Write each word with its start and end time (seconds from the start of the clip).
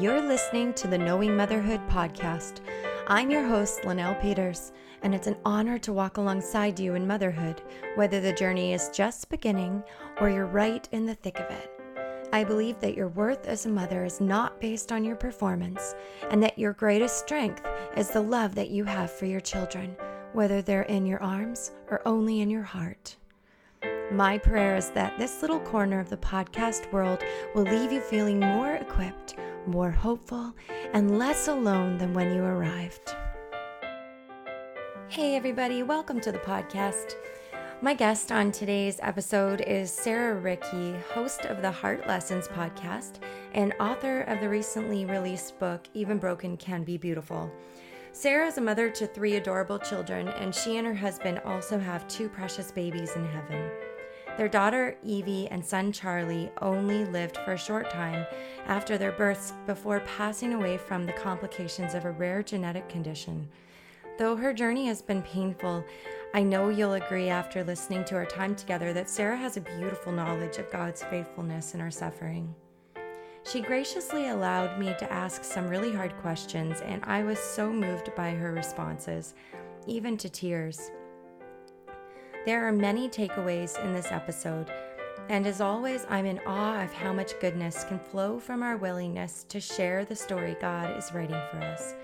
You're 0.00 0.22
listening 0.22 0.72
to 0.74 0.88
the 0.88 0.96
Knowing 0.96 1.36
Motherhood 1.36 1.86
podcast. 1.90 2.60
I'm 3.06 3.30
your 3.30 3.46
host, 3.46 3.84
Linnell 3.84 4.14
Peters, 4.14 4.72
and 5.02 5.14
it's 5.14 5.26
an 5.26 5.36
honor 5.44 5.78
to 5.80 5.92
walk 5.92 6.16
alongside 6.16 6.80
you 6.80 6.94
in 6.94 7.06
motherhood, 7.06 7.60
whether 7.96 8.18
the 8.18 8.32
journey 8.32 8.72
is 8.72 8.88
just 8.94 9.28
beginning 9.28 9.84
or 10.18 10.30
you're 10.30 10.46
right 10.46 10.88
in 10.92 11.04
the 11.04 11.16
thick 11.16 11.38
of 11.38 11.50
it. 11.50 11.70
I 12.32 12.44
believe 12.44 12.80
that 12.80 12.96
your 12.96 13.08
worth 13.08 13.46
as 13.46 13.66
a 13.66 13.68
mother 13.68 14.06
is 14.06 14.22
not 14.22 14.58
based 14.58 14.90
on 14.90 15.04
your 15.04 15.16
performance, 15.16 15.94
and 16.30 16.42
that 16.42 16.58
your 16.58 16.72
greatest 16.72 17.18
strength 17.18 17.60
is 17.94 18.08
the 18.08 18.22
love 18.22 18.54
that 18.54 18.70
you 18.70 18.84
have 18.84 19.12
for 19.12 19.26
your 19.26 19.40
children, 19.40 19.94
whether 20.32 20.62
they're 20.62 20.84
in 20.84 21.04
your 21.04 21.22
arms 21.22 21.72
or 21.90 22.00
only 22.08 22.40
in 22.40 22.48
your 22.48 22.62
heart. 22.62 23.18
My 24.10 24.38
prayer 24.38 24.76
is 24.76 24.88
that 24.92 25.18
this 25.18 25.42
little 25.42 25.60
corner 25.60 26.00
of 26.00 26.08
the 26.08 26.16
podcast 26.16 26.90
world 26.90 27.22
will 27.54 27.64
leave 27.64 27.92
you 27.92 28.00
feeling 28.00 28.40
more 28.40 28.76
equipped, 28.76 29.36
more 29.66 29.90
hopeful, 29.90 30.54
and 30.92 31.18
less 31.18 31.48
alone 31.48 31.98
than 31.98 32.14
when 32.14 32.34
you 32.34 32.42
arrived. 32.42 33.14
Hey, 35.08 35.36
everybody, 35.36 35.82
welcome 35.82 36.20
to 36.20 36.32
the 36.32 36.38
podcast. 36.38 37.14
My 37.82 37.94
guest 37.94 38.30
on 38.30 38.52
today's 38.52 39.00
episode 39.02 39.62
is 39.62 39.90
Sarah 39.90 40.34
Ricky, 40.34 40.94
host 41.12 41.46
of 41.46 41.62
the 41.62 41.70
Heart 41.70 42.06
Lessons 42.06 42.46
podcast 42.46 43.20
and 43.54 43.74
author 43.80 44.20
of 44.22 44.40
the 44.40 44.48
recently 44.48 45.06
released 45.06 45.58
book, 45.58 45.88
Even 45.94 46.18
Broken 46.18 46.56
Can 46.56 46.84
Be 46.84 46.96
Beautiful. 46.96 47.50
Sarah 48.12 48.46
is 48.46 48.58
a 48.58 48.60
mother 48.60 48.90
to 48.90 49.06
three 49.06 49.36
adorable 49.36 49.78
children, 49.78 50.28
and 50.28 50.54
she 50.54 50.76
and 50.76 50.86
her 50.86 50.94
husband 50.94 51.40
also 51.44 51.78
have 51.78 52.06
two 52.08 52.28
precious 52.28 52.70
babies 52.70 53.16
in 53.16 53.24
heaven. 53.24 53.70
Their 54.36 54.48
daughter 54.48 54.96
Evie 55.04 55.48
and 55.48 55.64
son 55.64 55.92
Charlie 55.92 56.50
only 56.62 57.04
lived 57.04 57.36
for 57.38 57.52
a 57.52 57.58
short 57.58 57.90
time 57.90 58.26
after 58.66 58.96
their 58.96 59.12
births 59.12 59.52
before 59.66 60.00
passing 60.00 60.54
away 60.54 60.78
from 60.78 61.04
the 61.04 61.12
complications 61.12 61.94
of 61.94 62.04
a 62.04 62.10
rare 62.10 62.42
genetic 62.42 62.88
condition. 62.88 63.48
Though 64.18 64.36
her 64.36 64.52
journey 64.52 64.86
has 64.86 65.02
been 65.02 65.22
painful, 65.22 65.84
I 66.32 66.42
know 66.42 66.68
you'll 66.68 66.94
agree 66.94 67.28
after 67.28 67.64
listening 67.64 68.04
to 68.04 68.14
our 68.16 68.26
time 68.26 68.54
together 68.54 68.92
that 68.92 69.10
Sarah 69.10 69.36
has 69.36 69.56
a 69.56 69.62
beautiful 69.62 70.12
knowledge 70.12 70.58
of 70.58 70.70
God's 70.70 71.02
faithfulness 71.02 71.74
in 71.74 71.80
our 71.80 71.90
suffering. 71.90 72.54
She 73.44 73.60
graciously 73.60 74.28
allowed 74.28 74.78
me 74.78 74.94
to 74.98 75.12
ask 75.12 75.42
some 75.42 75.68
really 75.68 75.92
hard 75.92 76.14
questions, 76.18 76.80
and 76.82 77.02
I 77.04 77.22
was 77.22 77.38
so 77.38 77.72
moved 77.72 78.14
by 78.14 78.30
her 78.30 78.52
responses, 78.52 79.34
even 79.86 80.16
to 80.18 80.28
tears. 80.28 80.90
There 82.46 82.66
are 82.66 82.72
many 82.72 83.08
takeaways 83.08 83.82
in 83.84 83.92
this 83.92 84.10
episode, 84.10 84.70
and 85.28 85.46
as 85.46 85.60
always, 85.60 86.06
I'm 86.08 86.26
in 86.26 86.40
awe 86.46 86.82
of 86.82 86.92
how 86.92 87.12
much 87.12 87.38
goodness 87.40 87.84
can 87.84 87.98
flow 87.98 88.38
from 88.38 88.62
our 88.62 88.76
willingness 88.76 89.44
to 89.50 89.60
share 89.60 90.04
the 90.04 90.16
story 90.16 90.56
God 90.60 90.96
is 90.96 91.12
writing 91.12 91.40
for 91.50 91.58
us. 91.58 91.94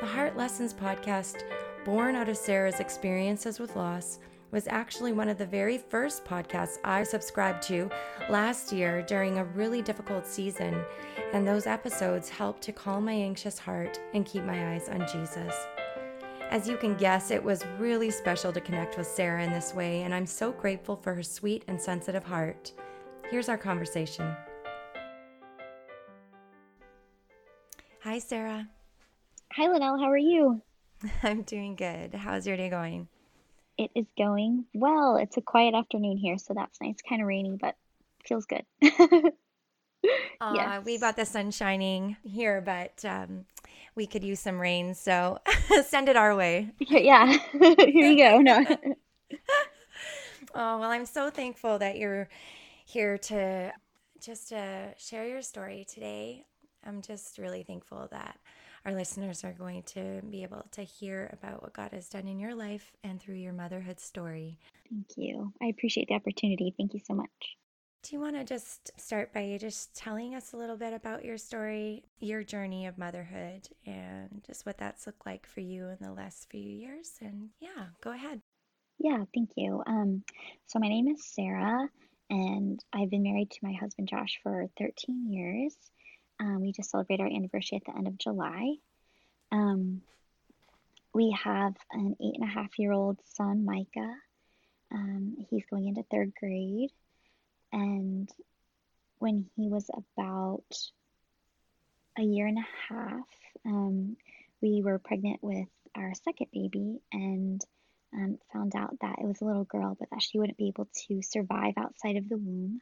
The 0.00 0.06
Heart 0.06 0.36
Lessons 0.36 0.72
podcast 0.72 1.42
born 1.84 2.14
out 2.14 2.28
of 2.28 2.36
Sarah's 2.36 2.80
experiences 2.80 3.58
with 3.58 3.76
loss, 3.76 4.18
was 4.50 4.68
actually 4.68 5.12
one 5.12 5.28
of 5.28 5.38
the 5.38 5.46
very 5.46 5.78
first 5.78 6.24
podcasts 6.24 6.78
I 6.84 7.02
subscribed 7.04 7.62
to 7.64 7.90
last 8.28 8.70
year 8.70 9.02
during 9.02 9.38
a 9.38 9.44
really 9.44 9.80
difficult 9.80 10.26
season, 10.26 10.84
and 11.32 11.46
those 11.46 11.66
episodes 11.66 12.28
helped 12.28 12.62
to 12.62 12.72
calm 12.72 13.06
my 13.06 13.12
anxious 13.12 13.58
heart 13.58 13.98
and 14.12 14.26
keep 14.26 14.44
my 14.44 14.74
eyes 14.74 14.88
on 14.88 15.06
Jesus. 15.10 15.54
As 16.52 16.68
you 16.68 16.76
can 16.76 16.94
guess, 16.98 17.30
it 17.30 17.42
was 17.42 17.64
really 17.78 18.10
special 18.10 18.52
to 18.52 18.60
connect 18.60 18.98
with 18.98 19.06
Sarah 19.06 19.42
in 19.42 19.50
this 19.50 19.72
way, 19.72 20.02
and 20.02 20.14
I'm 20.14 20.26
so 20.26 20.52
grateful 20.52 20.96
for 20.96 21.14
her 21.14 21.22
sweet 21.22 21.64
and 21.66 21.80
sensitive 21.80 22.24
heart. 22.24 22.72
Here's 23.30 23.48
our 23.48 23.56
conversation. 23.56 24.36
Hi, 28.02 28.18
Sarah. 28.18 28.68
Hi, 29.54 29.66
Linnell. 29.66 29.98
How 29.98 30.10
are 30.10 30.18
you? 30.18 30.60
I'm 31.22 31.40
doing 31.40 31.74
good. 31.74 32.12
How's 32.12 32.46
your 32.46 32.58
day 32.58 32.68
going? 32.68 33.08
It 33.78 33.90
is 33.94 34.04
going 34.18 34.66
well. 34.74 35.16
It's 35.16 35.38
a 35.38 35.40
quiet 35.40 35.74
afternoon 35.74 36.18
here, 36.18 36.36
so 36.36 36.52
that's 36.52 36.78
nice. 36.82 36.96
Kind 37.08 37.22
of 37.22 37.28
rainy, 37.28 37.56
but 37.58 37.76
feels 38.28 38.44
good. 38.44 38.66
Uh, 40.40 40.52
yes. 40.56 40.84
we 40.84 40.98
got 40.98 41.14
the 41.14 41.24
sun 41.24 41.52
shining 41.52 42.16
here, 42.24 42.60
but 42.60 43.04
um, 43.04 43.44
we 43.94 44.06
could 44.06 44.24
use 44.24 44.40
some 44.40 44.60
rain, 44.60 44.94
so 44.94 45.38
send 45.86 46.08
it 46.08 46.16
our 46.16 46.34
way. 46.34 46.70
Yeah, 46.80 47.38
here 47.52 47.76
you 47.88 48.16
go. 48.16 48.38
No. 48.38 48.64
oh 50.54 50.78
well, 50.78 50.90
I'm 50.90 51.06
so 51.06 51.30
thankful 51.30 51.78
that 51.78 51.96
you're 51.98 52.28
here 52.84 53.18
to 53.18 53.72
just 54.20 54.50
to 54.50 54.94
share 54.98 55.26
your 55.26 55.42
story 55.42 55.86
today. 55.92 56.44
I'm 56.84 57.02
just 57.02 57.38
really 57.38 57.62
thankful 57.62 58.08
that 58.10 58.38
our 58.84 58.92
listeners 58.92 59.44
are 59.44 59.52
going 59.52 59.82
to 59.84 60.20
be 60.28 60.42
able 60.42 60.64
to 60.72 60.82
hear 60.82 61.30
about 61.32 61.62
what 61.62 61.72
God 61.72 61.92
has 61.92 62.08
done 62.08 62.26
in 62.26 62.40
your 62.40 62.54
life 62.54 62.92
and 63.04 63.20
through 63.20 63.36
your 63.36 63.52
motherhood 63.52 64.00
story. 64.00 64.58
Thank 64.90 65.06
you. 65.16 65.52
I 65.62 65.66
appreciate 65.66 66.08
the 66.08 66.14
opportunity. 66.14 66.74
Thank 66.76 66.94
you 66.94 67.00
so 67.04 67.14
much. 67.14 67.56
Do 68.02 68.16
you 68.16 68.20
want 68.20 68.34
to 68.34 68.42
just 68.42 68.90
start 69.00 69.32
by 69.32 69.56
just 69.60 69.94
telling 69.94 70.34
us 70.34 70.52
a 70.52 70.56
little 70.56 70.76
bit 70.76 70.92
about 70.92 71.24
your 71.24 71.38
story, 71.38 72.02
your 72.18 72.42
journey 72.42 72.86
of 72.86 72.98
motherhood, 72.98 73.68
and 73.86 74.42
just 74.44 74.66
what 74.66 74.76
that's 74.76 75.06
looked 75.06 75.24
like 75.24 75.46
for 75.46 75.60
you 75.60 75.86
in 75.86 75.98
the 76.00 76.12
last 76.12 76.48
few 76.50 76.60
years? 76.60 77.12
And 77.20 77.50
yeah, 77.60 77.86
go 78.00 78.10
ahead. 78.10 78.40
Yeah, 78.98 79.22
thank 79.32 79.50
you. 79.56 79.84
Um, 79.86 80.24
so 80.66 80.80
my 80.80 80.88
name 80.88 81.06
is 81.06 81.24
Sarah, 81.24 81.88
and 82.28 82.80
I've 82.92 83.08
been 83.08 83.22
married 83.22 83.52
to 83.52 83.58
my 83.62 83.72
husband 83.72 84.08
Josh 84.08 84.40
for 84.42 84.66
13 84.78 85.30
years. 85.32 85.76
Um, 86.40 86.60
we 86.60 86.72
just 86.72 86.90
celebrated 86.90 87.22
our 87.22 87.30
anniversary 87.30 87.78
at 87.78 87.84
the 87.84 87.96
end 87.96 88.08
of 88.08 88.18
July. 88.18 88.74
Um, 89.52 90.02
we 91.14 91.36
have 91.44 91.74
an 91.92 92.16
eight 92.20 92.34
and 92.34 92.48
a 92.48 92.52
half 92.52 92.80
year 92.80 92.90
old 92.90 93.20
son, 93.24 93.64
Micah. 93.64 94.16
Um, 94.92 95.36
he's 95.50 95.64
going 95.70 95.86
into 95.86 96.02
third 96.10 96.32
grade. 96.38 96.90
And 97.72 98.30
when 99.18 99.46
he 99.56 99.68
was 99.68 99.88
about 99.94 100.64
a 102.18 102.22
year 102.22 102.46
and 102.46 102.58
a 102.58 102.92
half, 102.92 103.26
um, 103.64 104.16
we 104.60 104.82
were 104.82 104.98
pregnant 104.98 105.42
with 105.42 105.68
our 105.94 106.12
second 106.14 106.48
baby 106.52 107.00
and 107.12 107.64
um, 108.14 108.38
found 108.52 108.74
out 108.76 108.98
that 109.00 109.18
it 109.18 109.26
was 109.26 109.40
a 109.40 109.44
little 109.44 109.64
girl, 109.64 109.96
but 109.98 110.10
that 110.10 110.22
she 110.22 110.38
wouldn't 110.38 110.58
be 110.58 110.68
able 110.68 110.88
to 111.06 111.22
survive 111.22 111.74
outside 111.76 112.16
of 112.16 112.28
the 112.28 112.36
womb. 112.36 112.80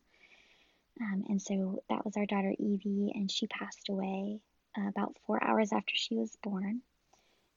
Um, 1.01 1.25
and 1.29 1.41
so 1.41 1.83
that 1.89 2.05
was 2.05 2.17
our 2.17 2.27
daughter 2.27 2.53
Evie, 2.59 3.13
and 3.15 3.31
she 3.31 3.47
passed 3.47 3.89
away 3.89 4.41
uh, 4.77 4.89
about 4.89 5.17
four 5.27 5.43
hours 5.43 5.73
after 5.73 5.93
she 5.95 6.17
was 6.17 6.37
born. 6.43 6.83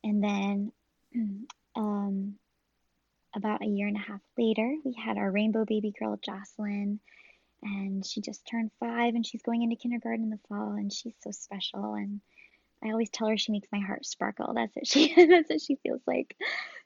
And 0.04 0.24
then 0.24 0.72
um, 1.76 2.36
about 3.36 3.64
a 3.64 3.68
year 3.68 3.88
and 3.88 3.98
a 3.98 4.00
half 4.00 4.22
later, 4.38 4.76
we 4.86 4.94
had 4.94 5.18
our 5.18 5.32
rainbow 5.32 5.66
baby 5.66 5.94
girl, 5.98 6.20
Jocelyn, 6.24 7.00
and 7.63 8.06
she 8.06 8.22
just 8.22 8.46
turned 8.46 8.72
five 8.79 9.16
and 9.16 9.25
she's 9.25 9.41
going 9.41 9.63
into 9.63 9.75
kindergarten 9.75 10.24
in 10.24 10.29
the 10.29 10.40
fall, 10.47 10.74
and 10.74 10.91
she's 10.91 11.16
so 11.22 11.31
special. 11.31 11.94
And 11.94 12.22
I 12.84 12.91
always 12.91 13.09
tell 13.09 13.28
her 13.28 13.38
she 13.38 13.51
makes 13.51 13.69
my 13.72 13.79
heart 13.79 14.06
sparkle. 14.06 14.53
That's 14.56 14.75
what 14.75 14.88
she 14.88 15.13
that's 15.28 15.50
what 15.50 15.62
she 15.62 15.75
feels 15.75 16.02
like. 16.06 16.35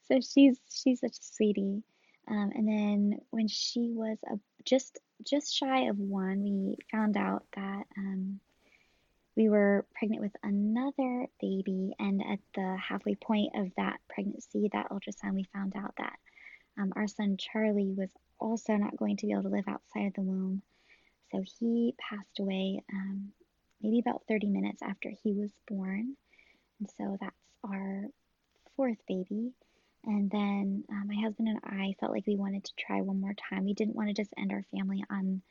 So 0.07 0.19
she's 0.21 0.57
she's 0.69 1.01
such 1.01 1.17
a 1.17 1.23
sweetie. 1.23 1.83
Um, 2.29 2.51
and 2.53 2.67
then 2.67 3.19
when 3.29 3.47
she 3.47 3.91
was 3.93 4.17
a, 4.29 4.37
just 4.65 4.99
just 5.25 5.55
shy 5.55 5.87
of 5.87 5.97
one, 5.97 6.43
we 6.43 6.77
found 6.91 7.17
out 7.17 7.43
that 7.55 7.83
um, 7.97 8.39
we 9.35 9.49
were 9.49 9.85
pregnant 9.95 10.21
with 10.21 10.35
another 10.43 11.27
baby. 11.39 11.93
And 11.99 12.21
at 12.21 12.39
the 12.55 12.77
halfway 12.77 13.15
point 13.15 13.51
of 13.55 13.69
that 13.77 13.99
pregnancy, 14.09 14.69
that 14.73 14.89
ultrasound, 14.89 15.35
we 15.35 15.45
found 15.53 15.75
out 15.75 15.93
that 15.97 16.17
um, 16.77 16.93
our 16.95 17.07
son 17.07 17.37
Charlie 17.37 17.93
was 17.95 18.09
also 18.39 18.75
not 18.75 18.97
going 18.97 19.17
to 19.17 19.25
be 19.25 19.31
able 19.31 19.43
to 19.43 19.49
live 19.49 19.67
outside 19.67 20.07
of 20.07 20.13
the 20.13 20.21
womb. 20.21 20.61
So 21.31 21.43
he 21.59 21.95
passed 21.99 22.39
away 22.39 22.83
um, 22.93 23.31
maybe 23.81 23.99
about 23.99 24.23
30 24.27 24.49
minutes 24.49 24.81
after 24.81 25.11
he 25.23 25.33
was 25.33 25.51
born. 25.67 26.15
And 26.79 26.89
so 26.97 27.17
that's 27.19 27.35
our 27.63 28.05
fourth 28.75 28.97
baby. 29.07 29.51
And 30.05 30.29
then 30.31 30.83
uh, 30.89 31.05
my 31.05 31.15
husband 31.21 31.49
and 31.49 31.59
I 31.63 31.95
felt 31.99 32.13
like 32.13 32.27
we 32.27 32.37
wanted 32.37 32.63
to 32.65 32.71
try 32.77 33.01
one 33.01 33.19
more 33.19 33.33
time. 33.33 33.65
We 33.65 33.73
didn't 33.73 33.95
want 33.95 34.09
to 34.09 34.13
just 34.13 34.33
end 34.37 34.51
our 34.53 34.63
family 34.71 35.03
on 35.09 35.41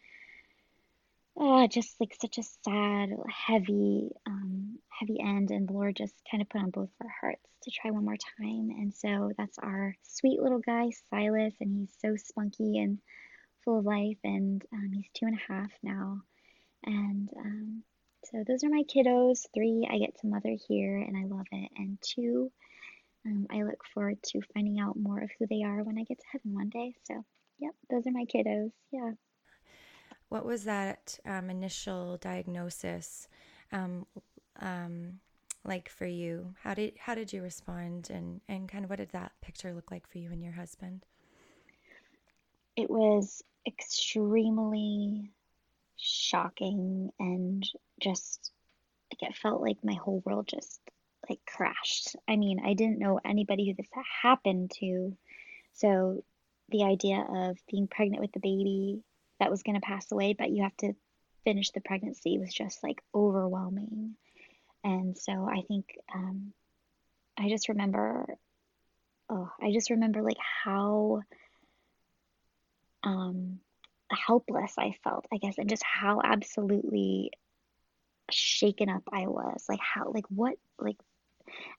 uh, 1.38 1.66
just 1.66 2.00
like 2.00 2.16
such 2.20 2.38
a 2.38 2.42
sad, 2.42 3.10
heavy, 3.28 4.10
um, 4.26 4.78
heavy 4.88 5.20
end. 5.20 5.50
And 5.50 5.68
the 5.68 5.72
Lord 5.72 5.96
just 5.96 6.14
kind 6.30 6.42
of 6.42 6.48
put 6.48 6.62
on 6.62 6.70
both 6.70 6.88
of 6.88 7.06
our 7.06 7.14
hearts 7.20 7.48
to 7.62 7.70
try 7.70 7.90
one 7.90 8.04
more 8.04 8.16
time. 8.38 8.70
And 8.70 8.94
so 8.94 9.32
that's 9.36 9.58
our 9.58 9.94
sweet 10.02 10.40
little 10.40 10.60
guy, 10.60 10.90
Silas, 11.10 11.54
and 11.60 11.76
he's 11.80 11.94
so 12.00 12.16
spunky 12.16 12.78
and 12.78 12.98
full 13.64 13.80
of 13.80 13.84
life. 13.84 14.18
And 14.24 14.62
um, 14.72 14.90
he's 14.92 15.10
two 15.14 15.26
and 15.26 15.36
a 15.36 15.52
half 15.52 15.70
now. 15.82 16.20
And 16.84 17.28
um, 17.38 17.82
so 18.24 18.42
those 18.46 18.64
are 18.64 18.70
my 18.70 18.84
kiddos. 18.84 19.46
Three, 19.54 19.86
I 19.90 19.98
get 19.98 20.18
to 20.20 20.26
mother 20.26 20.56
here, 20.68 20.96
and 20.96 21.16
I 21.16 21.24
love 21.26 21.46
it. 21.52 21.70
And 21.76 21.98
two, 22.00 22.50
um, 23.26 23.46
I 23.50 23.62
look 23.62 23.84
forward 23.92 24.22
to 24.28 24.40
finding 24.54 24.80
out 24.80 24.96
more 24.98 25.20
of 25.20 25.30
who 25.38 25.46
they 25.46 25.62
are 25.64 25.82
when 25.82 25.98
I 25.98 26.04
get 26.04 26.18
to 26.18 26.26
heaven 26.32 26.54
one 26.54 26.70
day. 26.70 26.94
So, 27.04 27.24
yep, 27.58 27.74
those 27.90 28.06
are 28.06 28.12
my 28.12 28.24
kiddos. 28.24 28.70
Yeah. 28.90 29.12
What 30.28 30.44
was 30.44 30.64
that 30.64 31.18
um, 31.24 31.50
initial 31.50 32.16
diagnosis 32.16 33.28
um, 33.72 34.06
um, 34.60 35.20
like 35.64 35.88
for 35.88 36.06
you? 36.06 36.54
How 36.62 36.74
did 36.74 36.94
how 36.98 37.14
did 37.14 37.32
you 37.32 37.42
respond, 37.42 38.10
and 38.10 38.40
and 38.48 38.68
kind 38.68 38.84
of 38.84 38.90
what 38.90 38.98
did 38.98 39.10
that 39.10 39.32
picture 39.40 39.72
look 39.72 39.90
like 39.90 40.08
for 40.08 40.18
you 40.18 40.30
and 40.32 40.42
your 40.42 40.52
husband? 40.52 41.04
It 42.76 42.90
was 42.90 43.42
extremely 43.66 45.30
shocking 45.96 47.10
and 47.18 47.68
just 48.00 48.52
like 49.10 49.30
it 49.30 49.36
felt 49.36 49.62
like 49.62 49.78
my 49.82 49.94
whole 49.94 50.22
world 50.24 50.48
just 50.48 50.80
like 51.28 51.40
crashed. 51.46 52.16
I 52.28 52.36
mean, 52.36 52.60
I 52.64 52.74
didn't 52.74 52.98
know 52.98 53.20
anybody 53.24 53.66
who 53.66 53.74
this 53.74 53.90
happened 54.22 54.72
to. 54.80 55.16
So 55.72 56.22
the 56.68 56.84
idea 56.84 57.24
of 57.28 57.58
being 57.70 57.88
pregnant 57.88 58.20
with 58.20 58.32
the 58.32 58.40
baby 58.40 59.02
that 59.40 59.50
was 59.50 59.62
going 59.62 59.74
to 59.74 59.86
pass 59.86 60.10
away, 60.12 60.34
but 60.34 60.50
you 60.50 60.62
have 60.62 60.76
to 60.78 60.94
finish 61.44 61.70
the 61.70 61.80
pregnancy 61.80 62.38
was 62.38 62.52
just 62.52 62.82
like 62.82 63.00
overwhelming. 63.14 64.16
And 64.82 65.16
so 65.16 65.48
I 65.48 65.62
think 65.68 65.86
um, 66.14 66.52
I 67.38 67.48
just 67.48 67.68
remember, 67.68 68.26
oh, 69.28 69.50
I 69.62 69.72
just 69.72 69.90
remember 69.90 70.22
like 70.22 70.38
how 70.64 71.22
um, 73.04 73.60
helpless 74.10 74.74
I 74.78 74.96
felt, 75.04 75.26
I 75.32 75.38
guess, 75.38 75.58
and 75.58 75.68
just 75.68 75.84
how 75.84 76.20
absolutely 76.22 77.30
shaken 78.30 78.88
up 78.88 79.02
I 79.12 79.26
was. 79.26 79.64
Like 79.68 79.80
how, 79.80 80.10
like 80.12 80.26
what, 80.28 80.54
like, 80.78 80.96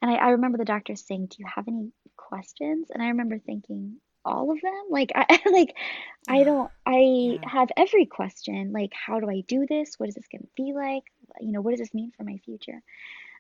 and 0.01 0.10
I, 0.10 0.15
I 0.15 0.30
remember 0.30 0.57
the 0.57 0.65
doctor 0.65 0.95
saying, 0.95 1.27
"Do 1.27 1.38
you 1.39 1.45
have 1.53 1.68
any 1.68 1.92
questions?" 2.15 2.88
And 2.89 3.03
I 3.03 3.10
remember 3.10 3.38
thinking, 3.38 3.98
all 4.27 4.51
of 4.51 4.62
them. 4.62 4.83
Like 4.89 5.12
I 5.15 5.39
like 5.51 5.75
I 6.27 6.44
don't 6.44 6.69
I 6.85 7.39
yeah. 7.41 7.50
have 7.50 7.69
every 7.77 8.06
question. 8.06 8.71
Like 8.74 8.91
how 8.94 9.19
do 9.19 9.29
I 9.29 9.44
do 9.47 9.65
this? 9.68 9.95
What 9.97 10.09
is 10.09 10.15
this 10.15 10.27
going 10.31 10.44
to 10.44 10.50
be 10.56 10.74
like? 10.74 11.03
You 11.39 11.51
know, 11.51 11.62
what 11.62 11.71
does 11.71 11.79
this 11.79 11.94
mean 11.94 12.12
for 12.15 12.24
my 12.24 12.38
future? 12.45 12.81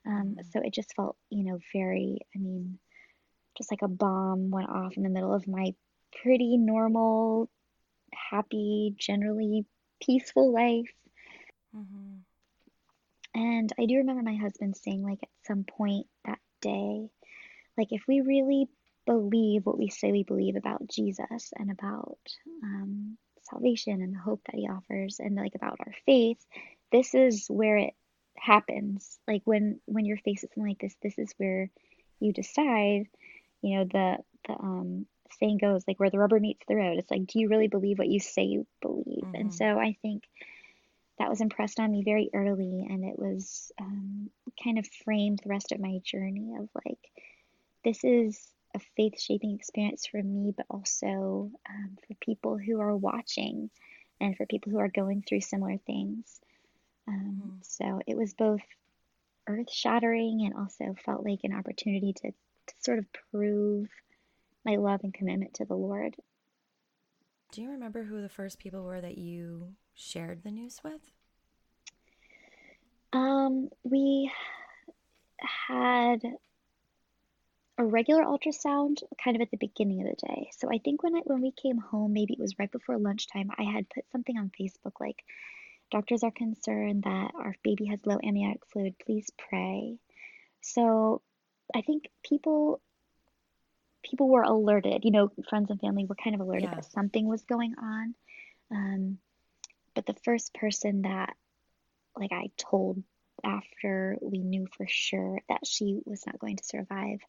Um, 0.05 0.13
mm-hmm. 0.13 0.41
so 0.51 0.61
it 0.61 0.73
just 0.73 0.95
felt, 0.95 1.17
you 1.29 1.43
know, 1.43 1.59
very. 1.73 2.19
I 2.35 2.39
mean, 2.39 2.79
just 3.57 3.71
like 3.71 3.81
a 3.81 3.87
bomb 3.87 4.51
went 4.51 4.69
off 4.69 4.95
in 4.95 5.03
the 5.03 5.09
middle 5.09 5.33
of 5.33 5.47
my 5.47 5.73
pretty 6.21 6.57
normal, 6.57 7.49
happy, 8.13 8.95
generally 8.97 9.65
peaceful 10.01 10.53
life. 10.53 10.91
Mm-hmm. 11.75 12.17
And 13.35 13.73
I 13.79 13.85
do 13.85 13.97
remember 13.97 14.23
my 14.23 14.35
husband 14.35 14.77
saying, 14.77 15.03
like, 15.03 15.19
at 15.21 15.29
some 15.45 15.63
point 15.63 16.07
that 16.25 16.39
day, 16.61 17.09
like, 17.77 17.91
if 17.91 18.01
we 18.07 18.21
really 18.21 18.67
believe 19.07 19.65
what 19.65 19.79
we 19.79 19.89
say 19.89 20.11
we 20.11 20.23
believe 20.23 20.55
about 20.55 20.87
Jesus 20.87 21.51
and 21.57 21.71
about 21.71 22.19
um, 22.63 23.17
salvation 23.49 24.01
and 24.01 24.13
the 24.13 24.19
hope 24.19 24.41
that 24.45 24.55
he 24.55 24.67
offers 24.67 25.19
and 25.19 25.35
like 25.35 25.55
about 25.55 25.79
our 25.79 25.93
faith, 26.05 26.37
this 26.91 27.15
is 27.15 27.47
where 27.47 27.77
it 27.77 27.93
happens. 28.37 29.17
Like 29.27 29.41
when 29.45 29.79
when 29.85 30.05
you're 30.05 30.17
faced 30.17 30.43
with 30.43 30.51
something 30.53 30.69
like 30.69 30.79
this, 30.79 30.95
this 31.01 31.17
is 31.17 31.33
where 31.37 31.71
you 32.19 32.33
decide, 32.33 33.07
you 33.61 33.77
know, 33.77 33.85
the 33.85 34.17
the 34.47 34.53
um 34.53 35.07
saying 35.39 35.57
goes 35.57 35.83
like 35.87 35.99
where 35.99 36.09
the 36.09 36.19
rubber 36.19 36.39
meets 36.39 36.65
the 36.67 36.75
road. 36.75 36.97
It's 36.97 37.11
like, 37.11 37.25
do 37.25 37.39
you 37.39 37.49
really 37.49 37.67
believe 37.67 37.97
what 37.97 38.07
you 38.07 38.19
say 38.19 38.43
you 38.43 38.67
believe? 38.81 39.23
Mm-hmm. 39.23 39.35
And 39.35 39.53
so 39.53 39.65
I 39.65 39.97
think 40.01 40.23
that 41.19 41.29
was 41.29 41.41
impressed 41.41 41.79
on 41.79 41.91
me 41.91 42.03
very 42.03 42.29
early, 42.33 42.85
and 42.87 43.03
it 43.03 43.17
was 43.17 43.71
um, 43.81 44.29
kind 44.63 44.77
of 44.77 44.87
framed 45.03 45.39
the 45.43 45.49
rest 45.49 45.71
of 45.71 45.79
my 45.79 45.99
journey 46.03 46.55
of 46.59 46.69
like, 46.85 46.99
this 47.83 48.03
is 48.03 48.51
a 48.75 48.79
faith 48.95 49.19
shaping 49.19 49.55
experience 49.55 50.05
for 50.05 50.21
me, 50.21 50.53
but 50.55 50.65
also 50.69 51.51
um, 51.69 51.97
for 52.07 52.13
people 52.21 52.57
who 52.57 52.79
are 52.79 52.95
watching 52.95 53.69
and 54.19 54.35
for 54.35 54.45
people 54.45 54.71
who 54.71 54.79
are 54.79 54.89
going 54.89 55.21
through 55.21 55.41
similar 55.41 55.77
things. 55.85 56.39
Um, 57.07 57.41
mm-hmm. 57.41 57.55
So 57.61 58.01
it 58.05 58.17
was 58.17 58.33
both 58.33 58.61
earth 59.47 59.71
shattering 59.71 60.45
and 60.45 60.55
also 60.55 60.95
felt 61.05 61.23
like 61.23 61.39
an 61.43 61.53
opportunity 61.53 62.13
to, 62.13 62.31
to 62.31 62.73
sort 62.81 62.99
of 62.99 63.05
prove 63.31 63.87
my 64.65 64.75
love 64.75 65.01
and 65.03 65.13
commitment 65.13 65.55
to 65.55 65.65
the 65.65 65.75
Lord. 65.75 66.15
Do 67.53 67.61
you 67.61 67.71
remember 67.71 68.03
who 68.03 68.21
the 68.21 68.29
first 68.29 68.59
people 68.59 68.83
were 68.83 68.99
that 68.99 69.17
you 69.17 69.69
shared 69.95 70.43
the 70.43 70.51
news 70.51 70.81
with? 70.83 71.01
Um, 73.13 73.69
we 73.83 74.29
had 75.67 76.19
a 77.77 77.85
regular 77.85 78.23
ultrasound 78.23 79.03
kind 79.23 79.35
of 79.35 79.41
at 79.41 79.51
the 79.51 79.57
beginning 79.57 80.01
of 80.01 80.07
the 80.07 80.27
day. 80.27 80.49
So 80.57 80.69
I 80.71 80.79
think 80.79 81.03
when 81.03 81.15
I, 81.15 81.19
when 81.25 81.41
we 81.41 81.51
came 81.51 81.77
home, 81.77 82.13
maybe 82.13 82.33
it 82.33 82.39
was 82.39 82.57
right 82.57 82.71
before 82.71 82.97
lunchtime, 82.97 83.51
I 83.57 83.63
had 83.63 83.89
put 83.89 84.09
something 84.11 84.37
on 84.37 84.51
Facebook 84.59 84.93
like 84.99 85.23
doctors 85.91 86.23
are 86.23 86.31
concerned 86.31 87.03
that 87.03 87.31
our 87.35 87.55
baby 87.63 87.85
has 87.85 87.99
low 88.05 88.17
amniotic 88.21 88.65
fluid, 88.71 88.95
please 89.05 89.29
pray. 89.37 89.97
So 90.61 91.21
I 91.73 91.81
think 91.81 92.09
people 92.23 92.81
people 94.03 94.29
were 94.29 94.43
alerted, 94.43 95.03
you 95.03 95.11
know, 95.11 95.31
friends 95.49 95.69
and 95.69 95.79
family 95.79 96.05
were 96.05 96.15
kind 96.15 96.35
of 96.35 96.41
alerted 96.41 96.69
yeah. 96.69 96.75
that 96.75 96.91
something 96.91 97.27
was 97.27 97.43
going 97.43 97.75
on. 97.81 98.15
Um, 98.71 99.17
but 99.95 100.05
the 100.05 100.15
first 100.23 100.53
person 100.53 101.03
that 101.03 101.35
like 102.17 102.31
I 102.31 102.49
told 102.57 103.03
after 103.43 104.17
we 104.21 104.39
knew 104.39 104.67
for 104.75 104.87
sure 104.87 105.39
that 105.49 105.65
she 105.65 105.99
was 106.05 106.25
not 106.25 106.39
going 106.39 106.57
to 106.57 106.63
survive 106.63 107.19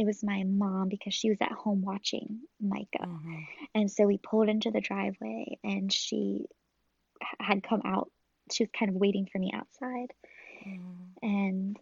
it 0.00 0.06
was 0.06 0.24
my 0.24 0.44
mom 0.44 0.88
because 0.88 1.12
she 1.12 1.28
was 1.28 1.36
at 1.42 1.52
home 1.52 1.82
watching 1.82 2.40
Micah. 2.58 2.86
Mm-hmm. 3.02 3.40
And 3.74 3.90
so 3.90 4.06
we 4.06 4.16
pulled 4.16 4.48
into 4.48 4.70
the 4.70 4.80
driveway 4.80 5.58
and 5.62 5.92
she 5.92 6.46
had 7.38 7.62
come 7.62 7.82
out. 7.84 8.10
She 8.50 8.62
was 8.62 8.70
kind 8.76 8.88
of 8.88 8.94
waiting 8.94 9.28
for 9.30 9.38
me 9.38 9.52
outside. 9.54 10.14
Mm-hmm. 10.66 11.26
And 11.28 11.78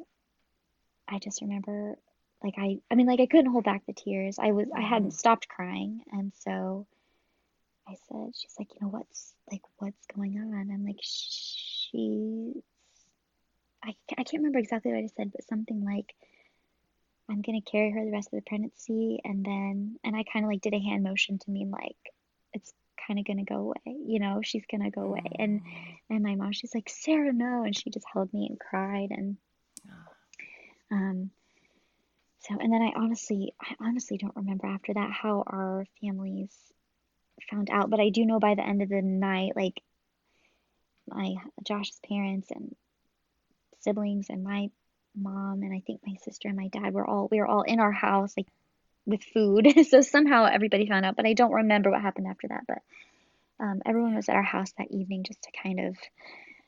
I 1.07 1.21
just 1.21 1.43
remember 1.43 1.97
like 2.43 2.55
I 2.59 2.79
I 2.91 2.97
mean 2.97 3.07
like 3.07 3.21
I 3.21 3.27
couldn't 3.27 3.53
hold 3.53 3.63
back 3.63 3.87
the 3.87 3.93
tears. 3.93 4.41
I 4.41 4.51
was. 4.51 4.67
I 4.77 4.81
hadn't 4.81 5.11
mm-hmm. 5.11 5.17
stopped 5.17 5.47
crying 5.47 6.01
and 6.11 6.33
so 6.41 6.89
I 7.87 7.95
said 8.09 8.33
she's 8.35 8.57
like, 8.59 8.69
"You 8.75 8.81
know 8.83 8.89
what's 8.89 9.33
like 9.49 9.63
what's 9.77 10.07
going 10.13 10.39
on?" 10.39 10.71
I'm 10.73 10.85
like 10.85 10.99
she's 11.03 12.57
I 13.85 13.95
I 14.11 14.25
can't 14.25 14.39
remember 14.39 14.59
exactly 14.59 14.91
what 14.91 15.05
I 15.05 15.09
said, 15.17 15.31
but 15.31 15.47
something 15.47 15.85
like 15.85 16.17
I'm 17.31 17.43
gonna 17.43 17.61
carry 17.61 17.91
her 17.91 18.05
the 18.05 18.11
rest 18.11 18.29
of 18.33 18.39
the 18.39 18.49
pregnancy, 18.49 19.21
and 19.25 19.45
then 19.45 19.99
and 20.05 20.17
I 20.17 20.25
kind 20.25 20.45
of 20.45 20.51
like 20.51 20.63
did 20.63 20.75
a 20.75 20.79
hand 20.79 21.03
motion 21.03 21.39
to 21.39 21.51
mean 21.51 21.71
like 21.71 21.97
it's 22.55 22.73
kind 23.07 23.19
of 23.19 23.27
gonna 23.27 23.45
go 23.45 23.57
away, 23.57 23.97
you 24.07 24.19
know, 24.19 24.41
she's 24.43 24.65
gonna 24.71 24.91
go 24.91 25.03
away. 25.03 25.25
And 25.39 25.61
and 26.11 26.23
my 26.23 26.35
mom, 26.35 26.53
she's 26.53 26.75
like 26.75 26.89
Sarah, 26.89 27.33
no, 27.33 27.65
and 27.65 27.77
she 27.77 27.91
just 27.91 28.07
held 28.13 28.33
me 28.33 28.47
and 28.49 28.59
cried, 28.59 29.11
and 29.11 29.37
um, 30.91 31.31
so 32.41 32.57
and 32.59 32.73
then 32.73 32.83
I 32.83 32.93
honestly, 32.97 33.55
I 33.61 33.75
honestly 33.81 34.17
don't 34.17 34.37
remember 34.37 34.67
after 34.67 34.95
that 34.95 35.11
how 35.11 35.45
our 35.47 35.85
families 36.01 36.57
found 37.51 37.71
out, 37.71 37.91
but 37.91 38.01
I 38.01 38.09
do 38.09 38.25
know 38.25 38.39
by 38.41 38.55
the 38.55 38.67
end 38.67 38.83
of 38.83 38.89
the 38.89 39.03
night, 39.03 39.53
like 39.55 39.83
my 41.07 41.35
Josh's 41.67 42.01
parents 42.07 42.51
and 42.51 42.75
siblings 43.81 44.27
and 44.29 44.43
my 44.43 44.71
mom 45.17 45.63
and 45.63 45.75
I 45.75 45.83
think 45.87 46.01
my 46.07 46.15
sister 46.23 46.49
and 46.49 46.57
my 46.57 46.69
dad 46.69 46.93
were 46.93 47.07
all 47.07 47.29
we 47.31 47.39
were 47.39 47.47
all 47.47 47.63
in 47.63 47.81
our 47.81 47.93
house 47.93 48.35
like 48.37 48.47
with 49.09 49.25
food. 49.25 49.67
so 49.91 50.03
somehow 50.03 50.45
everybody 50.45 50.87
found 50.87 51.05
out, 51.05 51.17
but 51.17 51.27
I 51.27 51.33
don't 51.33 51.53
remember 51.53 51.91
what 51.91 52.03
happened 52.03 52.27
after 52.29 52.49
that. 52.49 52.65
But 52.69 52.79
um, 53.61 53.83
everyone 53.85 54.15
was 54.15 54.29
at 54.29 54.37
our 54.37 54.43
house 54.43 54.73
that 54.79 54.91
evening 54.91 55.25
just 55.25 55.43
to 55.43 55.51
kind 55.63 55.81
of, 55.81 55.97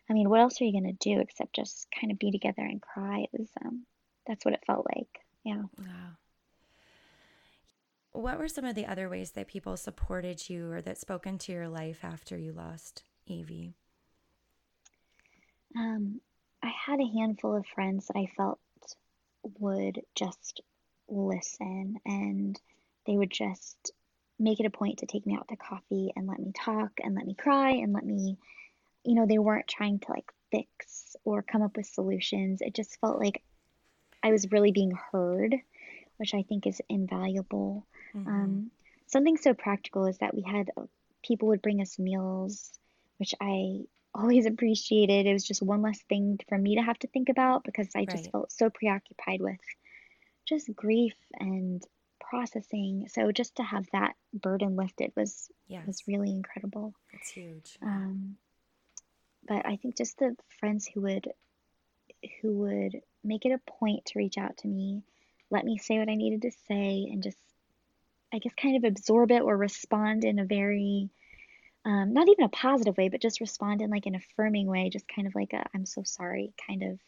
I 0.08 0.12
mean, 0.14 0.28
what 0.28 0.40
else 0.40 0.60
are 0.60 0.64
you 0.64 0.72
gonna 0.72 0.94
do 0.94 1.20
except 1.20 1.54
just 1.54 1.86
kind 1.98 2.10
of 2.10 2.18
be 2.18 2.32
together 2.32 2.62
and 2.62 2.80
cry? 2.80 3.26
It 3.32 3.38
was 3.38 3.48
um, 3.64 3.84
that's 4.26 4.44
what 4.44 4.54
it 4.54 4.64
felt 4.66 4.86
like. 4.96 5.08
Yeah. 5.44 5.62
Wow. 5.78 6.16
What 8.12 8.38
were 8.38 8.48
some 8.48 8.64
of 8.64 8.74
the 8.74 8.86
other 8.86 9.08
ways 9.08 9.32
that 9.32 9.46
people 9.46 9.76
supported 9.76 10.48
you 10.48 10.70
or 10.72 10.82
that 10.82 10.98
spoke 10.98 11.26
into 11.26 11.52
your 11.52 11.68
life 11.68 12.00
after 12.02 12.36
you 12.36 12.52
lost 12.52 13.04
Evie? 13.26 13.74
Um, 15.76 16.20
I 16.62 16.72
had 16.86 17.00
a 17.00 17.18
handful 17.18 17.56
of 17.56 17.66
friends 17.66 18.06
that 18.06 18.18
I 18.18 18.26
felt 18.36 18.58
would 19.58 20.00
just 20.14 20.60
listen 21.08 21.96
and 22.04 22.60
they 23.06 23.16
would 23.16 23.30
just 23.30 23.92
make 24.38 24.60
it 24.60 24.66
a 24.66 24.70
point 24.70 24.98
to 24.98 25.06
take 25.06 25.26
me 25.26 25.36
out 25.36 25.48
to 25.48 25.56
coffee 25.56 26.12
and 26.16 26.26
let 26.26 26.38
me 26.38 26.52
talk 26.54 26.92
and 27.02 27.14
let 27.14 27.26
me 27.26 27.34
cry 27.34 27.72
and 27.72 27.92
let 27.92 28.04
me 28.04 28.38
you 29.04 29.14
know 29.14 29.26
they 29.26 29.38
weren't 29.38 29.68
trying 29.68 29.98
to 29.98 30.10
like 30.10 30.30
fix 30.50 31.16
or 31.24 31.42
come 31.42 31.62
up 31.62 31.76
with 31.76 31.86
solutions 31.86 32.60
it 32.62 32.74
just 32.74 32.98
felt 33.00 33.18
like 33.18 33.42
i 34.22 34.30
was 34.30 34.50
really 34.50 34.72
being 34.72 34.92
heard 35.12 35.56
which 36.16 36.34
i 36.34 36.42
think 36.42 36.66
is 36.66 36.80
invaluable 36.88 37.86
mm-hmm. 38.14 38.28
um, 38.28 38.70
something 39.06 39.36
so 39.36 39.52
practical 39.52 40.06
is 40.06 40.18
that 40.18 40.34
we 40.34 40.42
had 40.42 40.70
uh, 40.76 40.82
people 41.22 41.48
would 41.48 41.62
bring 41.62 41.80
us 41.80 41.98
meals 41.98 42.72
which 43.18 43.34
i 43.40 43.80
always 44.14 44.46
appreciated. 44.46 45.26
It 45.26 45.32
was 45.32 45.44
just 45.44 45.62
one 45.62 45.82
less 45.82 46.00
thing 46.08 46.38
for 46.48 46.58
me 46.58 46.76
to 46.76 46.82
have 46.82 46.98
to 47.00 47.08
think 47.08 47.28
about 47.28 47.64
because 47.64 47.88
I 47.94 48.04
just 48.04 48.24
right. 48.24 48.32
felt 48.32 48.52
so 48.52 48.70
preoccupied 48.70 49.40
with 49.40 49.60
just 50.46 50.74
grief 50.74 51.14
and 51.38 51.82
processing. 52.20 53.06
So 53.08 53.32
just 53.32 53.56
to 53.56 53.62
have 53.62 53.86
that 53.92 54.14
burden 54.32 54.76
lifted 54.76 55.12
was 55.16 55.48
yes. 55.68 55.86
was 55.86 56.02
really 56.06 56.30
incredible. 56.30 56.94
It's 57.12 57.30
huge. 57.30 57.78
Um, 57.82 58.36
but 59.46 59.66
I 59.66 59.76
think 59.76 59.96
just 59.96 60.18
the 60.18 60.36
friends 60.58 60.86
who 60.86 61.02
would 61.02 61.28
who 62.40 62.52
would 62.58 63.00
make 63.24 63.44
it 63.44 63.52
a 63.52 63.70
point 63.70 64.06
to 64.06 64.18
reach 64.18 64.38
out 64.38 64.56
to 64.58 64.68
me, 64.68 65.02
let 65.50 65.64
me 65.64 65.78
say 65.78 65.98
what 65.98 66.08
I 66.08 66.14
needed 66.14 66.42
to 66.42 66.50
say, 66.68 67.08
and 67.10 67.22
just, 67.22 67.38
I 68.32 68.38
guess, 68.38 68.52
kind 68.54 68.76
of 68.76 68.84
absorb 68.84 69.30
it 69.30 69.42
or 69.42 69.56
respond 69.56 70.24
in 70.24 70.38
a 70.38 70.44
very, 70.44 71.10
um, 71.84 72.12
not 72.12 72.28
even 72.28 72.44
a 72.44 72.50
positive 72.50 72.96
way, 72.96 73.08
but 73.08 73.22
just 73.22 73.40
respond 73.40 73.80
in 73.80 73.90
like 73.90 74.06
an 74.06 74.14
affirming 74.14 74.66
way, 74.66 74.90
just 74.90 75.08
kind 75.08 75.26
of 75.26 75.34
like 75.34 75.52
a 75.52 75.64
I'm 75.74 75.86
so 75.86 76.02
sorry 76.04 76.52
kind 76.66 76.82
of 76.82 76.98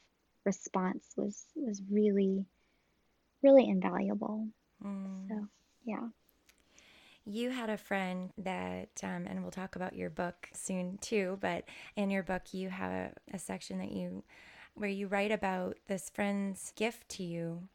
response 0.44 1.04
was 1.16 1.44
was 1.54 1.82
really, 1.90 2.46
really 3.42 3.68
invaluable. 3.68 4.48
Mm. 4.84 5.28
So 5.28 5.48
yeah. 5.84 6.08
You 7.24 7.50
had 7.50 7.70
a 7.70 7.76
friend 7.76 8.30
that, 8.38 8.88
um, 9.04 9.26
and 9.28 9.42
we'll 9.42 9.52
talk 9.52 9.76
about 9.76 9.94
your 9.94 10.10
book 10.10 10.48
soon 10.54 10.98
too, 10.98 11.38
but 11.40 11.64
in 11.94 12.10
your 12.10 12.24
book, 12.24 12.52
you 12.52 12.68
have 12.68 12.90
a, 12.90 13.12
a 13.32 13.38
section 13.38 13.78
that 13.78 13.92
you, 13.92 14.24
where 14.74 14.90
you 14.90 15.06
write 15.06 15.30
about 15.30 15.76
this 15.86 16.10
friend's 16.10 16.72
gift 16.74 17.08
to 17.10 17.22
you 17.22 17.68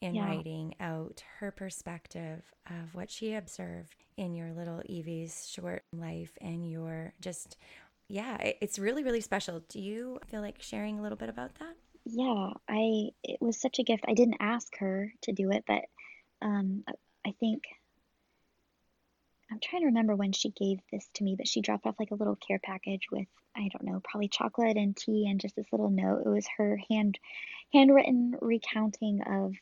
in 0.00 0.14
yeah. 0.14 0.26
writing 0.26 0.74
out 0.80 1.22
her 1.38 1.50
perspective 1.50 2.42
of 2.68 2.94
what 2.94 3.10
she 3.10 3.34
observed 3.34 4.04
in 4.16 4.34
your 4.34 4.52
little 4.52 4.82
Evie's 4.88 5.48
short 5.48 5.84
life 5.92 6.36
and 6.40 6.70
your 6.70 7.12
just, 7.20 7.56
yeah, 8.08 8.36
it's 8.60 8.78
really, 8.78 9.02
really 9.02 9.20
special. 9.20 9.62
Do 9.68 9.80
you 9.80 10.20
feel 10.26 10.40
like 10.40 10.60
sharing 10.60 10.98
a 10.98 11.02
little 11.02 11.18
bit 11.18 11.28
about 11.28 11.54
that? 11.56 11.74
Yeah, 12.04 12.50
I, 12.68 13.08
it 13.24 13.38
was 13.40 13.60
such 13.60 13.78
a 13.78 13.84
gift. 13.84 14.04
I 14.06 14.14
didn't 14.14 14.36
ask 14.40 14.76
her 14.78 15.12
to 15.22 15.32
do 15.32 15.50
it, 15.50 15.64
but 15.66 15.82
um, 16.42 16.84
I 17.26 17.32
think 17.40 17.64
I'm 19.50 19.60
trying 19.60 19.82
to 19.82 19.86
remember 19.86 20.14
when 20.14 20.32
she 20.32 20.50
gave 20.50 20.78
this 20.92 21.08
to 21.14 21.24
me, 21.24 21.34
but 21.36 21.48
she 21.48 21.60
dropped 21.60 21.86
off 21.86 21.96
like 21.98 22.10
a 22.10 22.16
little 22.16 22.36
care 22.36 22.60
package 22.62 23.08
with 23.10 23.26
I 23.56 23.68
don't 23.72 23.84
know, 23.84 24.02
probably 24.04 24.28
chocolate 24.28 24.76
and 24.76 24.94
tea 24.94 25.26
and 25.28 25.40
just 25.40 25.56
this 25.56 25.72
little 25.72 25.88
note. 25.88 26.22
It 26.26 26.28
was 26.28 26.46
her 26.58 26.78
hand 26.90 27.18
handwritten 27.72 28.34
recounting 28.40 29.22
of 29.22 29.54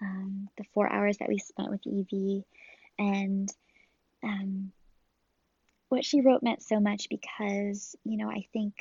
um, 0.00 0.48
the 0.56 0.64
four 0.74 0.90
hours 0.90 1.18
that 1.18 1.28
we 1.28 1.38
spent 1.38 1.70
with 1.70 1.86
Evie, 1.86 2.44
and 2.98 3.52
um, 4.22 4.72
what 5.88 6.04
she 6.04 6.20
wrote 6.20 6.42
meant 6.42 6.62
so 6.62 6.80
much 6.80 7.08
because 7.08 7.96
you 8.04 8.16
know 8.16 8.30
I 8.30 8.46
think 8.52 8.74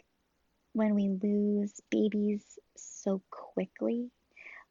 when 0.73 0.93
we 0.93 1.09
lose 1.09 1.73
babies 1.89 2.43
so 2.75 3.21
quickly, 3.31 4.11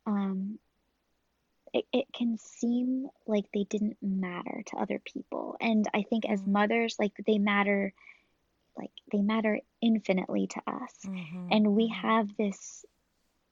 um, 0.07 0.59
it, 1.77 1.85
it 1.93 2.07
can 2.13 2.39
seem 2.39 3.09
like 3.27 3.45
they 3.53 3.65
didn't 3.65 3.97
matter 4.01 4.63
to 4.67 4.77
other 4.77 5.01
people. 5.05 5.57
And 5.61 5.87
I 5.93 6.03
think 6.03 6.25
as 6.27 6.41
mm-hmm. 6.41 6.53
mothers, 6.53 6.97
like 6.99 7.13
they 7.27 7.39
matter, 7.39 7.93
like 8.79 8.93
they 9.13 9.21
matter 9.21 9.61
infinitely 9.83 10.47
to 10.47 10.63
us. 10.67 10.93
Mm-hmm. 11.05 11.49
And 11.51 11.75
we 11.75 11.91
mm-hmm. 11.91 12.09
have 12.09 12.29
this, 12.39 12.85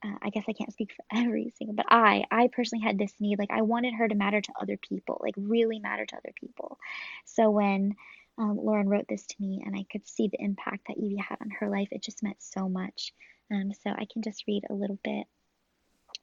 uh, 0.04 0.16
I 0.22 0.30
guess 0.30 0.44
I 0.48 0.52
can't 0.52 0.72
speak 0.72 0.92
for 0.94 1.04
every 1.16 1.52
single, 1.56 1.74
but 1.74 1.86
I, 1.88 2.24
I 2.30 2.48
personally 2.48 2.84
had 2.84 2.98
this 2.98 3.12
need, 3.20 3.38
like 3.38 3.50
I 3.50 3.62
wanted 3.62 3.94
her 3.94 4.08
to 4.08 4.14
matter 4.14 4.40
to 4.40 4.52
other 4.60 4.76
people, 4.76 5.20
like 5.22 5.34
really 5.36 5.78
matter 5.78 6.04
to 6.04 6.16
other 6.16 6.32
people. 6.38 6.78
So 7.24 7.50
when 7.50 7.94
um, 8.36 8.58
Lauren 8.60 8.88
wrote 8.88 9.06
this 9.08 9.26
to 9.26 9.36
me 9.40 9.62
and 9.64 9.76
I 9.76 9.84
could 9.90 10.06
see 10.06 10.28
the 10.28 10.42
impact 10.42 10.88
that 10.88 10.98
Evie 10.98 11.16
had 11.16 11.38
on 11.40 11.50
her 11.60 11.68
life, 11.68 11.88
it 11.92 12.02
just 12.02 12.22
meant 12.22 12.42
so 12.42 12.68
much. 12.68 13.12
Um, 13.50 13.72
so 13.82 13.90
I 13.90 14.06
can 14.10 14.22
just 14.22 14.44
read 14.46 14.64
a 14.68 14.74
little 14.74 14.98
bit. 15.04 15.26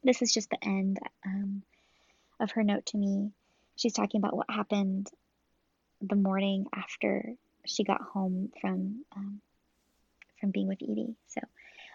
This 0.03 0.21
is 0.21 0.33
just 0.33 0.49
the 0.49 0.63
end. 0.63 0.99
Um, 1.25 1.63
of 2.41 2.51
her 2.51 2.63
note 2.63 2.87
to 2.87 2.97
me, 2.97 3.31
she's 3.75 3.93
talking 3.93 4.19
about 4.19 4.35
what 4.35 4.49
happened 4.49 5.09
the 6.01 6.15
morning 6.15 6.65
after 6.75 7.33
she 7.65 7.83
got 7.83 8.01
home 8.01 8.51
from 8.59 9.05
um, 9.15 9.39
from 10.39 10.49
being 10.49 10.67
with 10.67 10.81
Evie. 10.81 11.15
So, 11.27 11.41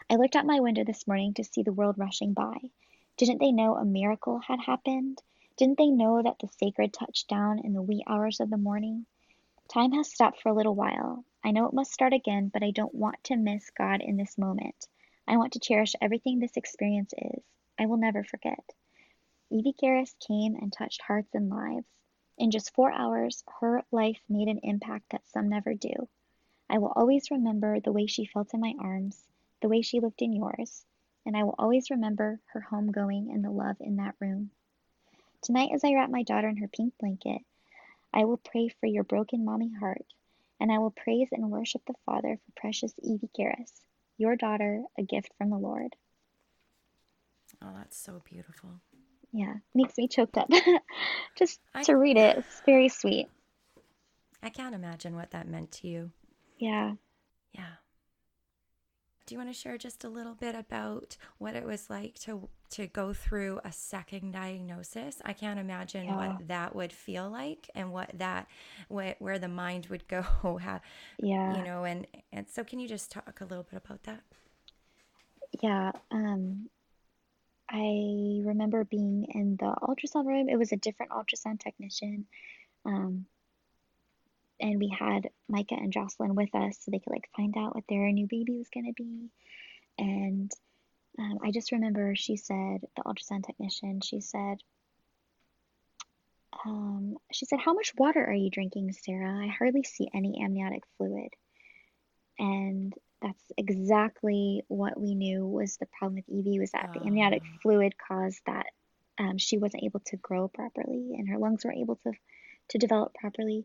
I 0.09 0.15
looked 0.15 0.37
out 0.37 0.47
my 0.47 0.61
window 0.61 0.85
this 0.85 1.09
morning 1.09 1.35
to 1.35 1.43
see 1.43 1.65
the 1.65 1.73
world 1.73 1.99
rushing 1.99 2.33
by. 2.33 2.71
Didn't 3.17 3.41
they 3.41 3.51
know 3.51 3.75
a 3.75 3.85
miracle 3.85 4.39
had 4.39 4.61
happened? 4.61 5.21
Didn't 5.57 5.79
they 5.79 5.91
know 5.91 6.23
that 6.23 6.39
the 6.39 6.47
sacred 6.47 6.93
touched 6.93 7.27
down 7.29 7.59
in 7.59 7.73
the 7.73 7.83
wee 7.83 8.05
hours 8.07 8.39
of 8.39 8.49
the 8.49 8.57
morning? 8.57 9.07
Time 9.67 9.91
has 9.91 10.09
stopped 10.09 10.41
for 10.41 10.51
a 10.51 10.55
little 10.55 10.77
while. 10.77 11.25
I 11.43 11.51
know 11.51 11.67
it 11.67 11.75
must 11.75 11.93
start 11.93 12.13
again, 12.13 12.51
but 12.53 12.63
I 12.63 12.71
don't 12.71 12.95
want 12.95 13.25
to 13.25 13.37
miss 13.37 13.69
God 13.71 14.01
in 14.01 14.17
this 14.17 14.39
moment. 14.39 14.87
I 15.27 15.39
want 15.39 15.55
to 15.55 15.59
cherish 15.59 15.97
everything 16.01 16.39
this 16.39 16.57
experience 16.57 17.13
is. 17.19 17.43
I 17.77 17.87
will 17.87 17.97
never 17.97 18.23
forget. 18.23 18.63
Evie 19.51 19.73
Garris 19.73 20.15
came 20.21 20.55
and 20.55 20.73
touched 20.73 21.03
hearts 21.03 21.35
and 21.35 21.51
lives. 21.51 21.89
In 22.39 22.53
just 22.53 22.73
four 22.75 22.93
hours, 22.93 23.43
her 23.59 23.83
life 23.91 24.21
made 24.29 24.47
an 24.47 24.61
impact 24.63 25.11
that 25.11 25.27
some 25.27 25.49
never 25.49 25.75
do. 25.75 26.09
I 26.71 26.79
will 26.79 26.93
always 26.95 27.33
remember 27.33 27.81
the 27.81 27.93
way 27.93 28.07
she 28.07 28.25
felt 28.25 28.55
in 28.55 28.61
my 28.61 28.75
arms, 28.79 29.27
the 29.61 29.69
way 29.69 29.83
she 29.83 30.01
looked 30.01 30.23
in 30.23 30.33
yours, 30.33 30.85
and 31.25 31.37
I 31.37 31.45
will 31.45 31.55
always 31.59 31.91
remember 31.91 32.41
her 32.53 32.61
home 32.61 32.93
going 32.93 33.31
and 33.33 33.45
the 33.45 33.51
love 33.51 33.77
in 33.81 33.97
that 33.97 34.15
room. 34.21 34.51
Tonight, 35.43 35.71
as 35.75 35.85
I 35.85 35.95
wrap 35.95 36.11
my 36.11 36.23
daughter 36.23 36.49
in 36.49 36.57
her 36.59 36.69
pink 36.69 36.95
blanket, 36.99 37.43
I 38.13 38.25
will 38.25 38.39
pray 38.39 38.69
for 38.69 38.87
your 38.87 39.05
broken 39.05 39.45
mommy 39.45 39.73
heart, 39.79 40.07
and 40.61 40.71
I 40.73 40.79
will 40.79 40.91
praise 40.91 41.29
and 41.33 41.51
worship 41.51 41.83
the 41.87 41.95
Father 42.05 42.37
for 42.37 42.61
precious 42.61 42.95
Evie 43.03 43.31
Garris, 43.39 43.73
your 44.19 44.37
daughter, 44.37 44.83
a 44.99 45.03
gift 45.03 45.31
from 45.39 45.51
the 45.51 45.59
Lord. 45.59 45.95
Oh, 47.63 47.73
that's 47.75 47.97
so 47.97 48.23
beautiful 48.25 48.81
yeah, 49.37 49.55
makes 49.75 49.97
me 49.99 50.09
choked 50.09 50.39
up 50.39 50.49
just 51.37 51.61
I, 51.75 51.83
to 51.85 51.95
read 51.95 52.17
it. 52.17 52.39
It's 52.39 52.63
very 52.65 52.89
sweet. 52.89 53.29
I 54.43 54.49
can't 54.49 54.75
imagine 54.75 55.15
what 55.15 55.33
that 55.33 55.47
meant 55.47 55.73
to 55.73 55.89
you. 55.89 56.11
Yeah. 56.59 56.93
Yeah. 57.53 57.73
Do 59.27 59.35
you 59.35 59.39
want 59.41 59.53
to 59.53 59.61
share 59.61 59.77
just 59.77 60.05
a 60.05 60.09
little 60.09 60.35
bit 60.35 60.55
about 60.55 61.17
what 61.39 61.57
it 61.57 61.65
was 61.65 61.91
like 61.91 62.15
to 62.21 62.49
to 62.71 62.87
go 62.87 63.13
through 63.13 63.61
a 63.65 63.73
second 63.73 64.33
diagnosis? 64.33 65.21
I 65.25 65.33
can't 65.33 65.59
imagine 65.59 66.07
yeah. 66.07 66.17
what 66.17 66.49
that 66.49 66.77
would 66.77 66.93
feel 66.93 67.29
like 67.29 67.69
and 67.75 67.93
what 67.93 68.11
that 68.15 68.47
what, 68.89 69.17
where 69.19 69.39
the 69.39 69.49
mind 69.49 69.87
would 69.87 70.07
go 70.07 70.23
have 70.63 70.81
yeah. 71.19 71.57
you 71.57 71.65
know 71.65 71.85
and 71.85 72.07
and 72.33 72.49
so 72.49 72.63
can 72.63 72.79
you 72.79 72.89
just 72.89 73.11
talk 73.11 73.41
a 73.41 73.45
little 73.45 73.65
bit 73.65 73.83
about 73.85 74.05
that? 74.05 74.21
Yeah, 75.61 75.91
um 76.13 76.69
I 77.69 78.43
remember 78.45 78.85
being 78.85 79.27
in 79.35 79.57
the 79.59 79.75
ultrasound 79.83 80.27
room. 80.27 80.49
It 80.49 80.57
was 80.57 80.73
a 80.73 80.77
different 80.77 81.13
ultrasound 81.13 81.61
technician. 81.61 82.27
Um, 82.85 83.27
and 84.61 84.79
we 84.79 84.89
had 84.89 85.29
Micah 85.49 85.75
and 85.75 85.93
Jocelyn 85.93 86.35
with 86.35 86.55
us 86.55 86.79
so 86.81 86.91
they 86.91 86.99
could 86.99 87.13
like 87.13 87.29
find 87.37 87.55
out 87.57 87.75
what 87.75 87.85
their 87.89 88.11
new 88.13 88.27
baby 88.27 88.59
was 88.59 88.69
going 88.73 88.87
to 88.87 88.93
be. 88.93 89.31
And 89.99 90.51
um, 91.19 91.39
I 91.43 91.51
just 91.51 91.73
remember 91.73 92.15
she 92.15 92.37
said, 92.37 92.81
the 92.97 93.03
ultrasound 93.05 93.47
technician, 93.47 94.01
she 94.01 94.21
said, 94.21 94.59
um, 96.65 97.17
she 97.33 97.47
said, 97.47 97.61
How 97.61 97.75
much 97.75 97.93
water 97.97 98.25
are 98.25 98.35
you 98.35 98.51
drinking, 98.51 98.93
Sarah? 98.93 99.45
I 99.45 99.49
hardly 99.49 99.83
see 99.83 100.09
any 100.15 100.43
amniotic 100.43 100.83
fluid. 100.97 101.29
And 102.39 102.95
that's 103.23 103.43
exactly 103.57 104.63
what 104.69 104.99
we 105.01 105.15
knew 105.15 105.47
was 105.47 105.77
the 105.77 105.87
problem 105.99 106.17
with 106.17 106.29
Evie 106.29 106.61
was 106.61 106.71
that 106.73 106.91
the 106.93 107.01
amniotic 107.01 107.43
ah. 107.45 107.59
fluid 107.63 107.95
caused 107.97 108.41
that 108.47 108.67
um, 109.19 109.39
she 109.39 109.57
wasn't 109.57 109.85
able 109.85 110.01
to 110.07 110.17
grow 110.17 110.49
properly 110.49 111.15
and 111.17 111.29
her 111.29 111.39
lungs 111.39 111.65
weren't 111.65 111.79
able 111.79 111.97
to 111.97 112.13
to 112.71 112.79
develop 112.79 113.15
properly. 113.15 113.65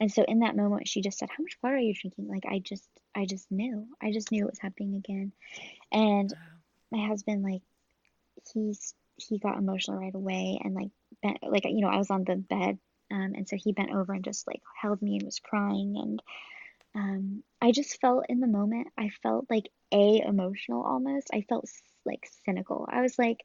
And 0.00 0.12
so 0.12 0.24
in 0.24 0.40
that 0.40 0.56
moment, 0.56 0.88
she 0.88 1.00
just 1.02 1.18
said, 1.18 1.30
"How 1.30 1.42
much 1.42 1.56
water 1.62 1.76
are 1.76 1.78
you 1.78 1.94
drinking?" 1.94 2.28
Like 2.28 2.44
I 2.46 2.58
just, 2.58 2.88
I 3.14 3.26
just 3.26 3.50
knew, 3.50 3.86
I 4.02 4.12
just 4.12 4.32
knew 4.32 4.44
it 4.44 4.50
was 4.50 4.58
happening 4.58 4.96
again. 4.96 5.32
And 5.92 6.32
wow. 6.32 6.98
my 6.98 7.06
husband, 7.06 7.42
like, 7.42 7.62
he's 8.52 8.94
he 9.16 9.38
got 9.38 9.58
emotional 9.58 9.98
right 9.98 10.14
away 10.14 10.60
and 10.62 10.74
like 10.74 10.90
bent, 11.22 11.38
like 11.42 11.64
you 11.64 11.80
know, 11.80 11.88
I 11.88 11.98
was 11.98 12.10
on 12.10 12.24
the 12.24 12.36
bed, 12.36 12.78
um, 13.10 13.32
and 13.34 13.48
so 13.48 13.56
he 13.56 13.72
bent 13.72 13.94
over 13.94 14.12
and 14.12 14.24
just 14.24 14.46
like 14.46 14.62
held 14.80 15.00
me 15.00 15.16
and 15.16 15.24
was 15.24 15.38
crying 15.38 15.96
and 15.96 16.22
um, 16.94 17.42
I 17.60 17.72
just 17.72 18.00
felt 18.00 18.26
in 18.28 18.40
the 18.40 18.46
moment, 18.46 18.88
I 18.96 19.10
felt 19.22 19.46
like 19.50 19.68
a 19.92 20.20
emotional 20.20 20.82
almost. 20.82 21.30
I 21.32 21.42
felt 21.48 21.68
like 22.04 22.28
cynical. 22.44 22.86
I 22.90 23.00
was 23.00 23.18
like, 23.18 23.44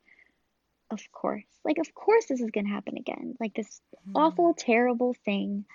of 0.91 1.01
course, 1.11 1.45
like, 1.63 1.77
of 1.79 1.93
course, 1.93 2.25
this 2.25 2.41
is 2.41 2.51
going 2.51 2.65
to 2.65 2.73
happen 2.73 2.97
again. 2.97 3.35
Like, 3.39 3.53
this 3.53 3.81
mm. 4.07 4.11
awful, 4.15 4.53
terrible 4.53 5.15
thing. 5.25 5.65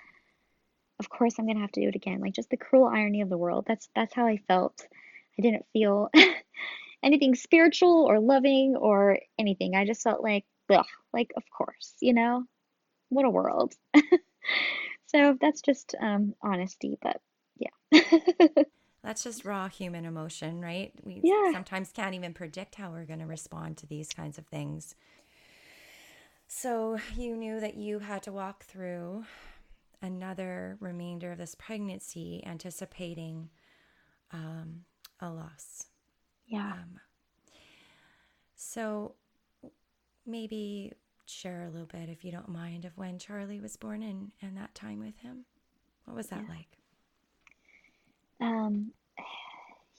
Of 0.99 1.09
course, 1.09 1.35
I'm 1.37 1.45
going 1.45 1.57
to 1.57 1.61
have 1.61 1.71
to 1.73 1.81
do 1.81 1.89
it 1.89 1.95
again. 1.95 2.21
Like, 2.21 2.33
just 2.33 2.49
the 2.49 2.57
cruel 2.57 2.87
irony 2.87 3.21
of 3.21 3.29
the 3.29 3.37
world. 3.37 3.65
That's, 3.67 3.89
that's 3.95 4.13
how 4.13 4.25
I 4.25 4.37
felt. 4.47 4.81
I 5.37 5.41
didn't 5.41 5.65
feel 5.73 6.09
anything 7.03 7.35
spiritual 7.35 8.05
or 8.05 8.19
loving 8.19 8.75
or 8.77 9.19
anything. 9.37 9.75
I 9.75 9.85
just 9.85 10.03
felt 10.03 10.23
like, 10.23 10.45
ugh, 10.69 10.85
like, 11.13 11.31
of 11.35 11.43
course, 11.55 11.93
you 11.99 12.13
know, 12.13 12.43
what 13.09 13.25
a 13.25 13.29
world. 13.29 13.73
so 15.07 15.37
that's 15.39 15.61
just 15.61 15.95
um, 16.01 16.33
honesty, 16.41 16.97
but 17.01 17.21
yeah. 17.57 18.03
That's 19.03 19.23
just 19.23 19.45
raw 19.45 19.67
human 19.69 20.03
emotion, 20.03 20.59
right? 20.61 20.91
We 21.03 21.21
yeah. 21.23 21.51
sometimes 21.51 21.91
can't 21.91 22.15
even 22.15 22.33
predict 22.33 22.73
how 22.73 22.89
we're 22.89 23.05
going 23.05 23.19
to 23.19 23.27
respond 23.27 23.77
to 23.77 23.85
these 23.85 24.09
kinds 24.09 24.39
of 24.39 24.47
things. 24.47 24.95
So 26.47 26.97
you 27.15 27.35
knew 27.35 27.59
that 27.59 27.75
you 27.75 27.99
had 27.99 28.23
to 28.23 28.31
walk 28.31 28.63
through 28.63 29.25
another 30.01 30.77
remainder 30.79 31.31
of 31.31 31.37
this 31.37 31.55
pregnancy, 31.55 32.43
anticipating 32.45 33.49
um, 34.31 34.81
a 35.19 35.29
loss. 35.29 35.85
Yeah. 36.47 36.73
Um, 36.73 36.99
So 38.55 39.15
maybe 40.25 40.91
share 41.25 41.63
a 41.63 41.69
little 41.69 41.87
bit, 41.87 42.09
if 42.09 42.23
you 42.23 42.31
don't 42.31 42.49
mind, 42.49 42.85
of 42.85 42.97
when 42.97 43.17
Charlie 43.19 43.59
was 43.59 43.77
born 43.77 44.03
and, 44.03 44.31
and 44.41 44.57
that 44.57 44.73
time 44.75 44.99
with 44.99 45.17
him. 45.19 45.45
What 46.05 46.15
was 46.15 46.27
that 46.27 46.43
yeah. 46.47 46.55
like? 46.55 46.67
Um, 48.41 48.91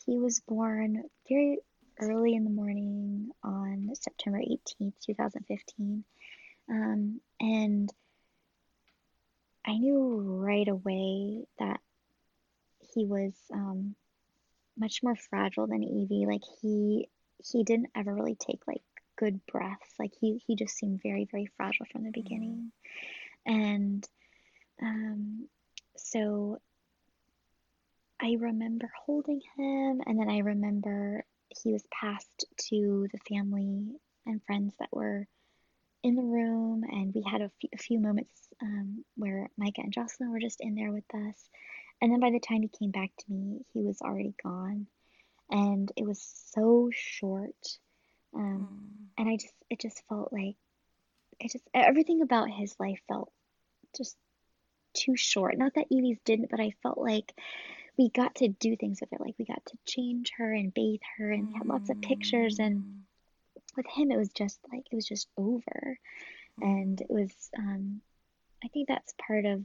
he 0.05 0.19
was 0.19 0.41
born 0.41 1.03
very 1.29 1.59
early 2.01 2.35
in 2.35 2.45
the 2.45 2.51
morning 2.51 3.31
on 3.43 3.91
September 3.95 4.39
18th, 4.39 4.95
2015. 5.05 6.05
Um, 6.69 7.21
and 7.41 7.91
I 9.67 9.77
knew 9.79 10.21
right 10.21 10.69
away 10.69 11.45
that 11.59 11.81
he 12.95 13.05
was 13.05 13.33
um, 13.53 13.95
much 14.79 15.03
more 15.03 15.17
fragile 15.17 15.67
than 15.67 15.83
Evie. 15.83 16.27
Like 16.27 16.45
he 16.63 17.09
he 17.45 17.65
didn't 17.65 17.91
ever 17.95 18.15
really 18.15 18.37
take 18.37 18.61
like 18.67 18.83
good 19.17 19.45
breaths. 19.47 19.95
Like 19.99 20.13
he 20.21 20.41
he 20.47 20.55
just 20.55 20.77
seemed 20.77 21.03
very 21.03 21.27
very 21.31 21.47
fragile 21.57 21.87
from 21.91 22.05
the 22.05 22.11
mm-hmm. 22.11 22.23
beginning, 22.23 22.73
and 23.45 24.09
um, 24.81 25.49
so 25.97 26.61
I 28.21 28.37
remember 28.39 28.91
holding 29.05 29.41
him, 29.57 30.01
and 30.07 30.19
then 30.19 30.31
I 30.31 30.39
remember 30.39 31.25
he 31.49 31.73
was 31.73 31.85
passed 31.91 32.47
to 32.71 33.09
the 33.13 33.35
family 33.35 33.89
and 34.27 34.43
friends 34.45 34.75
that 34.79 34.89
were 34.93 35.27
in 36.07 36.15
the 36.15 36.23
room, 36.23 36.85
and 36.89 37.13
we 37.13 37.25
had 37.29 37.43
a 37.43 37.51
few, 37.79 37.99
moments 37.99 38.33
um, 38.63 39.05
where 39.17 39.51
Micah 39.59 39.81
and 39.83 39.93
Jocelyn 39.93 40.31
were 40.31 40.39
just 40.39 40.61
in 40.61 40.77
there 40.77 40.93
with 40.93 41.05
us. 41.13 41.49
And 42.01 42.13
then 42.13 42.21
by 42.21 42.31
the 42.31 42.39
time 42.39 42.63
he 42.63 42.69
came 42.69 42.93
back 42.93 43.11
to 43.19 43.33
me, 43.33 43.65
he 43.73 43.83
was 43.83 44.01
already 44.01 44.33
gone, 44.41 44.87
and 45.51 45.91
it 45.97 46.07
was 46.07 46.23
so 46.55 46.91
short. 46.93 47.57
Um, 48.33 48.69
mm. 48.71 49.07
And 49.19 49.29
I 49.29 49.37
just, 49.37 49.55
it 49.69 49.81
just 49.81 50.01
felt 50.09 50.33
like, 50.33 50.55
it 51.41 51.51
just 51.51 51.65
everything 51.75 52.23
about 52.23 52.51
his 52.51 52.77
life 52.79 53.01
felt 53.09 53.33
just 53.97 54.17
too 54.95 55.17
short. 55.17 55.59
Not 55.59 55.75
that 55.75 55.87
Evie's 55.91 56.21
didn't, 56.25 56.51
but 56.51 56.61
I 56.61 56.73
felt 56.85 56.99
like 56.99 57.35
we 57.99 58.11
got 58.11 58.37
to 58.37 58.49
do 58.49 58.77
things 58.77 59.01
with 59.01 59.11
her. 59.11 59.19
Like 59.19 59.35
we 59.39 59.45
got 59.45 59.65
to 59.67 59.77
change 59.87 60.31
her 60.39 60.53
and 60.53 60.73
bathe 60.73 61.01
her 61.19 61.33
and 61.33 61.53
had 61.53 61.67
lots 61.67 61.91
of 61.91 62.01
pictures. 62.01 62.61
And 62.61 62.79
mm. 62.79 62.93
With 63.77 63.87
him, 63.87 64.11
it 64.11 64.17
was 64.17 64.31
just 64.31 64.59
like, 64.73 64.87
it 64.91 64.95
was 64.95 65.07
just 65.07 65.29
over. 65.37 65.99
And 66.61 67.01
it 67.01 67.11
was, 67.11 67.33
um, 67.59 68.01
I 68.65 68.69
think 68.69 68.89
that's 68.89 69.15
part 69.27 69.45
of 69.45 69.65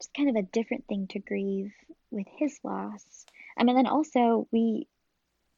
just 0.00 0.14
kind 0.14 0.28
of 0.28 0.36
a 0.36 0.42
different 0.42 0.86
thing 0.86 1.06
to 1.08 1.18
grieve 1.18 1.72
with 2.10 2.26
his 2.36 2.58
loss. 2.64 3.26
I 3.56 3.64
mean, 3.64 3.76
then 3.76 3.86
also 3.86 4.48
we 4.50 4.88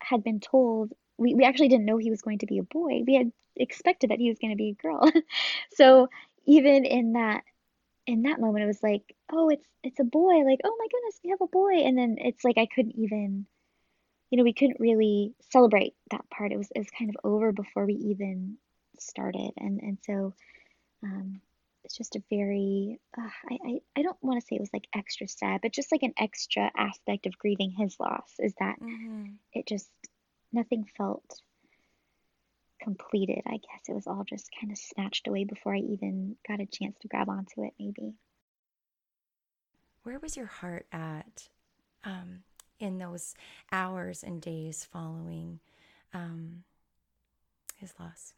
had 0.01 0.23
been 0.23 0.41
told 0.41 0.93
we, 1.19 1.35
we 1.35 1.45
actually 1.45 1.69
didn't 1.69 1.87
know 1.87 1.97
he 1.97 2.11
was 2.11 2.21
going 2.21 2.41
to 2.41 2.47
be 2.47 2.59
a 2.59 2.63
boy. 2.63 3.03
We 3.07 3.15
had 3.15 3.33
expected 3.57 4.11
that 4.11 4.19
he 4.19 4.29
was 4.29 4.39
going 4.39 4.53
to 4.53 4.57
be 4.57 4.77
a 4.79 4.83
girl. 4.83 5.11
so 5.75 6.09
even 6.47 6.85
in 6.85 7.15
that 7.15 7.43
in 8.07 8.23
that 8.23 8.41
moment 8.41 8.63
it 8.63 8.69
was 8.69 8.83
like 8.83 9.03
oh 9.33 9.49
it's 9.49 9.67
it's 9.83 9.99
a 10.01 10.05
boy 10.05 10.37
like 10.45 10.61
oh 10.65 10.77
my 10.79 10.87
goodness 10.91 11.21
we 11.25 11.31
have 11.31 11.41
a 11.41 11.47
boy 11.49 11.73
and 11.73 11.99
then 11.99 12.17
it's 12.19 12.45
like 12.45 12.57
i 12.57 12.67
couldn't 12.67 12.97
even 12.97 13.47
you 14.31 14.39
know 14.39 14.45
we 14.45 14.53
couldn't 14.53 14.81
really 14.81 15.35
celebrate 15.51 15.95
that 16.11 16.29
part 16.31 16.53
it 16.53 16.59
was 16.59 16.71
it 16.75 16.79
was 16.79 16.91
kind 16.91 17.11
of 17.11 17.17
over 17.25 17.53
before 17.53 17.87
we 17.87 17.95
even 17.95 18.57
started 18.99 19.53
and 19.57 19.81
and 19.81 19.99
so 20.03 20.35
um 21.03 21.41
it's 21.85 21.97
just 21.97 22.17
a 22.17 22.23
very 22.31 22.99
uh, 23.17 23.29
I, 23.51 23.59
I 23.65 23.81
i 23.97 24.03
don't 24.03 24.17
want 24.23 24.41
to 24.41 24.47
say 24.47 24.57
it 24.57 24.61
was 24.61 24.73
like 24.73 24.89
extra 24.95 25.29
sad 25.29 25.61
but 25.63 25.73
just 25.73 25.93
like 25.93 26.03
an 26.03 26.15
extra 26.19 26.71
aspect 26.77 27.27
of 27.27 27.39
grieving 27.39 27.71
his 27.71 27.97
loss 28.01 28.33
is 28.39 28.55
that 28.59 28.81
mm-hmm. 28.81 29.27
it 29.53 29.67
just 29.67 29.91
nothing 30.53 30.87
felt 30.97 31.43
completed. 32.87 33.43
I 33.47 33.57
guess 33.57 33.89
it 33.89 33.95
was 33.95 34.07
all 34.07 34.25
just 34.25 34.49
kind 34.61 34.73
of 34.73 34.79
snatched 34.79 35.27
away 35.27 35.45
before 35.45 35.75
I 35.75 35.79
even 35.79 36.37
got 36.47 36.61
a 36.61 36.67
chance 36.67 36.97
to 37.01 37.09
grab 37.09 37.29
onto 37.29 37.65
it, 37.65 37.75
maybe. 37.79 38.15
Where 40.05 40.19
was 40.21 40.37
your 40.37 40.47
heart 40.47 40.87
at 40.93 41.49
um, 42.05 42.45
in 42.79 42.99
those 42.99 43.35
hours 43.73 44.23
and 44.23 44.41
days 44.41 44.87
following 44.91 45.61
um, 46.13 46.65
his 47.79 47.93
loss? 47.99 48.35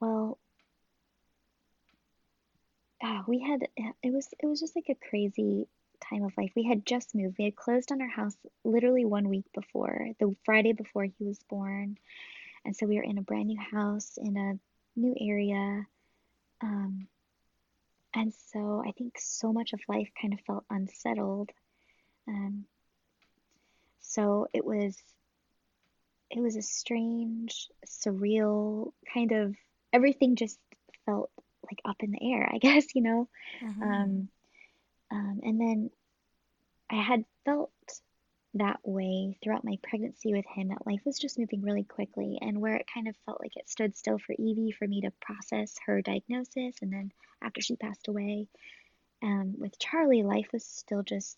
Well, 0.00 0.38
uh, 3.02 3.22
we 3.26 3.40
had 3.40 3.68
it 4.02 4.12
was 4.12 4.28
it 4.38 4.46
was 4.46 4.60
just 4.60 4.74
like 4.74 4.88
a 4.88 5.08
crazy 5.08 5.68
time 6.08 6.24
of 6.24 6.36
life. 6.36 6.50
We 6.56 6.64
had 6.64 6.86
just 6.86 7.14
moved. 7.14 7.36
We 7.38 7.44
had 7.44 7.56
closed 7.56 7.92
on 7.92 8.00
our 8.00 8.08
house 8.08 8.36
literally 8.64 9.04
one 9.04 9.28
week 9.28 9.44
before, 9.54 10.08
the 10.18 10.34
Friday 10.44 10.72
before 10.72 11.04
he 11.04 11.24
was 11.24 11.38
born. 11.48 11.96
And 12.64 12.74
so 12.74 12.86
we 12.86 12.96
were 12.96 13.02
in 13.02 13.18
a 13.18 13.22
brand 13.22 13.48
new 13.48 13.60
house 13.60 14.18
in 14.20 14.36
a 14.36 14.58
new 14.98 15.14
area. 15.20 15.86
Um, 16.62 17.08
and 18.14 18.32
so 18.52 18.82
I 18.86 18.92
think 18.92 19.18
so 19.18 19.52
much 19.52 19.72
of 19.72 19.80
life 19.88 20.08
kind 20.20 20.32
of 20.32 20.40
felt 20.40 20.64
unsettled. 20.70 21.50
Um, 22.28 22.64
so 24.00 24.48
it 24.52 24.64
was 24.64 24.96
it 26.30 26.40
was 26.40 26.56
a 26.56 26.62
strange, 26.62 27.68
surreal 27.86 28.92
kind 29.12 29.32
of 29.32 29.54
everything 29.92 30.36
just 30.36 30.58
felt 31.06 31.30
like 31.64 31.80
up 31.84 32.02
in 32.02 32.12
the 32.12 32.32
air, 32.32 32.48
I 32.52 32.58
guess, 32.58 32.94
you 32.94 33.02
know. 33.02 33.28
Mm-hmm. 33.62 33.82
Um, 33.82 34.28
um, 35.10 35.40
and 35.42 35.60
then 35.60 35.90
I 36.90 36.96
had 36.96 37.24
felt 37.44 37.70
that 38.54 38.78
way 38.84 39.36
throughout 39.42 39.64
my 39.64 39.78
pregnancy 39.82 40.32
with 40.32 40.44
him 40.46 40.68
that 40.68 40.86
life 40.86 41.00
was 41.04 41.18
just 41.18 41.38
moving 41.38 41.62
really 41.62 41.82
quickly 41.82 42.38
and 42.40 42.60
where 42.60 42.76
it 42.76 42.86
kind 42.92 43.08
of 43.08 43.16
felt 43.26 43.40
like 43.40 43.56
it 43.56 43.68
stood 43.68 43.96
still 43.96 44.18
for 44.18 44.34
Evie 44.38 44.70
for 44.70 44.86
me 44.86 45.00
to 45.00 45.12
process 45.20 45.76
her 45.86 46.00
diagnosis 46.02 46.76
and 46.80 46.92
then 46.92 47.12
after 47.42 47.60
she 47.60 47.76
passed 47.76 48.08
away 48.08 48.46
um, 49.22 49.54
with 49.58 49.78
Charlie 49.78 50.22
life 50.22 50.48
was 50.52 50.64
still 50.64 51.02
just 51.02 51.36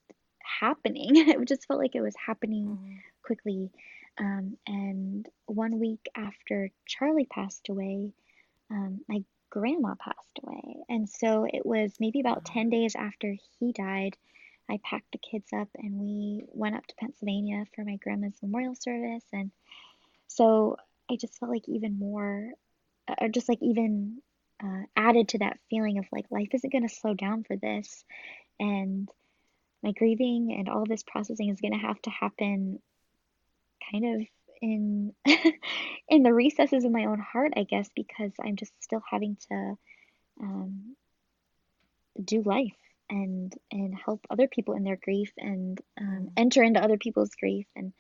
happening 0.61 1.11
it 1.17 1.49
just 1.49 1.67
felt 1.67 1.81
like 1.81 1.95
it 1.95 2.03
was 2.03 2.15
happening 2.27 2.67
mm-hmm. 2.67 2.97
quickly 3.23 3.71
um, 4.19 4.57
and 4.67 5.29
one 5.47 5.79
week 5.79 6.07
after 6.15 6.71
Charlie 6.87 7.27
passed 7.27 7.69
away 7.69 8.13
um, 8.71 9.01
my 9.09 9.23
grandma 9.51 9.95
passed 9.95 10.39
away. 10.43 10.77
And 10.89 11.09
so 11.09 11.47
it 11.51 11.65
was 11.65 11.95
maybe 12.01 12.21
about 12.21 12.45
10 12.45 12.71
days 12.71 12.95
after 12.95 13.35
he 13.59 13.73
died, 13.73 14.17
I 14.69 14.79
packed 14.83 15.13
the 15.13 15.19
kids 15.19 15.53
up 15.53 15.69
and 15.77 15.99
we 16.01 16.45
went 16.49 16.77
up 16.77 16.87
to 16.87 16.95
Pennsylvania 16.97 17.65
for 17.75 17.85
my 17.85 17.97
grandma's 17.97 18.39
memorial 18.43 18.75
service. 18.75 19.25
And 19.33 19.51
so 20.27 20.77
I 21.11 21.17
just 21.17 21.39
felt 21.39 21.53
like 21.53 21.69
even 21.69 21.99
more, 21.99 22.51
uh, 23.09 23.15
or 23.21 23.29
just 23.29 23.49
like 23.49 23.63
even 23.63 24.21
uh, 24.63 24.83
added 24.97 25.29
to 25.29 25.39
that 25.39 25.59
feeling 25.71 25.99
of 25.99 26.07
like 26.11 26.27
life 26.31 26.49
isn't 26.53 26.73
going 26.73 26.87
to 26.87 26.95
slow 26.95 27.15
down 27.15 27.45
for 27.45 27.57
this. 27.57 28.05
And 28.59 29.09
my 29.83 29.93
grieving 29.93 30.55
and 30.59 30.69
all 30.69 30.85
this 30.85 31.05
processing 31.05 31.51
is 31.51 31.61
going 31.61 31.75
to 31.75 31.87
have 31.87 32.01
to 32.03 32.11
happen 32.11 32.81
kind 33.93 34.17
of 34.17 34.27
in 34.63 35.13
in 36.09 36.23
the 36.23 36.33
recesses 36.33 36.85
of 36.85 36.91
my 36.91 37.05
own 37.05 37.21
heart, 37.21 37.53
I 37.57 37.65
guess, 37.65 37.89
because 37.95 38.33
I'm 38.43 38.57
just 38.57 38.73
still 38.83 39.03
having 39.09 39.37
to 39.49 39.75
um, 40.41 40.97
do 42.23 42.43
life 42.43 42.73
and 43.09 43.55
and 43.71 43.95
help 43.95 44.27
other 44.31 44.49
people 44.49 44.75
in 44.75 44.85
their 44.85 44.99
grief 45.03 45.33
and 45.39 45.81
um, 46.01 46.07
mm-hmm. 46.07 46.27
enter 46.37 46.63
into 46.63 46.83
other 46.83 46.99
people's 46.99 47.35
grief 47.39 47.67
and 47.77 47.93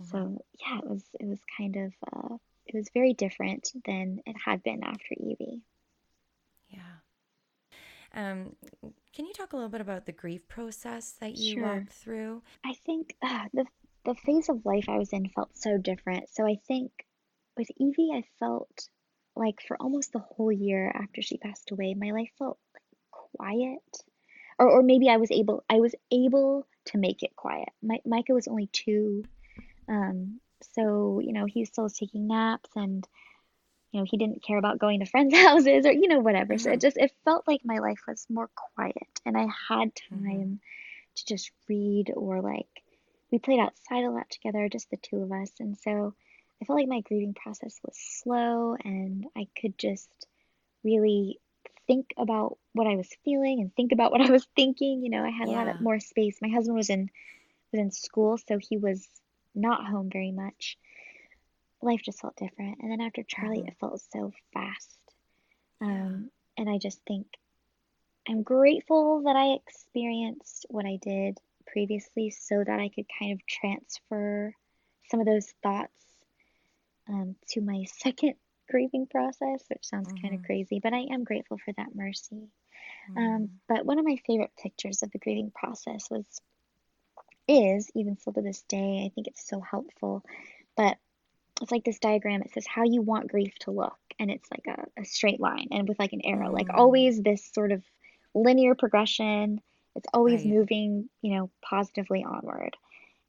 mm-hmm. 0.00 0.10
so 0.10 0.42
yeah 0.60 0.78
it 0.78 0.88
was 0.88 1.04
it 1.20 1.26
was 1.26 1.40
kind 1.58 1.76
of 1.76 1.92
uh, 2.12 2.36
it 2.66 2.74
was 2.74 2.88
very 2.92 3.14
different 3.14 3.70
than 3.84 4.20
it 4.26 4.36
had 4.44 4.62
been 4.62 4.82
after 4.82 5.14
Evie. 5.16 5.62
Yeah. 6.68 6.80
Um, 8.14 8.56
can 9.14 9.26
you 9.26 9.32
talk 9.32 9.52
a 9.52 9.56
little 9.56 9.70
bit 9.70 9.80
about 9.80 10.06
the 10.06 10.12
grief 10.12 10.46
process 10.48 11.12
that 11.20 11.36
you 11.36 11.54
sure. 11.54 11.62
walked 11.62 11.92
through? 11.92 12.42
I 12.64 12.74
think 12.84 13.14
uh, 13.22 13.44
the 13.52 13.66
the 14.04 14.14
phase 14.14 14.48
of 14.48 14.64
life 14.64 14.88
I 14.88 14.98
was 14.98 15.12
in 15.12 15.28
felt 15.28 15.56
so 15.56 15.78
different. 15.78 16.28
So 16.30 16.46
I 16.46 16.58
think 16.66 16.92
with 17.56 17.68
Evie, 17.76 18.12
I 18.14 18.24
felt 18.38 18.88
like 19.34 19.60
for 19.66 19.76
almost 19.80 20.12
the 20.12 20.20
whole 20.20 20.52
year 20.52 20.90
after 20.94 21.22
she 21.22 21.38
passed 21.38 21.70
away, 21.70 21.94
my 21.94 22.12
life 22.12 22.30
felt 22.38 22.58
quiet. 23.10 23.82
Or, 24.58 24.68
or 24.68 24.82
maybe 24.82 25.08
I 25.08 25.18
was 25.18 25.30
able 25.30 25.64
I 25.68 25.80
was 25.80 25.94
able 26.10 26.66
to 26.86 26.98
make 26.98 27.22
it 27.22 27.36
quiet. 27.36 27.68
My, 27.82 27.98
Micah 28.06 28.32
was 28.32 28.48
only 28.48 28.68
two, 28.72 29.24
um, 29.88 30.40
so 30.74 31.20
you 31.20 31.32
know 31.32 31.44
he 31.44 31.64
still 31.64 31.84
was 31.84 31.98
taking 31.98 32.28
naps 32.28 32.70
and 32.74 33.06
you 33.92 34.00
know 34.00 34.06
he 34.08 34.16
didn't 34.16 34.42
care 34.42 34.58
about 34.58 34.78
going 34.78 35.00
to 35.00 35.06
friends' 35.06 35.34
houses 35.44 35.84
or 35.86 35.92
you 35.92 36.08
know 36.08 36.20
whatever. 36.20 36.54
Mm-hmm. 36.54 36.62
So 36.62 36.70
it 36.70 36.74
mm-hmm. 36.74 36.80
just 36.80 36.96
it 36.96 37.12
felt 37.24 37.46
like 37.46 37.60
my 37.64 37.78
life 37.78 38.00
was 38.08 38.26
more 38.30 38.50
quiet 38.74 39.20
and 39.24 39.36
I 39.36 39.46
had 39.68 39.94
mm-hmm. 39.94 40.24
time 40.24 40.40
mm-hmm. 40.40 40.54
to 41.16 41.26
just 41.26 41.50
read 41.68 42.12
or 42.14 42.40
like 42.40 42.68
we 43.30 43.38
played 43.38 43.60
outside 43.60 44.04
a 44.04 44.10
lot 44.10 44.30
together, 44.30 44.68
just 44.68 44.90
the 44.90 44.96
two 44.96 45.18
of 45.18 45.32
us. 45.32 45.50
And 45.58 45.76
so 45.78 46.14
I 46.60 46.64
felt 46.64 46.78
like 46.78 46.88
my 46.88 47.00
grieving 47.00 47.34
process 47.34 47.78
was 47.84 47.96
slow 47.96 48.76
and 48.82 49.26
I 49.36 49.48
could 49.60 49.76
just 49.78 50.08
really 50.84 51.40
think 51.86 52.14
about 52.16 52.58
what 52.72 52.86
I 52.86 52.96
was 52.96 53.08
feeling 53.24 53.60
and 53.60 53.74
think 53.74 53.92
about 53.92 54.10
what 54.12 54.20
I 54.20 54.30
was 54.30 54.46
thinking. 54.56 55.02
You 55.02 55.10
know, 55.10 55.24
I 55.24 55.30
had 55.30 55.48
yeah. 55.48 55.54
a 55.54 55.56
lot 55.56 55.68
of 55.68 55.80
more 55.80 56.00
space. 56.00 56.38
My 56.40 56.48
husband 56.48 56.76
was 56.76 56.90
in 56.90 57.10
was 57.72 57.80
in 57.80 57.90
school, 57.90 58.38
so 58.38 58.58
he 58.58 58.76
was 58.76 59.08
not 59.54 59.86
home 59.86 60.10
very 60.12 60.30
much, 60.32 60.76
life 61.82 62.02
just 62.02 62.20
felt 62.20 62.36
different. 62.36 62.78
And 62.80 62.90
then 62.90 63.00
after 63.00 63.22
Charlie, 63.22 63.62
Mhm. 63.62 63.68
it 63.68 63.78
felt 63.78 64.00
so 64.00 64.32
fast. 64.52 64.98
Um, 65.80 66.30
and 66.56 66.68
I 66.70 66.78
just 66.78 67.00
think 67.06 67.26
I'm 68.28 68.42
grateful 68.42 69.22
that 69.22 69.36
I 69.36 69.54
experienced 69.54 70.66
what 70.68 70.84
I 70.84 70.96
did 70.96 71.38
previously 71.66 72.30
so 72.30 72.62
that 72.64 72.80
I 72.80 72.88
could 72.88 73.06
kind 73.18 73.32
of 73.32 73.46
transfer 73.46 74.54
some 75.10 75.20
of 75.20 75.26
those 75.26 75.50
thoughts 75.62 76.02
um, 77.08 77.36
to 77.48 77.60
my 77.60 77.84
second 77.98 78.34
grieving 78.68 79.06
process, 79.06 79.64
which 79.68 79.84
sounds 79.86 80.12
kind 80.20 80.34
of 80.34 80.40
Mhm. 80.40 80.46
crazy, 80.46 80.80
but 80.80 80.92
I 80.92 81.00
am 81.10 81.24
grateful 81.24 81.58
for 81.58 81.72
that 81.72 81.94
mercy. 81.94 82.48
Um, 83.16 83.48
Mm. 83.48 83.48
but 83.68 83.86
one 83.86 83.98
of 83.98 84.04
my 84.04 84.16
favorite 84.26 84.54
pictures 84.56 85.02
of 85.02 85.10
the 85.10 85.18
grieving 85.18 85.50
process 85.50 86.10
was 86.10 86.24
is 87.48 87.90
even 87.94 88.16
still 88.16 88.32
to 88.34 88.42
this 88.42 88.62
day. 88.62 89.04
I 89.06 89.10
think 89.14 89.26
it's 89.28 89.46
so 89.46 89.60
helpful. 89.60 90.24
But 90.76 90.98
it's 91.62 91.70
like 91.70 91.84
this 91.84 91.98
diagram. 91.98 92.42
It 92.42 92.52
says 92.52 92.66
how 92.66 92.84
you 92.84 93.02
want 93.02 93.30
grief 93.30 93.54
to 93.60 93.70
look, 93.70 93.98
and 94.18 94.30
it's 94.30 94.48
like 94.50 94.66
a, 94.66 95.00
a 95.00 95.04
straight 95.04 95.40
line 95.40 95.68
and 95.70 95.88
with 95.88 95.98
like 95.98 96.12
an 96.12 96.24
arrow, 96.24 96.50
like 96.52 96.68
Mm. 96.68 96.78
always 96.78 97.22
this 97.22 97.44
sort 97.52 97.72
of 97.72 97.82
linear 98.34 98.74
progression. 98.74 99.60
It's 99.94 100.08
always 100.12 100.44
Right. 100.44 100.52
moving, 100.52 101.08
you 101.22 101.34
know, 101.36 101.50
positively 101.62 102.24
onward. 102.24 102.76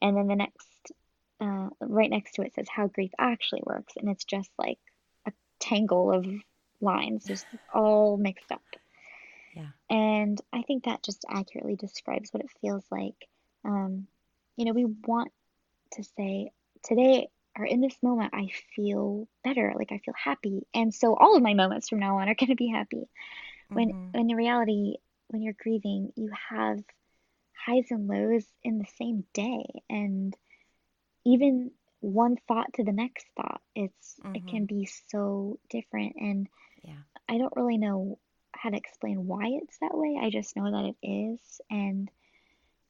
And 0.02 0.18
then 0.18 0.28
the 0.28 0.36
next, 0.36 0.92
uh, 1.40 1.70
right 1.80 2.10
next 2.10 2.34
to 2.34 2.42
it 2.42 2.54
says 2.54 2.68
how 2.70 2.88
grief 2.88 3.12
actually 3.18 3.62
works, 3.66 3.94
and 3.96 4.10
it's 4.10 4.26
just 4.26 4.52
like 4.58 4.80
tangle 5.60 6.12
of 6.12 6.26
lines, 6.82 7.26
just 7.26 7.48
all 7.74 8.18
mixed 8.18 8.52
up. 8.52 8.62
Yeah. 9.56 9.68
And 9.90 10.40
I 10.52 10.64
think 10.64 10.86
that 10.86 11.04
just 11.04 11.26
accurately 11.30 11.76
describes 11.76 12.32
what 12.32 12.44
it 12.44 12.52
feels 12.62 12.86
like. 12.92 13.28
Um, 13.64 14.08
you 14.56 14.66
know, 14.66 14.74
we 14.74 14.86
want 14.86 15.32
to 15.94 16.04
say, 16.04 16.52
today 16.84 17.30
or 17.58 17.66
in 17.66 17.82
this 17.82 17.98
moment, 18.04 18.34
I 18.34 18.50
feel 18.76 19.28
better, 19.44 19.74
like 19.76 19.92
I 19.92 19.98
feel 20.00 20.14
happy. 20.16 20.68
And 20.74 20.94
so 20.94 21.16
all 21.16 21.36
of 21.36 21.42
my 21.42 21.54
moments 21.54 21.90
from 21.90 22.00
now 22.00 22.18
on 22.20 22.30
are 22.30 22.36
going 22.36 22.50
to 22.50 22.56
be 22.56 22.68
happy. 22.68 23.08
When, 23.70 23.90
Mhm. 23.90 24.14
when 24.14 24.30
in 24.30 24.36
reality, 24.36 24.98
when 25.30 25.42
you're 25.42 25.56
grieving, 25.60 26.14
you 26.16 26.30
have 26.50 26.80
highs 27.54 27.88
and 27.90 28.08
lows 28.08 28.46
in 28.64 28.78
the 28.78 28.86
same 28.98 29.26
day. 29.34 29.66
And 29.90 30.36
even 31.26 31.72
one 32.00 32.38
thought 32.48 32.74
to 32.74 32.84
the 32.84 32.92
next 32.92 33.26
thought, 33.36 33.62
it's, 33.76 34.20
it 34.34 34.46
can 34.48 34.66
Mhm. 34.66 34.68
be 34.68 34.86
so 34.86 35.60
different. 35.70 36.16
And 36.18 36.48
Yeah. 36.84 37.02
I 37.30 37.38
don't 37.38 37.56
really 37.56 37.78
know 37.78 38.20
how 38.54 38.70
to 38.70 38.78
explain 38.78 39.28
why 39.28 39.48
it's 39.62 39.78
that 39.80 39.96
way. 39.98 40.18
I 40.22 40.30
just 40.30 40.56
know 40.56 40.72
that 40.72 40.94
it 41.02 41.08
is, 41.08 41.62
and 41.70 42.10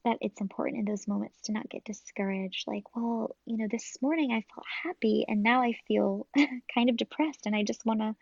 that 0.04 0.18
it's 0.20 0.40
important 0.40 0.78
in 0.78 0.84
those 0.84 1.06
moments 1.08 1.40
to 1.42 1.52
not 1.52 1.68
get 1.68 1.84
discouraged. 1.84 2.66
Like, 2.66 2.84
well, 2.96 3.36
you 3.46 3.56
know, 3.58 3.66
this 3.70 3.98
morning 4.00 4.32
I 4.32 4.44
felt 4.54 4.66
happy, 4.84 5.24
and 5.28 5.42
now 5.42 5.62
I 5.62 5.74
feel 5.86 6.26
kind 6.74 6.88
of 6.90 6.96
depressed, 6.96 7.46
and 7.46 7.54
I 7.54 7.62
just 7.64 7.84
want 7.84 8.00
to 8.00 8.14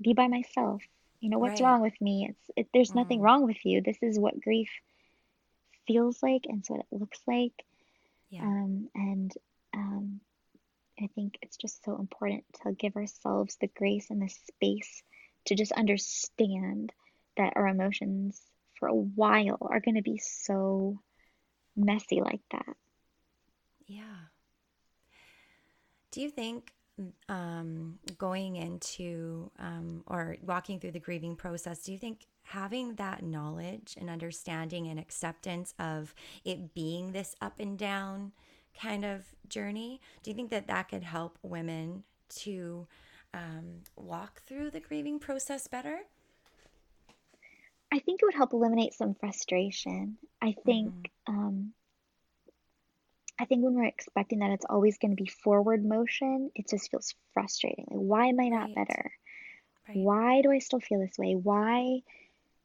be 0.00 0.14
by 0.14 0.28
myself. 0.28 0.82
You 1.20 1.30
know, 1.30 1.38
what's 1.38 1.60
Right. 1.60 1.66
wrong 1.66 1.80
with 1.82 2.00
me? 2.00 2.28
It's 2.30 2.50
it, 2.56 2.68
there's 2.72 2.94
nothing 2.94 3.20
Mm. 3.20 3.24
wrong 3.24 3.44
with 3.44 3.64
you. 3.64 3.82
This 3.82 3.98
is 4.02 4.18
what 4.18 4.40
grief 4.40 4.70
feels 5.86 6.22
like, 6.22 6.42
and 6.48 6.64
so 6.64 6.74
what 6.74 6.86
it 6.90 6.98
looks 6.98 7.20
like. 7.26 7.52
Yeah. 8.30 8.42
Um, 8.42 8.88
and 8.94 9.32
um, 9.74 10.20
I 11.00 11.08
think 11.14 11.38
it's 11.42 11.56
just 11.56 11.84
so 11.84 11.96
important 11.96 12.44
to 12.62 12.72
give 12.72 12.96
ourselves 12.96 13.56
the 13.60 13.68
grace 13.68 14.10
and 14.10 14.20
the 14.20 14.28
space 14.28 15.02
to 15.46 15.54
just 15.54 15.72
understand 15.72 16.92
that 17.36 17.54
our 17.56 17.66
emotions 17.66 18.40
for 18.78 18.88
a 18.88 18.94
while 18.94 19.58
are 19.60 19.80
going 19.80 19.94
to 19.94 20.02
be 20.02 20.18
so 20.18 21.00
messy 21.76 22.20
like 22.20 22.42
that. 22.50 22.76
Yeah. 23.86 24.02
Do 26.10 26.20
you 26.20 26.30
think 26.30 26.72
um, 27.28 27.98
going 28.18 28.56
into 28.56 29.50
um, 29.58 30.02
or 30.06 30.36
walking 30.42 30.80
through 30.80 30.92
the 30.92 31.00
grieving 31.00 31.36
process, 31.36 31.82
do 31.82 31.92
you 31.92 31.98
think 31.98 32.26
having 32.42 32.96
that 32.96 33.22
knowledge 33.22 33.96
and 33.98 34.10
understanding 34.10 34.88
and 34.88 34.98
acceptance 34.98 35.72
of 35.78 36.14
it 36.44 36.74
being 36.74 37.12
this 37.12 37.36
up 37.40 37.60
and 37.60 37.78
down 37.78 38.32
kind 38.78 39.04
of 39.04 39.24
journey, 39.48 40.00
do 40.22 40.30
you 40.30 40.34
think 40.36 40.50
that 40.50 40.66
that 40.68 40.88
could 40.88 41.02
help 41.02 41.38
women 41.42 42.04
to 42.30 42.86
um, 43.34 43.82
walk 43.96 44.42
through 44.46 44.70
the 44.70 44.80
grieving 44.80 45.18
process 45.18 45.66
better? 45.66 46.00
I 47.92 47.98
think 47.98 48.22
it 48.22 48.24
would 48.26 48.34
help 48.34 48.52
eliminate 48.52 48.94
some 48.94 49.14
frustration. 49.14 50.18
I 50.40 50.54
think 50.64 50.88
Mm-hmm. 50.88 51.02
um, 51.26 51.72
I 53.40 53.46
think 53.46 53.64
when 53.64 53.74
we're 53.74 53.84
expecting 53.84 54.40
that 54.40 54.50
it's 54.50 54.66
always 54.68 54.98
going 54.98 55.16
to 55.16 55.22
be 55.22 55.28
forward 55.28 55.84
motion, 55.84 56.50
it 56.54 56.68
just 56.68 56.90
feels 56.90 57.14
frustrating. 57.32 57.86
Like, 57.90 57.98
why 57.98 58.26
am 58.26 58.38
I 58.40 58.48
not 58.48 58.68
Right. 58.68 58.74
better? 58.74 59.12
Right. 59.88 59.96
Why 59.96 60.42
do 60.42 60.50
I 60.52 60.58
still 60.58 60.80
feel 60.80 61.00
this 61.00 61.18
way? 61.18 61.34
Why, 61.34 62.02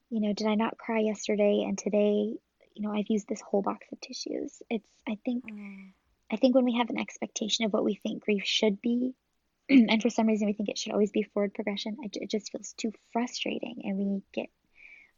you 0.09 0.19
know, 0.21 0.33
did 0.33 0.47
I 0.47 0.55
not 0.55 0.77
cry 0.77 0.99
yesterday 0.99 1.63
and 1.67 1.77
today, 1.77 2.35
you 2.75 2.83
know, 2.83 2.93
I've 2.93 3.09
used 3.09 3.27
this 3.27 3.41
whole 3.41 3.61
box 3.61 3.87
of 3.91 3.99
tissues. 4.01 4.61
It's 4.69 4.89
I 5.07 5.17
think 5.25 5.43
Mm, 5.45 5.91
I 6.31 6.37
think 6.37 6.55
when 6.55 6.65
we 6.65 6.77
have 6.77 6.89
an 6.89 6.99
expectation 6.99 7.65
of 7.65 7.73
what 7.73 7.83
we 7.83 7.95
think 7.95 8.23
grief 8.23 8.43
should 8.45 8.81
be, 8.81 9.13
and 9.69 10.01
for 10.01 10.09
some 10.09 10.27
reason 10.27 10.47
we 10.47 10.53
think 10.53 10.69
it 10.69 10.77
should 10.77 10.91
always 10.91 11.11
be 11.11 11.23
forward 11.23 11.53
progression, 11.53 11.97
it, 12.03 12.17
it 12.19 12.29
just 12.29 12.51
feels 12.51 12.73
too 12.73 12.91
frustrating, 13.13 13.81
and 13.83 13.97
we 13.97 14.21
get 14.33 14.49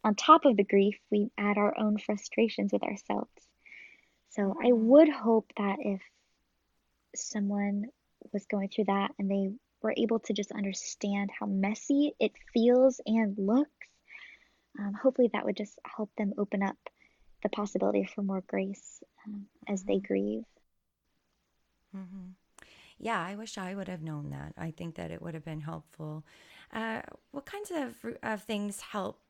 on 0.04 0.14
top 0.14 0.44
of 0.44 0.56
the 0.56 0.64
grief, 0.64 0.96
we 1.10 1.30
add 1.36 1.58
our 1.58 1.78
own 1.78 1.98
frustrations 1.98 2.72
with 2.72 2.82
ourselves. 2.82 3.30
So 4.30 4.54
I 4.62 4.70
mm-hmm. 4.70 4.86
would 4.86 5.08
hope 5.08 5.50
that 5.56 5.76
if 5.80 6.00
someone 7.16 7.86
was 8.32 8.46
going 8.46 8.68
through 8.68 8.84
that 8.84 9.10
and 9.18 9.30
they 9.30 9.50
were 9.82 9.94
able 9.96 10.20
to 10.20 10.32
just 10.32 10.52
understand 10.52 11.30
how 11.38 11.46
messy 11.46 12.14
it 12.20 12.32
feels 12.52 13.00
and 13.06 13.36
looks, 13.38 13.70
um, 14.78 14.94
hopefully 14.94 15.30
that 15.32 15.44
would 15.44 15.56
just 15.56 15.78
help 15.84 16.10
them 16.16 16.34
open 16.38 16.62
up 16.62 16.76
the 17.42 17.48
possibility 17.48 18.04
for 18.04 18.22
more 18.22 18.42
grace 18.46 19.02
um, 19.26 19.46
as 19.68 19.84
they 19.84 19.98
Mm-hmm. 19.98 20.00
grieve. 20.00 20.44
Mm-hmm. 21.96 22.30
Yeah, 22.98 23.20
I 23.22 23.36
wish 23.36 23.58
I 23.58 23.74
would 23.74 23.88
have 23.88 24.02
known 24.02 24.30
that. 24.30 24.54
I 24.58 24.72
think 24.72 24.96
that 24.96 25.10
it 25.10 25.22
would 25.22 25.34
have 25.34 25.44
been 25.44 25.60
helpful. 25.62 26.24
Uh, 26.72 27.02
what 27.32 27.46
kinds 27.46 27.70
of, 27.72 27.96
of 28.22 28.42
things 28.44 28.80
help 28.80 29.20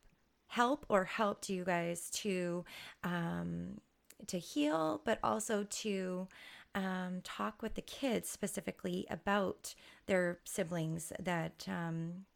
help 0.49 0.87
or 0.89 1.05
helped 1.05 1.51
you 1.51 1.65
guys 1.65 2.11
to 2.11 2.65
um, 3.05 3.81
to 4.29 4.39
heal, 4.39 5.03
but 5.05 5.19
also 5.25 5.65
to 5.71 6.29
um, 6.75 7.21
talk 7.25 7.63
with 7.63 7.75
the 7.75 7.83
kids 7.83 8.29
specifically 8.31 9.07
about 9.11 9.75
their 10.07 10.41
siblings 10.45 11.13
that 11.21 11.67
um, 11.69 12.27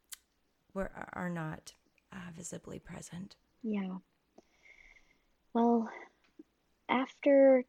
were 0.75 0.91
are 1.15 1.31
not 1.31 1.75
uh, 2.13 2.31
visibly 2.37 2.79
present. 2.79 3.37
Yeah. 3.63 3.99
Well, 5.55 5.89
after 6.89 7.65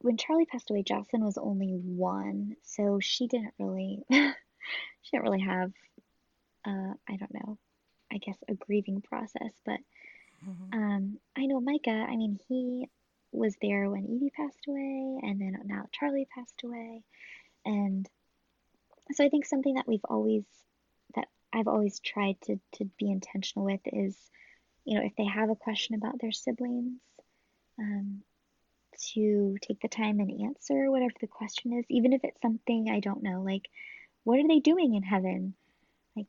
when 0.00 0.16
Charlie 0.16 0.46
passed 0.46 0.70
away, 0.70 0.82
Jocelyn 0.82 1.24
was 1.24 1.38
only 1.38 1.72
one, 1.72 2.56
so 2.62 2.98
she 3.00 3.26
didn't 3.28 3.54
really 3.58 4.04
she 4.10 5.10
didn't 5.12 5.24
really 5.24 5.40
have 5.40 5.72
uh, 6.66 6.94
I 7.08 7.16
don't 7.16 7.34
know, 7.34 7.58
I 8.12 8.18
guess 8.18 8.38
a 8.48 8.54
grieving 8.54 9.02
process, 9.02 9.52
but 9.64 9.78
Mm-hmm. 10.46 10.70
um, 10.72 11.18
I 11.36 11.46
know 11.46 11.60
Micah, 11.60 11.90
I 12.08 12.16
mean, 12.16 12.38
he 12.48 12.88
was 13.32 13.56
there 13.62 13.88
when 13.90 14.06
Evie 14.06 14.30
passed 14.30 14.66
away, 14.68 15.18
and 15.22 15.40
then 15.40 15.56
now 15.66 15.86
Charlie 15.92 16.28
passed 16.34 16.62
away, 16.64 17.02
and 17.64 18.08
so 19.12 19.24
I 19.24 19.28
think 19.28 19.44
something 19.46 19.74
that 19.74 19.86
we've 19.88 20.04
always 20.04 20.44
that 21.14 21.28
I've 21.52 21.68
always 21.68 22.00
tried 22.00 22.40
to 22.42 22.58
to 22.74 22.84
be 22.98 23.10
intentional 23.10 23.66
with 23.66 23.80
is, 23.86 24.16
you 24.84 24.98
know, 24.98 25.04
if 25.04 25.14
they 25.16 25.24
have 25.24 25.50
a 25.50 25.56
question 25.56 25.94
about 25.94 26.20
their 26.20 26.32
siblings, 26.32 27.00
um, 27.78 28.22
to 29.14 29.56
take 29.60 29.80
the 29.80 29.88
time 29.88 30.20
and 30.20 30.42
answer 30.42 30.90
whatever 30.90 31.14
the 31.20 31.26
question 31.26 31.72
is, 31.78 31.84
even 31.88 32.12
if 32.12 32.22
it's 32.24 32.40
something 32.40 32.88
I 32.90 33.00
don't 33.00 33.22
know, 33.22 33.42
like 33.42 33.68
what 34.24 34.38
are 34.38 34.48
they 34.48 34.60
doing 34.60 34.94
in 34.94 35.02
heaven? 35.02 35.54
Like, 36.16 36.26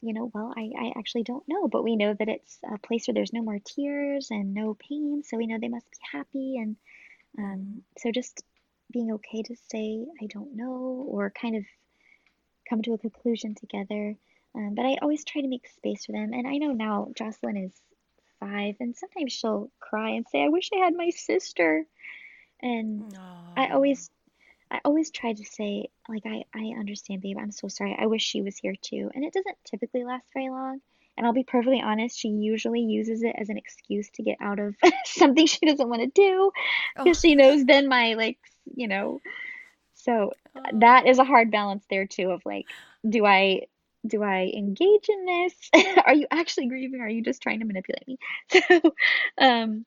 you 0.00 0.12
know, 0.12 0.30
well, 0.34 0.52
I, 0.56 0.70
I 0.78 0.92
actually 0.98 1.22
don't 1.22 1.46
know, 1.46 1.68
but 1.68 1.84
we 1.84 1.96
know 1.96 2.14
that 2.14 2.28
it's 2.28 2.58
a 2.72 2.78
place 2.78 3.06
where 3.06 3.14
there's 3.14 3.32
no 3.32 3.42
more 3.42 3.58
tears 3.64 4.28
and 4.30 4.54
no 4.54 4.74
pain, 4.74 5.22
so 5.24 5.36
we 5.36 5.46
know 5.46 5.58
they 5.60 5.68
must 5.68 5.90
be 5.90 5.98
happy. 6.12 6.56
And 6.58 6.76
um, 7.38 7.82
so 7.98 8.10
just 8.10 8.42
being 8.92 9.12
okay 9.12 9.42
to 9.42 9.56
say, 9.70 10.04
I 10.20 10.26
don't 10.26 10.56
know, 10.56 11.06
or 11.08 11.30
kind 11.30 11.56
of 11.56 11.64
come 12.68 12.82
to 12.82 12.94
a 12.94 12.98
conclusion 12.98 13.54
together. 13.54 14.16
Um, 14.54 14.74
but 14.74 14.86
I 14.86 14.96
always 15.02 15.24
try 15.24 15.42
to 15.42 15.48
make 15.48 15.68
space 15.68 16.06
for 16.06 16.12
them. 16.12 16.32
And 16.32 16.46
I 16.46 16.56
know 16.56 16.72
now 16.72 17.08
Jocelyn 17.14 17.56
is 17.56 17.72
five, 18.40 18.76
and 18.80 18.96
sometimes 18.96 19.32
she'll 19.32 19.70
cry 19.80 20.10
and 20.10 20.26
say, 20.28 20.42
I 20.44 20.48
wish 20.48 20.70
I 20.74 20.78
had 20.84 20.94
my 20.96 21.10
sister. 21.10 21.86
And 22.62 23.06
I 23.56 23.68
Oh, 23.68 23.70
always 23.70 24.10
I 24.70 24.80
always 24.84 25.10
try 25.10 25.32
to 25.32 25.44
say, 25.44 25.88
like, 26.08 26.24
I, 26.26 26.44
I 26.54 26.74
understand, 26.78 27.22
babe. 27.22 27.36
I'm 27.40 27.52
so 27.52 27.68
sorry. 27.68 27.96
I 27.98 28.06
wish 28.06 28.22
she 28.22 28.42
was 28.42 28.58
here 28.58 28.74
too. 28.80 29.10
And 29.14 29.24
it 29.24 29.32
doesn't 29.32 29.56
typically 29.64 30.04
last 30.04 30.26
very 30.34 30.48
long. 30.50 30.80
And 31.16 31.26
I'll 31.26 31.32
be 31.32 31.44
perfectly 31.44 31.80
honest, 31.80 32.18
she 32.18 32.28
usually 32.28 32.80
uses 32.82 33.22
it 33.22 33.34
as 33.38 33.48
an 33.50 33.58
excuse 33.58 34.10
to 34.12 34.22
get 34.22 34.38
out 34.40 34.58
of 34.58 34.74
something 35.04 35.46
she 35.46 35.66
doesn't 35.66 35.88
want 35.88 36.02
to 36.02 36.08
do 36.08 36.52
oh, 36.96 37.04
because 37.04 37.20
she 37.20 37.34
knows 37.36 37.64
then 37.64 37.88
my, 37.88 38.14
like, 38.14 38.38
you 38.74 38.88
know, 38.88 39.20
So 39.94 40.32
that 40.72 41.06
is 41.06 41.18
a 41.18 41.24
hard 41.24 41.50
balance 41.50 41.84
there 41.90 42.06
too 42.06 42.30
of 42.30 42.42
like, 42.44 42.68
do 43.08 43.24
I 43.26 43.62
do 44.08 44.22
I 44.22 44.50
engage 44.56 45.08
in 45.08 45.24
this? 45.26 45.54
Are 46.06 46.14
you 46.14 46.26
actually 46.30 46.68
grieving? 46.68 47.00
Or 47.00 47.04
are 47.06 47.10
you 47.10 47.22
just 47.22 47.42
trying 47.42 47.60
to 47.60 47.66
manipulate 47.66 48.06
me? 48.06 48.18
So 48.68 48.94
um, 49.38 49.84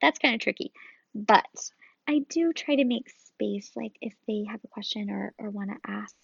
that's 0.00 0.18
kind 0.18 0.34
of 0.34 0.40
tricky. 0.40 0.72
But 1.14 1.46
I 2.08 2.20
do 2.28 2.52
try 2.52 2.76
to 2.76 2.84
make 2.84 3.10
space, 3.10 3.70
like 3.76 3.92
if 4.00 4.14
they 4.26 4.44
have 4.48 4.60
a 4.64 4.68
question 4.68 5.10
or, 5.10 5.34
or 5.38 5.50
want 5.50 5.70
to 5.70 5.90
ask 5.90 6.14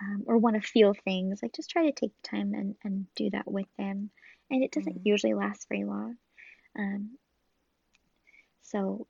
um, 0.00 0.24
or 0.26 0.38
want 0.38 0.56
to 0.56 0.62
feel 0.68 0.94
things, 1.04 1.40
like 1.42 1.54
just 1.54 1.70
try 1.70 1.84
to 1.86 1.92
take 1.92 2.12
the 2.22 2.28
time 2.28 2.54
and, 2.54 2.76
and 2.84 3.06
do 3.14 3.30
that 3.30 3.50
with 3.50 3.66
them. 3.78 4.10
And 4.50 4.62
it 4.62 4.72
doesn't 4.72 5.04
Mm. 5.04 5.04
usually 5.04 5.34
last 5.34 5.66
very 5.68 5.84
long. 5.84 6.16
Um, 6.78 7.18
so 8.62 9.06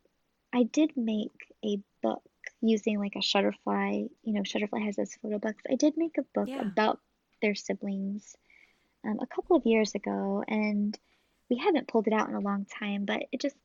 I 0.53 0.65
did 0.65 0.97
make 0.97 1.55
a 1.65 1.79
book 2.03 2.23
using 2.65 2.99
like 2.99 3.15
a 3.17 3.21
Shutterfly. 3.21 4.09
You 4.23 4.33
know, 4.33 4.43
Shutterfly 4.43 4.85
has 4.85 4.97
those 4.97 5.15
photo 5.23 5.39
books. 5.39 5.63
I 5.71 5.77
did 5.77 5.97
make 5.97 6.19
a 6.19 6.23
book 6.35 6.49
Yeah. 6.49 6.63
about 6.63 7.01
their 7.43 7.55
siblings 7.55 8.37
um, 9.05 9.19
a 9.21 9.27
couple 9.27 9.57
of 9.57 9.67
years 9.67 9.95
ago, 9.95 10.43
and 10.49 10.99
we 11.51 11.59
haven't 11.59 11.89
pulled 11.89 12.07
it 12.07 12.13
out 12.13 12.29
in 12.29 12.35
a 12.35 12.41
long 12.41 12.65
time, 12.65 13.05
but 13.05 13.23
it 13.33 13.41
just 13.41 13.57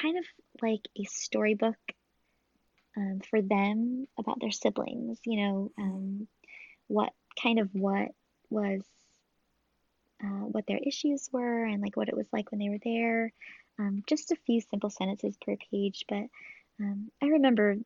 kind 0.00 0.18
of 0.18 0.24
like 0.60 0.86
a 0.98 1.04
storybook 1.04 1.78
um, 2.96 3.20
for 3.30 3.40
them 3.40 4.06
about 4.18 4.40
their 4.40 4.50
siblings. 4.50 5.18
You 5.24 5.40
know, 5.40 5.72
um, 5.78 6.28
what 6.88 7.12
kind 7.42 7.58
of 7.58 7.70
what 7.72 8.08
was 8.50 8.82
uh, 10.22 10.46
what 10.46 10.66
their 10.66 10.78
issues 10.78 11.28
were 11.32 11.64
and 11.64 11.82
like 11.82 11.96
what 11.96 12.08
it 12.08 12.16
was 12.16 12.26
like 12.32 12.50
when 12.50 12.58
they 12.58 12.68
were 12.68 12.78
there. 12.84 13.32
Um, 13.78 14.04
just 14.06 14.30
a 14.30 14.36
few 14.46 14.60
simple 14.60 14.90
sentences 14.90 15.36
per 15.44 15.56
page, 15.70 16.04
but 16.08 16.24
um, 16.80 17.10
I 17.22 17.26
remember 17.26 17.76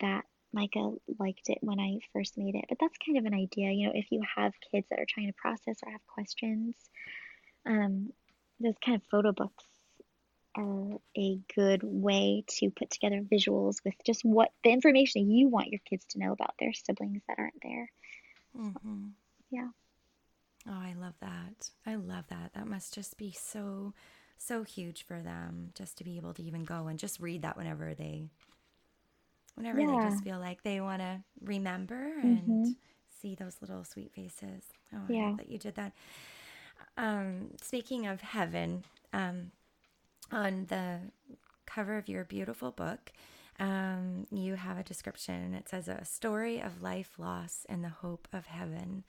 that 0.00 0.24
Micah 0.52 0.92
liked 1.18 1.48
it 1.48 1.58
when 1.60 1.80
I 1.80 1.98
first 2.12 2.38
made 2.38 2.54
it. 2.54 2.64
But 2.68 2.78
that's 2.80 2.96
kind 3.04 3.18
of 3.18 3.24
an 3.24 3.34
idea, 3.34 3.70
you 3.72 3.86
know, 3.86 3.92
if 3.94 4.06
you 4.10 4.22
have 4.36 4.52
kids 4.72 4.86
that 4.90 4.98
are 4.98 5.06
trying 5.08 5.26
to 5.28 5.32
process 5.34 5.78
or 5.84 5.92
have 5.92 6.06
questions, 6.06 6.74
um, 7.66 8.12
those 8.60 8.76
kind 8.84 8.96
of 8.96 9.02
photo 9.10 9.32
books 9.32 9.64
are 10.56 10.98
a 11.16 11.38
good 11.54 11.82
way 11.82 12.44
to 12.46 12.70
put 12.70 12.90
together 12.90 13.20
visuals 13.20 13.76
with 13.84 13.94
just 14.04 14.24
what 14.24 14.50
the 14.64 14.70
information 14.70 15.30
you 15.30 15.48
want 15.48 15.68
your 15.68 15.80
kids 15.88 16.06
to 16.06 16.18
know 16.18 16.32
about 16.32 16.54
their 16.58 16.72
siblings 16.72 17.22
that 17.28 17.38
aren't 17.38 17.62
there. 17.62 17.90
Mm-hmm. 18.58 19.08
Yeah. 19.50 19.68
Oh, 20.68 20.72
I 20.72 20.94
love 20.98 21.14
that. 21.20 21.70
I 21.84 21.96
love 21.96 22.24
that. 22.28 22.52
That 22.54 22.66
must 22.66 22.94
just 22.94 23.18
be 23.18 23.32
so, 23.32 23.92
so 24.38 24.62
huge 24.64 25.04
for 25.04 25.20
them 25.20 25.70
just 25.74 25.98
to 25.98 26.04
be 26.04 26.16
able 26.16 26.32
to 26.34 26.42
even 26.42 26.64
go 26.64 26.86
and 26.86 26.98
just 26.98 27.20
read 27.20 27.42
that 27.42 27.56
whenever 27.56 27.94
they, 27.94 28.30
whenever 29.56 29.84
they 29.84 29.98
just 29.98 30.22
feel 30.22 30.38
like 30.38 30.62
they 30.62 30.80
want 30.80 31.00
to 31.00 31.22
remember 31.40 32.18
and 32.20 32.46
Mhm. 32.48 32.76
see 33.08 33.34
those 33.34 33.56
little 33.60 33.84
sweet 33.84 34.12
faces. 34.12 34.64
Oh, 34.94 34.98
Yeah. 35.08 35.34
that 35.36 35.48
you 35.48 35.58
did 35.58 35.74
that. 35.76 35.92
Um, 36.96 37.50
speaking 37.62 38.06
of 38.06 38.20
heaven, 38.20 38.84
um, 39.12 39.50
on 40.30 40.66
the 40.66 41.00
cover 41.66 41.96
of 41.98 42.08
your 42.08 42.24
beautiful 42.24 42.70
book, 42.70 43.12
um, 43.58 44.26
you 44.30 44.54
have 44.56 44.78
a 44.78 44.82
description. 44.82 45.34
And 45.42 45.54
it 45.54 45.68
says 45.68 45.88
a 45.88 46.04
story 46.04 46.60
of 46.60 46.82
life 46.82 47.18
loss 47.18 47.64
and 47.68 47.82
the 47.84 47.88
hope 47.88 48.28
of 48.32 48.46
heaven. 48.46 49.04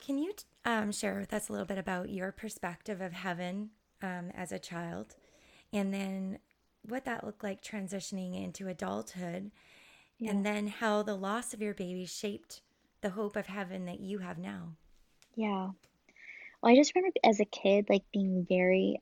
Can 0.00 0.18
you 0.18 0.32
um, 0.64 0.92
share 0.92 1.18
with 1.18 1.32
us 1.32 1.48
a 1.48 1.52
little 1.52 1.66
bit 1.66 1.78
about 1.78 2.10
your 2.10 2.30
perspective 2.32 3.00
of 3.00 3.12
heaven 3.12 3.70
um, 4.02 4.30
as 4.34 4.52
a 4.52 4.58
child, 4.58 5.16
and 5.72 5.92
then 5.92 6.38
what 6.82 7.04
that 7.04 7.24
looked 7.24 7.42
like 7.42 7.62
transitioning 7.62 8.42
into 8.42 8.68
adulthood, 8.68 9.50
Yeah. 10.18 10.30
and 10.30 10.44
then 10.44 10.68
how 10.68 11.02
the 11.02 11.16
loss 11.16 11.54
of 11.54 11.62
your 11.62 11.74
baby 11.74 12.06
shaped 12.06 12.62
the 13.00 13.10
hope 13.10 13.36
of 13.36 13.46
heaven 13.46 13.84
that 13.86 14.00
you 14.00 14.18
have 14.18 14.38
now? 14.38 14.76
Yeah. 15.34 15.70
Well, 16.60 16.72
I 16.72 16.76
just 16.76 16.94
remember 16.94 17.14
as 17.22 17.40
a 17.40 17.44
kid, 17.44 17.86
like 17.88 18.04
being 18.12 18.44
very 18.48 19.00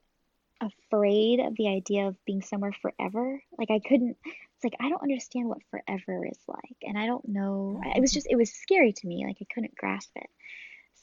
afraid 0.61 1.41
of 1.41 1.57
the 1.57 1.69
idea 1.69 2.07
of 2.07 2.25
being 2.25 2.43
somewhere 2.43 2.73
forever. 2.73 3.43
Like 3.59 3.71
I 3.71 3.79
couldn't, 3.79 4.17
it's 4.25 4.65
like 4.65 4.77
I 4.81 4.89
don't 4.89 5.03
understand 5.03 5.49
what 5.49 5.62
forever 5.71 6.27
is 6.27 6.39
like, 6.47 6.77
and 6.83 6.99
I 6.99 7.07
don't 7.07 7.27
know. 7.29 7.81
It 7.95 8.01
was 8.01 8.11
mm-hmm. 8.11 8.17
just, 8.17 8.27
it 8.31 8.37
was 8.37 8.53
scary 8.53 8.93
to 8.93 9.07
me. 9.07 9.25
Like 9.27 9.39
I 9.41 9.47
couldn't 9.53 9.77
grasp 9.77 10.11
it. 10.17 10.29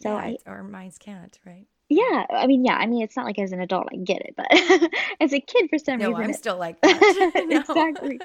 So 0.02 0.10
yeah, 0.10 0.16
I, 0.16 0.38
our 0.46 0.64
minds 0.64 0.98
can't, 0.98 1.38
right? 1.46 1.66
Yeah, 1.90 2.26
I 2.30 2.48
mean, 2.48 2.66
yeah, 2.66 2.76
I 2.76 2.86
mean, 2.88 3.04
it's 3.04 3.16
not 3.16 3.26
like 3.26 3.40
as 3.40 3.52
an 3.52 3.62
adult 3.62 3.88
I 3.92 3.98
get 3.98 4.22
it, 4.22 4.34
but 4.36 4.48
as 5.22 5.34
a 5.34 5.40
kid, 5.40 5.70
for 5.70 5.78
some 5.78 6.00
No, 6.00 6.10
reason, 6.10 6.24
I'm 6.24 6.30
it- 6.32 6.36
still 6.38 6.58
like 6.58 6.80
that. 6.82 7.46
Exactly. 7.50 8.20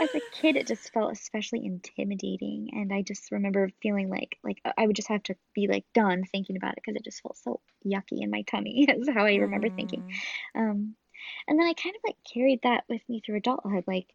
As 0.00 0.08
a 0.14 0.20
kid, 0.32 0.56
it 0.56 0.66
just 0.68 0.92
felt 0.92 1.10
especially 1.12 1.64
intimidating, 1.66 2.70
and 2.72 2.92
I 2.92 3.02
just 3.02 3.32
remember 3.32 3.70
feeling 3.82 4.08
like 4.08 4.38
like 4.44 4.60
I 4.76 4.86
would 4.86 4.94
just 4.94 5.08
have 5.08 5.24
to 5.24 5.34
be 5.54 5.66
like 5.66 5.84
done 5.92 6.22
thinking 6.30 6.56
about 6.56 6.72
it 6.72 6.76
because 6.84 6.94
it 6.94 7.04
just 7.04 7.20
felt 7.20 7.36
so 7.36 7.60
yucky 7.84 8.22
in 8.22 8.30
my 8.30 8.42
tummy. 8.42 8.86
Is 8.88 9.08
how 9.08 9.24
I 9.26 9.34
remember 9.36 9.68
thinking. 9.70 10.04
Mm, 10.56 10.60
Um, 10.60 10.94
and 11.48 11.58
then 11.58 11.66
I 11.66 11.72
kind 11.74 11.96
of 11.96 12.02
like 12.06 12.16
carried 12.32 12.60
that 12.62 12.84
with 12.88 13.00
me 13.08 13.20
through 13.26 13.38
adulthood. 13.38 13.84
Like, 13.88 14.06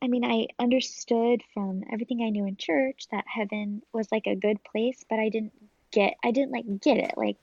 I 0.00 0.06
mean, 0.06 0.24
I 0.24 0.46
understood 0.60 1.42
from 1.52 1.82
everything 1.92 2.22
I 2.22 2.30
knew 2.30 2.46
in 2.46 2.56
church 2.56 3.06
that 3.10 3.24
heaven 3.26 3.82
was 3.92 4.06
like 4.12 4.28
a 4.28 4.36
good 4.36 4.62
place, 4.62 5.04
but 5.10 5.18
I 5.18 5.30
didn't 5.30 5.52
get, 5.90 6.14
I 6.24 6.30
didn't 6.30 6.52
like 6.52 6.80
get 6.80 6.98
it. 6.98 7.14
Like, 7.16 7.38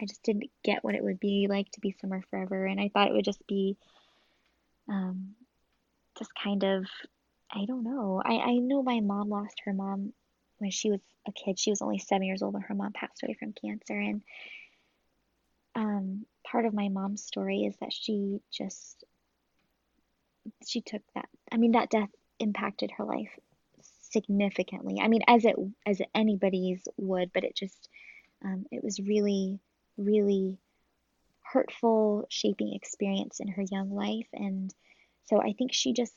I 0.00 0.04
just 0.04 0.22
didn't 0.22 0.50
get 0.62 0.84
what 0.84 0.94
it 0.94 1.02
would 1.02 1.20
be 1.20 1.46
like 1.48 1.70
to 1.72 1.80
be 1.80 1.96
somewhere 2.00 2.22
forever. 2.30 2.66
And 2.66 2.80
I 2.80 2.90
thought 2.92 3.08
it 3.08 3.14
would 3.14 3.24
just 3.24 3.46
be, 3.46 3.76
um, 4.88 5.34
just 6.18 6.30
kind 6.34 6.64
of, 6.64 6.84
I 7.50 7.64
don't 7.64 7.84
know. 7.84 8.22
I, 8.24 8.34
I 8.34 8.52
know 8.54 8.82
my 8.82 9.00
mom 9.00 9.30
lost 9.30 9.62
her 9.64 9.72
mom 9.72 10.12
when 10.58 10.70
she 10.70 10.90
was 10.90 11.00
a 11.26 11.32
kid. 11.32 11.58
She 11.58 11.70
was 11.70 11.82
only 11.82 11.98
seven 11.98 12.26
years 12.26 12.42
old 12.42 12.54
when 12.54 12.62
her 12.62 12.74
mom 12.74 12.92
passed 12.92 13.22
away 13.22 13.34
from 13.38 13.52
cancer. 13.52 13.98
And 13.98 14.22
um, 15.74 16.26
part 16.44 16.64
of 16.66 16.74
my 16.74 16.88
mom's 16.88 17.24
story 17.24 17.64
is 17.64 17.76
that 17.80 17.92
she 17.92 18.40
just 18.52 19.04
she 20.66 20.80
took 20.80 21.02
that. 21.14 21.28
I 21.50 21.56
mean, 21.56 21.72
that 21.72 21.90
death 21.90 22.10
impacted 22.38 22.90
her 22.92 23.04
life 23.04 23.30
significantly. 24.10 25.00
I 25.02 25.08
mean, 25.08 25.22
as 25.26 25.44
it 25.44 25.56
as 25.84 26.00
anybody's 26.14 26.86
would, 26.96 27.32
but 27.32 27.44
it 27.44 27.54
just 27.54 27.88
um, 28.44 28.66
it 28.70 28.82
was 28.82 29.00
really, 29.00 29.58
really 29.96 30.58
hurtful, 31.42 32.26
shaping 32.28 32.74
experience 32.74 33.40
in 33.40 33.48
her 33.48 33.62
young 33.62 33.90
life. 33.90 34.28
And 34.32 34.74
so 35.26 35.40
I 35.40 35.52
think 35.52 35.72
she 35.72 35.92
just 35.92 36.14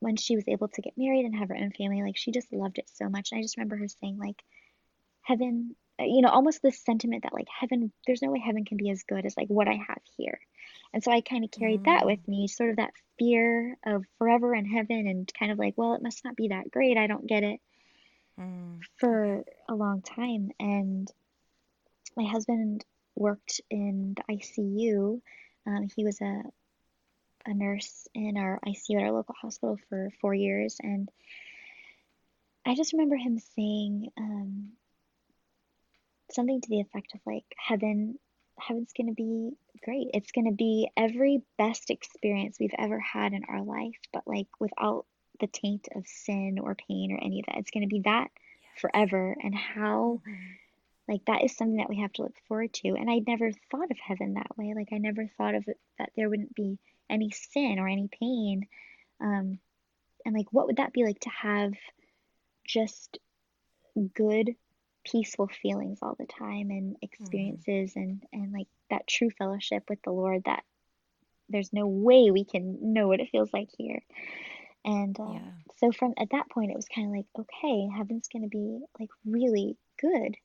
when 0.00 0.16
she 0.16 0.36
was 0.36 0.44
able 0.48 0.68
to 0.68 0.82
get 0.82 0.98
married 0.98 1.24
and 1.24 1.34
have 1.34 1.48
her 1.48 1.56
own 1.56 1.70
family, 1.70 2.02
like 2.02 2.16
she 2.16 2.30
just 2.30 2.52
loved 2.52 2.78
it 2.78 2.90
so 2.92 3.08
much. 3.08 3.32
And 3.32 3.38
I 3.38 3.42
just 3.42 3.56
remember 3.56 3.76
her 3.76 3.88
saying 3.88 4.18
like 4.18 4.42
heaven 5.22 5.74
uh, 5.98 6.04
you 6.04 6.20
know 6.20 6.28
almost 6.28 6.60
this 6.60 6.84
sentiment 6.84 7.22
that 7.22 7.32
like 7.32 7.46
heaven 7.48 7.92
there's 8.06 8.20
no 8.20 8.30
way 8.30 8.42
heaven 8.44 8.64
can 8.64 8.76
be 8.76 8.90
as 8.90 9.04
good 9.04 9.24
as 9.24 9.36
like 9.36 9.48
what 9.48 9.68
i 9.68 9.74
have 9.74 10.00
here. 10.16 10.38
And 10.92 11.02
so 11.02 11.10
i 11.10 11.20
kind 11.20 11.44
of 11.44 11.50
carried 11.50 11.84
that 11.84 12.04
with 12.04 12.26
me 12.28 12.48
sort 12.48 12.70
of 12.70 12.76
that 12.76 12.92
fear 13.18 13.76
of 13.86 14.04
forever 14.18 14.54
in 14.54 14.66
heaven 14.66 15.06
and 15.06 15.32
kind 15.38 15.52
of 15.52 15.58
like 15.58 15.74
well 15.76 15.94
it 15.94 16.02
must 16.02 16.24
not 16.24 16.36
be 16.36 16.48
that 16.48 16.70
great. 16.70 16.98
I 16.98 17.06
don't 17.06 17.26
get 17.26 17.42
it. 17.42 17.60
Mm, 18.38 18.80
for 18.96 19.44
a 19.68 19.74
long 19.74 20.02
time. 20.02 20.50
And 20.58 21.08
my 22.16 22.24
husband 22.24 22.84
worked 23.14 23.60
in 23.70 24.14
the 24.16 24.34
icu 24.34 25.20
um, 25.66 25.88
he 25.94 26.04
was 26.04 26.20
a 26.20 26.42
a 27.46 27.54
nurse 27.54 28.08
in 28.14 28.36
our 28.36 28.58
icu 28.66 28.96
at 28.96 29.02
our 29.02 29.12
local 29.12 29.34
hospital 29.40 29.78
for 29.88 30.10
four 30.20 30.34
years. 30.34 30.76
And 30.80 31.10
i 32.66 32.74
just 32.74 32.92
remember 32.92 33.16
him 33.16 33.38
saying 33.56 34.08
um, 34.18 34.70
something 36.32 36.60
to 36.60 36.68
the 36.68 36.80
effect 36.80 37.14
of 37.14 37.20
like 37.26 37.44
heaven 37.56 38.18
heaven's 38.58 38.92
going 38.96 39.08
to 39.08 39.14
be 39.14 39.50
great. 39.84 40.10
It's 40.14 40.30
going 40.30 40.46
to 40.46 40.56
be 40.56 40.88
every 40.96 41.42
best 41.58 41.90
experience 41.90 42.56
we've 42.58 42.74
ever 42.78 43.00
had 43.00 43.32
in 43.32 43.42
our 43.48 43.62
life 43.62 43.98
but 44.12 44.22
like 44.26 44.48
without 44.60 45.06
the 45.40 45.48
taint 45.48 45.88
of 45.94 46.06
sin 46.06 46.58
or 46.62 46.76
pain 46.76 47.12
or 47.12 47.18
any 47.20 47.40
of 47.40 47.46
that. 47.46 47.58
It's 47.58 47.72
going 47.72 47.82
to 47.82 47.94
be 47.94 48.02
that 48.04 48.28
forever. 48.80 49.36
And 49.42 49.54
how 49.54 50.20
mhm. 50.26 50.36
Like 51.08 51.24
that 51.26 51.44
is 51.44 51.56
something 51.56 51.76
that 51.76 51.88
we 51.88 52.00
have 52.00 52.12
to 52.14 52.22
look 52.22 52.34
forward 52.48 52.72
to 52.72 52.88
and 52.88 53.10
i 53.10 53.20
never 53.26 53.50
thought 53.70 53.90
of 53.90 53.98
heaven 53.98 54.34
that 54.34 54.56
way. 54.56 54.72
Like 54.74 54.88
i 54.92 54.98
never 54.98 55.28
thought 55.36 55.54
of 55.54 55.64
it 55.68 55.78
that 55.98 56.10
there 56.16 56.28
wouldn't 56.28 56.54
be 56.54 56.78
any 57.10 57.30
sin 57.30 57.78
or 57.78 57.88
any 57.88 58.08
pain. 58.08 58.66
Um 59.20 59.58
and 60.24 60.34
like 60.34 60.46
what 60.50 60.66
would 60.66 60.76
that 60.76 60.92
be 60.92 61.04
like 61.04 61.20
to 61.20 61.30
have 61.30 61.72
just 62.66 63.18
good 64.14 64.54
peaceful 65.04 65.48
feelings 65.48 65.98
all 66.00 66.16
the 66.18 66.26
time 66.26 66.70
and 66.70 66.96
experiences 67.02 67.92
and 67.94 68.22
and 68.32 68.52
like 68.52 68.68
that 68.90 69.06
true 69.06 69.28
fellowship 69.30 69.84
with 69.90 70.00
the 70.02 70.10
lord 70.10 70.42
that 70.46 70.64
there's 71.48 71.72
no 71.72 71.86
way 71.86 72.30
we 72.30 72.44
can 72.44 72.78
know 72.94 73.08
what 73.08 73.20
it 73.20 73.28
feels 73.30 73.52
like 73.52 73.68
here. 73.76 74.00
And 74.84 75.18
uh, 75.18 75.32
Yeah. 75.32 75.50
so 75.76 75.92
from 75.92 76.14
at 76.18 76.30
that 76.30 76.48
point 76.50 76.70
it 76.70 76.76
was 76.76 76.88
kind 76.88 77.06
of 77.08 77.12
like 77.12 77.26
okay 77.38 77.88
heaven's 77.96 78.28
going 78.28 78.42
to 78.42 78.48
be 78.48 78.80
like 78.98 79.10
really 79.26 79.76
good 80.00 80.36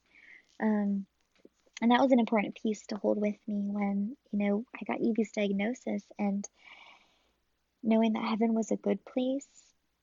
um 0.61 1.05
and 1.81 1.91
that 1.91 2.01
was 2.01 2.11
an 2.11 2.19
important 2.19 2.57
piece 2.61 2.85
to 2.87 2.97
hold 2.97 3.19
with 3.19 3.35
me 3.47 3.69
when 3.71 4.15
you 4.31 4.39
know 4.39 4.65
i 4.75 4.83
got 4.85 5.01
evie's 5.01 5.31
diagnosis 5.31 6.03
and 6.17 6.45
knowing 7.83 8.13
that 8.13 8.25
heaven 8.25 8.53
was 8.53 8.71
a 8.71 8.77
good 8.77 9.03
place 9.05 9.47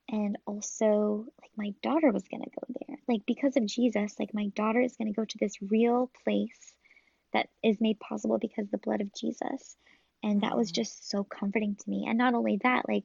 and 0.09 0.38
also 0.47 1.27
like 1.40 1.51
my 1.57 1.75
daughter 1.83 2.12
was 2.12 2.29
going 2.29 2.42
to 2.42 2.51
go 2.51 2.66
there. 2.88 2.97
Like 3.09 3.23
because 3.27 3.57
of 3.57 3.66
jesus 3.66 4.14
like 4.19 4.33
my 4.33 4.49
daughter 4.49 4.81
is 4.81 4.97
going 4.97 5.12
to 5.12 5.16
go 5.16 5.25
to 5.25 5.38
this 5.38 5.61
real 5.61 6.11
place 6.25 6.75
that 7.33 7.49
is 7.62 7.81
made 7.81 8.01
possible 8.01 8.38
because 8.38 8.64
of 8.66 8.71
the 8.71 8.79
blood 8.79 9.01
of 9.01 9.12
jesus. 9.14 9.77
And 10.23 10.42
that 10.42 10.57
was 10.57 10.71
Mhm. 10.71 10.75
just 10.75 11.11
so 11.11 11.25
comforting 11.25 11.77
to 11.77 11.90
me. 11.90 12.07
And 12.09 12.19
not 12.19 12.35
only 12.35 12.59
that 12.62 12.88
like 12.88 13.05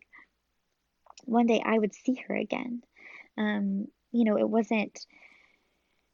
one 1.25 1.45
day 1.47 1.61
i 1.63 1.77
would 1.77 1.93
see 1.93 2.15
her 2.27 2.35
again. 2.35 2.83
Um 3.37 3.87
you 4.11 4.25
know 4.25 4.37
it 4.37 4.49
wasn't 4.49 5.05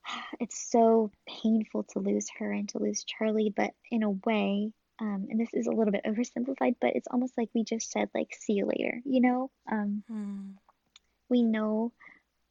it's 0.39 0.69
so 0.71 1.11
painful 1.27 1.83
to 1.83 1.99
lose 1.99 2.27
her 2.39 2.51
and 2.51 2.69
to 2.69 2.79
lose 2.79 3.03
charlie 3.03 3.53
but 3.55 3.71
in 3.91 4.03
a 4.03 4.09
way 4.11 4.71
um, 4.99 5.27
and 5.29 5.39
this 5.39 5.53
is 5.53 5.67
a 5.67 5.71
little 5.71 5.91
bit 5.91 6.05
oversimplified 6.05 6.75
but 6.81 6.95
it's 6.95 7.07
almost 7.11 7.37
like 7.37 7.49
we 7.53 7.63
just 7.63 7.91
said 7.91 8.09
like 8.15 8.29
see 8.39 8.53
you 8.53 8.65
later 8.65 8.99
you 9.05 9.21
know 9.21 9.51
um, 9.71 10.03
Mm. 10.11 10.53
we 11.29 11.43
know, 11.43 11.91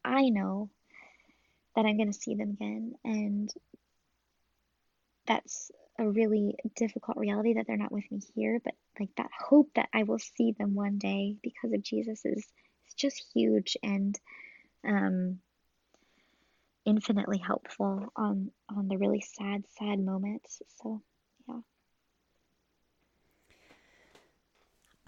I 0.03 0.29
know 0.29 0.69
that 1.75 1.85
I'm 1.85 1.97
going 1.97 2.11
to 2.11 2.19
see 2.19 2.35
them 2.35 2.51
again. 2.51 2.93
And 3.03 3.53
that's 5.27 5.71
a 5.99 6.07
really 6.07 6.55
difficult 6.75 7.17
reality 7.17 7.53
that 7.55 7.65
they're 7.67 7.77
not 7.77 7.91
with 7.91 8.09
me 8.11 8.21
here. 8.35 8.59
But 8.63 8.75
like 8.99 9.09
that 9.17 9.29
hope 9.37 9.69
that 9.75 9.89
I 9.93 10.03
will 10.03 10.19
see 10.19 10.53
them 10.57 10.75
one 10.75 10.97
day 10.97 11.35
because 11.41 11.73
of 11.73 11.83
Jesus 11.83 12.21
is, 12.25 12.37
is 12.87 12.93
just 12.95 13.23
huge 13.33 13.77
and 13.83 14.17
um, 14.87 15.39
infinitely 16.87 17.37
helpful 17.37 18.07
on, 18.15 18.51
on 18.75 18.87
the 18.87 18.97
really 18.97 19.21
sad, 19.21 19.63
sad 19.77 19.99
moments. 19.99 20.61
So, 20.81 21.03
yeah. 21.47 21.59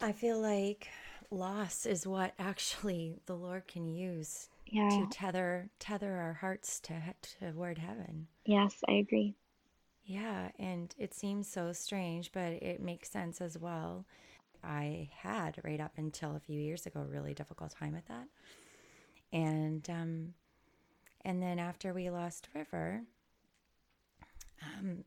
I 0.02 0.12
feel 0.12 0.40
like 0.40 0.90
loss 1.32 1.86
is 1.86 2.08
what 2.08 2.34
actually 2.40 3.20
the 3.26 3.36
Lord 3.36 3.68
can 3.68 3.88
use 3.88 4.50
Yeah. 4.68 4.90
to 4.90 5.08
tether 5.08 5.70
tether 5.80 6.14
our 6.18 6.34
hearts 6.34 6.80
to 6.82 7.02
toward 7.40 7.78
heaven. 7.78 8.28
Yes, 8.46 8.76
I 8.88 8.94
agree. 8.94 9.36
Yeah, 10.04 10.50
and 10.58 10.94
it 10.98 11.14
seems 11.14 11.48
so 11.48 11.72
strange, 11.74 12.32
but 12.32 12.54
it 12.54 12.82
makes 12.82 13.10
sense 13.12 13.42
as 13.42 13.58
well. 13.58 14.06
I 14.64 15.10
had 15.14 15.60
right 15.64 15.80
up 15.80 15.94
until 15.98 16.36
a 16.36 16.40
few 16.40 16.60
years 16.60 16.86
ago 16.86 17.02
a 17.02 17.06
really 17.06 17.34
difficult 17.34 17.72
time 17.72 17.94
with 17.94 18.08
that, 18.08 18.28
and 19.32 19.88
um, 19.90 20.34
and 21.26 21.42
then 21.42 21.60
after 21.60 21.94
we 21.94 22.10
lost 22.10 22.50
River, 22.54 23.04
um, 24.62 25.04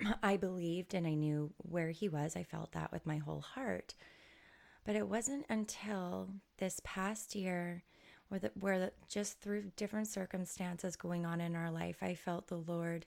I 0.22 0.36
believed 0.36 0.94
and 0.94 1.06
I 1.06 1.14
knew 1.14 1.52
where 1.58 1.90
he 1.90 2.08
was. 2.08 2.36
I 2.36 2.42
felt 2.42 2.72
that 2.72 2.92
with 2.92 3.06
my 3.06 3.18
whole 3.18 3.40
heart. 3.40 3.94
But 4.84 4.96
it 4.96 5.08
wasn't 5.08 5.46
until 5.48 6.28
this 6.58 6.80
past 6.82 7.34
year 7.34 7.84
where, 8.28 8.40
the, 8.40 8.50
where 8.58 8.78
the, 8.78 8.92
just 9.08 9.40
through 9.40 9.70
different 9.76 10.08
circumstances 10.08 10.96
going 10.96 11.24
on 11.24 11.40
in 11.40 11.54
our 11.54 11.70
life, 11.70 11.98
I 12.02 12.14
felt 12.14 12.48
the 12.48 12.56
Lord 12.56 13.06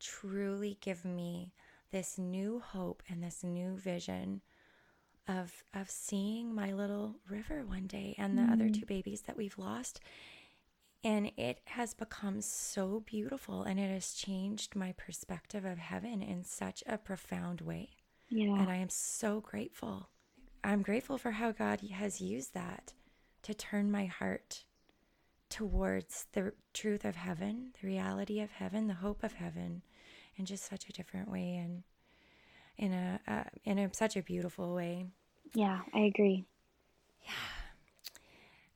truly 0.00 0.76
give 0.80 1.04
me 1.04 1.54
this 1.92 2.18
new 2.18 2.60
hope 2.60 3.02
and 3.08 3.22
this 3.22 3.44
new 3.44 3.76
vision 3.76 4.42
of 5.26 5.64
of 5.72 5.88
seeing 5.88 6.54
my 6.54 6.72
little 6.72 7.16
river 7.30 7.64
one 7.64 7.86
day 7.86 8.14
and 8.18 8.36
the 8.36 8.42
other 8.42 8.68
two 8.68 8.84
babies 8.84 9.22
that 9.22 9.36
we've 9.36 9.56
lost 9.56 10.00
and 11.04 11.30
it 11.36 11.60
has 11.66 11.92
become 11.94 12.40
so 12.40 13.02
beautiful 13.04 13.62
and 13.62 13.78
it 13.78 13.90
has 13.90 14.14
changed 14.14 14.74
my 14.74 14.92
perspective 14.92 15.64
of 15.64 15.78
heaven 15.78 16.22
in 16.22 16.42
such 16.44 16.82
a 16.86 16.96
profound 16.98 17.60
way 17.60 17.90
Yeah. 18.30 18.54
and 18.58 18.70
I 18.70 18.76
am 18.76 18.88
so 18.88 19.40
grateful. 19.40 20.08
I'm 20.64 20.82
grateful 20.82 21.18
for 21.18 21.32
how 21.32 21.52
God 21.52 21.80
has 21.92 22.20
used 22.22 22.54
that 22.54 22.94
to 23.42 23.52
turn 23.54 23.90
my 23.90 24.06
heart 24.06 24.64
towards 25.50 26.26
the 26.32 26.52
truth 26.72 27.04
of 27.04 27.16
heaven, 27.16 27.72
the 27.80 27.86
reality 27.86 28.40
of 28.40 28.50
heaven, 28.50 28.86
the 28.86 28.94
hope 28.94 29.22
of 29.22 29.34
heaven, 29.34 29.82
in 30.36 30.46
just 30.46 30.64
such 30.68 30.88
a 30.88 30.92
different 30.92 31.30
way 31.30 31.56
and 31.56 31.82
in 32.78 32.92
a 32.92 33.20
uh, 33.28 33.44
in 33.64 33.78
a, 33.78 33.92
such 33.94 34.16
a 34.16 34.22
beautiful 34.22 34.74
way. 34.74 35.06
yeah, 35.54 35.80
I 35.94 36.00
agree. 36.00 36.44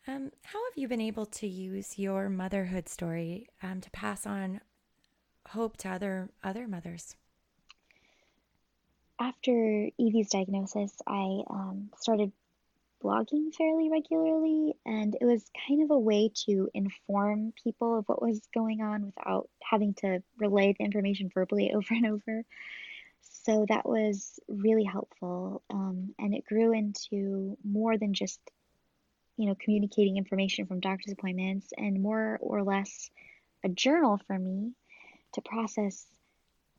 Um, 0.09 0.33
how 0.43 0.59
have 0.65 0.77
you 0.77 0.89
been 0.89 1.03
able 1.03 1.27
to 1.27 1.47
use 1.47 1.99
your 1.99 2.31
motherhood 2.31 2.89
story 2.89 3.47
um, 3.63 3.83
to 3.83 3.91
pass 3.91 4.27
on 4.27 4.63
hope 5.49 5.77
to 5.79 5.91
other 5.91 6.31
other 6.43 6.67
mothers? 6.67 7.15
After 9.21 9.91
Evie's 10.01 10.31
diagnosis, 10.31 10.95
I 11.07 11.43
um, 11.51 11.91
started 11.99 12.33
blogging 13.05 13.55
fairly 13.55 13.91
regularly, 13.91 14.73
and 14.87 15.15
it 15.21 15.27
was 15.27 15.45
kind 15.69 15.83
of 15.83 15.91
a 15.91 15.99
way 15.99 16.31
to 16.47 16.71
inform 16.73 17.53
people 17.63 17.99
of 17.99 18.09
what 18.09 18.23
was 18.23 18.41
going 18.55 18.81
on 18.81 19.05
without 19.05 19.51
having 19.63 19.93
to 19.95 20.23
relay 20.39 20.75
the 20.79 20.85
information 20.85 21.31
verbally 21.35 21.71
over 21.75 21.93
and 21.93 22.07
over. 22.07 22.45
So 23.21 23.67
that 23.69 23.87
was 23.87 24.41
really 24.49 24.85
helpful, 24.85 25.63
um, 25.69 26.15
and 26.19 26.35
it 26.35 26.47
grew 26.47 26.73
into 26.73 27.59
more 27.63 27.99
than 27.99 28.15
just, 28.15 28.41
you 29.39 29.47
know, 29.47 29.57
communicating 29.59 30.19
information 30.19 30.67
from 30.67 30.81
doctor's 30.81 31.13
appointments, 31.13 31.69
and 31.77 32.03
more 32.03 32.39
or 32.43 32.63
less 32.63 33.11
a 33.65 33.69
journal 33.69 34.21
for 34.27 34.39
me 34.39 34.73
to 35.35 35.41
process 35.41 36.07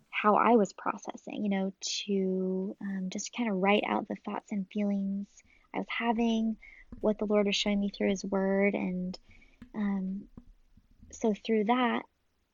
how 0.10 0.36
I 0.36 0.56
was 0.56 0.74
processing, 0.74 1.44
you 1.44 1.50
know, 1.50 1.74
to 2.06 2.76
um, 2.82 3.10
just 3.10 3.32
kind 3.36 3.50
of 3.50 3.58
write 3.58 3.84
out 3.88 4.08
the 4.08 4.18
thoughts 4.26 4.52
and 4.52 4.68
feelings 4.72 5.28
I 5.74 5.78
was 5.78 5.88
having, 5.88 6.58
what 7.00 7.18
the 7.18 7.26
Lord 7.26 7.46
was 7.48 7.56
showing 7.56 7.80
me 7.80 7.90
through 7.90 8.10
His 8.10 8.26
Word. 8.26 8.74
And 8.74 9.18
um, 9.74 10.24
so 11.12 11.34
through 11.46 11.66
that, 11.66 12.02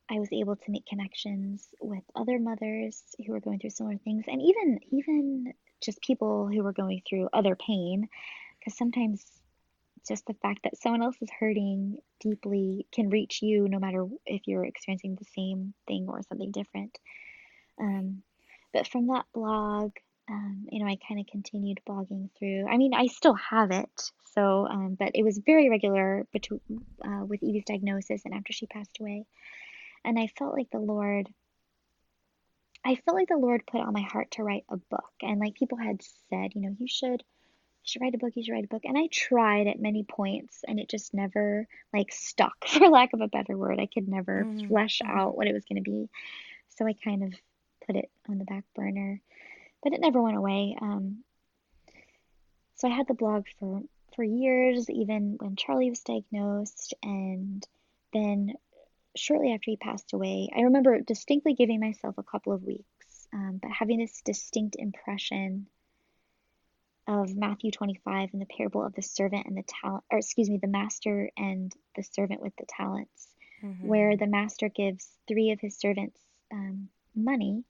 I 0.08 0.20
was 0.20 0.28
able 0.32 0.54
to 0.54 0.70
make 0.70 0.86
connections 0.86 1.66
with 1.80 2.04
other 2.14 2.38
mothers 2.38 3.02
who 3.26 3.32
were 3.32 3.40
going 3.40 3.58
through 3.58 3.70
similar 3.70 3.98
things, 3.98 4.24
and 4.28 4.40
even 4.40 4.78
even 4.92 5.52
just 5.82 6.00
people 6.00 6.46
who 6.46 6.62
were 6.62 6.72
going 6.72 7.02
through 7.08 7.28
other 7.32 7.56
pain, 7.56 8.08
because 8.58 8.78
sometimes 8.78 9.24
just 10.08 10.26
the 10.26 10.34
fact 10.34 10.60
that 10.64 10.76
someone 10.76 11.02
else 11.02 11.16
is 11.20 11.30
hurting 11.38 11.98
deeply 12.20 12.86
can 12.92 13.10
reach 13.10 13.42
you 13.42 13.68
no 13.68 13.78
matter 13.78 14.06
if 14.24 14.42
you're 14.46 14.64
experiencing 14.64 15.16
the 15.16 15.26
same 15.36 15.74
thing 15.86 16.06
or 16.08 16.22
something 16.22 16.50
different. 16.50 16.98
Um, 17.80 18.22
but 18.72 18.86
from 18.86 19.08
that 19.08 19.24
blog, 19.32 19.92
um, 20.28 20.66
you 20.70 20.80
know, 20.80 20.90
I 20.90 20.98
kind 21.08 21.20
of 21.20 21.26
continued 21.26 21.80
blogging 21.88 22.30
through. 22.38 22.66
I 22.68 22.76
mean, 22.76 22.94
I 22.94 23.06
still 23.06 23.34
have 23.34 23.70
it, 23.70 24.10
so, 24.34 24.66
um, 24.66 24.96
but 24.98 25.12
it 25.14 25.22
was 25.22 25.38
very 25.38 25.70
regular 25.70 26.26
between 26.32 26.60
uh, 27.04 27.24
with 27.24 27.42
Evie's 27.42 27.64
diagnosis 27.64 28.22
and 28.24 28.34
after 28.34 28.52
she 28.52 28.66
passed 28.66 28.98
away. 29.00 29.24
And 30.04 30.18
I 30.18 30.26
felt 30.38 30.54
like 30.54 30.70
the 30.70 30.78
Lord, 30.78 31.28
I 32.84 32.96
felt 32.96 33.16
like 33.16 33.28
the 33.28 33.36
Lord 33.36 33.62
put 33.66 33.80
on 33.80 33.92
my 33.92 34.02
heart 34.02 34.32
to 34.32 34.42
write 34.42 34.64
a 34.68 34.76
book. 34.76 35.12
And 35.22 35.40
like 35.40 35.54
people 35.54 35.78
had 35.78 36.02
said, 36.28 36.52
you 36.54 36.62
know, 36.62 36.76
you 36.78 36.86
should, 36.88 37.22
should 37.86 38.02
write 38.02 38.14
a 38.14 38.18
book, 38.18 38.32
you 38.36 38.42
should 38.44 38.52
write 38.52 38.64
a 38.64 38.68
book. 38.68 38.84
And 38.84 38.98
I 38.98 39.08
tried 39.08 39.66
at 39.68 39.80
many 39.80 40.04
points, 40.04 40.64
and 40.66 40.78
it 40.80 40.88
just 40.88 41.14
never 41.14 41.66
like 41.92 42.12
stuck, 42.12 42.64
for 42.68 42.88
lack 42.88 43.12
of 43.14 43.20
a 43.22 43.28
better 43.28 43.56
word. 43.56 43.80
I 43.80 43.86
could 43.86 44.08
never 44.08 44.44
Mhm, 44.44 44.68
flesh 44.68 45.00
mhm. 45.02 45.08
out 45.08 45.36
what 45.36 45.46
it 45.48 45.54
was 45.54 45.64
going 45.66 45.82
to 45.82 45.90
be. 45.90 46.10
So 46.70 46.86
I 46.86 46.94
kind 46.94 47.24
of 47.24 47.34
put 47.86 47.96
it 47.96 48.10
on 48.28 48.38
the 48.38 48.44
back 48.44 48.64
burner, 48.74 49.20
but 49.82 49.92
it 49.94 50.00
never 50.00 50.22
went 50.22 50.36
away. 50.36 50.76
Um, 50.80 51.24
so 52.76 52.88
I 52.88 52.92
had 52.94 53.08
the 53.08 53.14
blog 53.14 53.46
for 53.58 53.82
for 54.14 54.24
years, 54.24 54.88
even 54.90 55.36
when 55.38 55.56
Charlie 55.56 55.90
was 55.90 56.00
diagnosed, 56.02 56.94
and 57.02 57.66
then 58.12 58.54
shortly 59.16 59.52
after 59.52 59.70
he 59.70 59.76
passed 59.76 60.12
away, 60.12 60.50
I 60.56 60.62
remember 60.62 61.00
distinctly 61.00 61.54
giving 61.54 61.80
myself 61.80 62.16
a 62.18 62.22
couple 62.22 62.52
of 62.52 62.62
weeks, 62.64 63.28
um, 63.32 63.58
but 63.62 63.70
having 63.70 63.98
this 63.98 64.22
distinct 64.22 64.76
impression 64.76 65.68
of 67.06 67.36
Matthew 67.36 67.70
25 67.70 68.30
and 68.32 68.42
the 68.42 68.46
parable 68.46 68.84
of 68.84 68.94
the 68.94 69.02
servant 69.02 69.46
and 69.46 69.56
the 69.56 69.62
talent, 69.62 70.04
or 70.10 70.18
excuse 70.18 70.50
me, 70.50 70.58
the 70.58 70.66
master 70.66 71.30
and 71.36 71.72
the 71.94 72.02
servant 72.02 72.40
with 72.42 72.54
the 72.56 72.66
talents, 72.66 73.28
where 73.86 74.16
the 74.16 74.26
master 74.26 74.68
gives 74.68 75.08
three 75.28 75.50
of 75.52 75.60
his 75.60 75.76
servants 75.76 76.18
um, 76.52 76.88
money, 77.14 77.64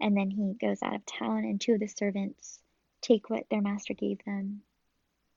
and 0.00 0.16
then 0.16 0.30
he 0.30 0.54
goes 0.54 0.82
out 0.82 0.94
of 0.94 1.06
town, 1.06 1.44
and 1.44 1.60
two 1.60 1.74
of 1.74 1.80
the 1.80 1.86
servants 1.86 2.60
take 3.02 3.30
what 3.30 3.48
their 3.50 3.62
master 3.62 3.94
gave 3.94 4.18
them 4.24 4.62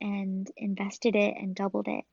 and 0.00 0.50
invested 0.56 1.14
it 1.14 1.36
and 1.36 1.54
doubled 1.54 1.88
it. 1.88 2.04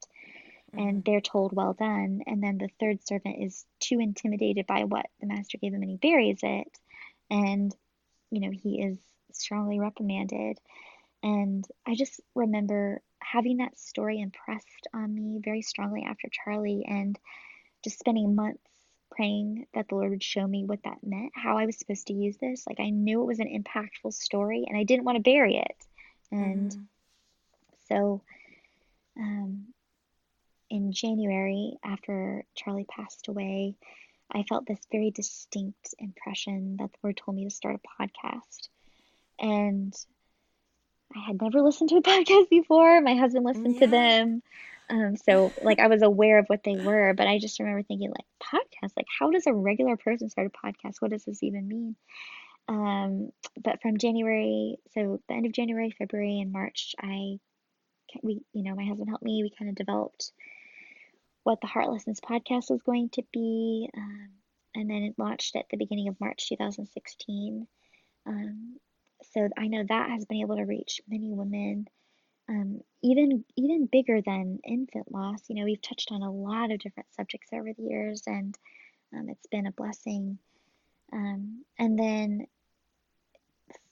And 0.73 1.03
they're 1.03 1.21
told 1.21 1.53
well 1.53 1.73
done. 1.73 2.21
And 2.27 2.43
then 2.43 2.57
the 2.57 2.69
third 2.79 3.05
servant 3.07 3.37
is 3.41 3.65
too 3.79 3.99
intimidated 3.99 4.67
by 4.67 4.83
what 4.83 5.05
the 5.19 5.25
master 5.25 5.57
gave 5.57 5.73
him 5.73 5.81
and 5.81 5.89
he 5.89 5.97
buries 5.97 6.39
it. 6.43 6.67
And 7.31 7.73
you 8.31 8.41
know 8.41 8.51
he 8.51 8.81
is 8.81 8.97
strongly 9.31 9.79
reprimanded 9.79 10.59
and 11.23 11.65
i 11.85 11.95
just 11.95 12.19
remember 12.35 13.01
having 13.19 13.57
that 13.57 13.77
story 13.77 14.19
impressed 14.19 14.87
on 14.93 15.13
me 15.13 15.39
very 15.43 15.61
strongly 15.61 16.03
after 16.07 16.27
charlie 16.31 16.85
and 16.87 17.17
just 17.83 17.99
spending 17.99 18.35
months 18.35 18.59
praying 19.11 19.65
that 19.73 19.87
the 19.89 19.95
lord 19.95 20.09
would 20.09 20.23
show 20.23 20.45
me 20.45 20.63
what 20.65 20.83
that 20.83 20.97
meant 21.03 21.31
how 21.33 21.57
i 21.57 21.65
was 21.65 21.77
supposed 21.77 22.07
to 22.07 22.13
use 22.13 22.37
this 22.37 22.65
like 22.67 22.79
i 22.79 22.89
knew 22.89 23.21
it 23.21 23.25
was 23.25 23.39
an 23.39 23.47
impactful 23.63 24.13
story 24.13 24.65
and 24.67 24.77
i 24.77 24.83
didn't 24.83 25.05
want 25.05 25.15
to 25.15 25.21
bury 25.23 25.57
it 25.57 25.85
and 26.31 26.71
Mhm. 26.71 26.85
so 27.87 28.21
um, 29.17 29.73
in 30.69 30.91
January, 30.91 31.77
after 31.83 32.43
Charlie 32.55 32.85
passed 32.85 33.27
away, 33.27 33.75
I 34.31 34.43
felt 34.43 34.65
this 34.65 34.79
very 34.91 35.11
distinct 35.11 35.95
impression 35.99 36.77
that 36.77 36.91
the 36.91 36.97
Lord 37.03 37.17
told 37.17 37.37
me 37.37 37.45
to 37.45 37.49
start 37.49 37.77
a 37.77 38.03
podcast. 38.03 38.67
And 39.39 39.93
I 41.15 41.19
had 41.27 41.41
never 41.41 41.61
listened 41.61 41.89
to 41.89 41.97
a 41.97 42.01
podcast 42.03 42.49
before. 42.49 43.01
My 43.01 43.15
husband 43.15 43.45
listened 43.45 43.75
yeah. 43.75 43.79
to 43.81 43.87
them. 43.87 44.43
Um, 44.89 45.17
so 45.17 45.51
like 45.61 45.79
I 45.79 45.87
was 45.87 46.01
aware 46.01 46.39
of 46.39 46.47
what 46.47 46.63
they 46.63 46.75
were, 46.75 47.13
but 47.13 47.27
I 47.27 47.39
just 47.39 47.59
remember 47.59 47.83
thinking 47.83 48.09
like 48.09 48.25
podcast, 48.41 48.93
like 48.95 49.07
how 49.19 49.31
does 49.31 49.45
a 49.45 49.53
regular 49.53 49.97
person 49.97 50.29
start 50.29 50.47
a 50.47 50.67
podcast? 50.67 50.95
What 50.99 51.11
does 51.11 51.25
this 51.25 51.43
even 51.43 51.67
mean? 51.67 51.95
Um, 52.69 53.31
but 53.61 53.81
from 53.81 53.97
January, 53.97 54.77
so 54.93 55.19
the 55.27 55.33
end 55.33 55.45
of 55.45 55.51
January, 55.51 55.93
February, 55.97 56.39
and 56.39 56.51
March, 56.51 56.95
I 57.01 57.39
we 58.23 58.41
you 58.53 58.63
know 58.63 58.75
my 58.75 58.85
husband 58.85 59.09
helped 59.09 59.23
me. 59.23 59.43
We 59.43 59.51
kind 59.57 59.69
of 59.69 59.75
developed 59.75 60.31
what 61.43 61.59
the 61.61 61.67
Heart 61.67 61.89
Lessons 61.89 62.19
podcast 62.19 62.69
was 62.69 62.81
going 62.85 63.09
to 63.13 63.23
be, 63.33 63.89
um, 63.95 64.29
and 64.75 64.89
then 64.89 65.03
it 65.03 65.15
launched 65.17 65.55
at 65.55 65.65
the 65.69 65.77
beginning 65.77 66.07
of 66.07 66.19
March 66.19 66.47
2016. 66.49 67.67
Um, 68.25 68.77
so 69.33 69.49
I 69.57 69.67
know 69.67 69.83
that 69.87 70.09
has 70.09 70.25
been 70.25 70.41
able 70.41 70.57
to 70.57 70.63
reach 70.63 71.01
many 71.07 71.33
women 71.33 71.87
um, 72.49 72.81
even 73.03 73.43
even 73.55 73.87
bigger 73.91 74.21
than 74.21 74.59
infant 74.63 75.11
loss. 75.11 75.41
You 75.47 75.55
know, 75.55 75.65
we've 75.65 75.81
touched 75.81 76.11
on 76.11 76.21
a 76.21 76.31
lot 76.31 76.71
of 76.71 76.79
different 76.79 77.13
subjects 77.13 77.49
over 77.53 77.71
the 77.73 77.83
years, 77.83 78.23
and 78.25 78.57
um, 79.13 79.29
it's 79.29 79.47
been 79.47 79.67
a 79.67 79.71
blessing. 79.71 80.37
Um, 81.11 81.63
and 81.79 81.97
then 81.97 82.47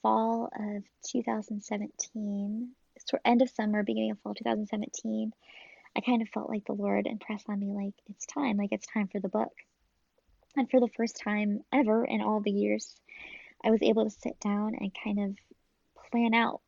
fall 0.02 0.50
of 0.58 0.84
2017, 1.10 2.70
sort 3.06 3.22
end 3.26 3.42
of 3.42 3.50
summer, 3.50 3.84
beginning 3.84 4.12
of 4.12 4.20
fall 4.20 4.34
2017, 4.34 5.32
I 5.96 6.02
kind 6.02 6.22
of 6.22 6.30
felt 6.30 6.50
like 6.50 6.66
the 6.66 6.74
Lord 6.74 7.08
impressed 7.08 7.50
on 7.50 7.60
me, 7.60 7.68
like 7.68 7.94
it's 8.10 8.26
time, 8.26 8.58
like 8.58 8.72
it's 8.72 8.88
time 8.88 9.08
for 9.08 9.20
the 9.20 9.30
book. 9.30 9.52
And 10.58 10.70
for 10.70 10.80
the 10.80 10.90
first 10.96 11.22
time 11.22 11.62
ever 11.74 12.06
in 12.06 12.22
all 12.22 12.40
the 12.40 12.52
years, 12.52 12.96
I 13.66 13.72
was 13.72 13.82
able 13.82 14.04
to 14.04 14.12
sit 14.12 14.40
down 14.40 14.76
and 14.80 14.96
kind 15.04 15.20
of 15.20 15.36
plan 16.10 16.34
out 16.34 16.62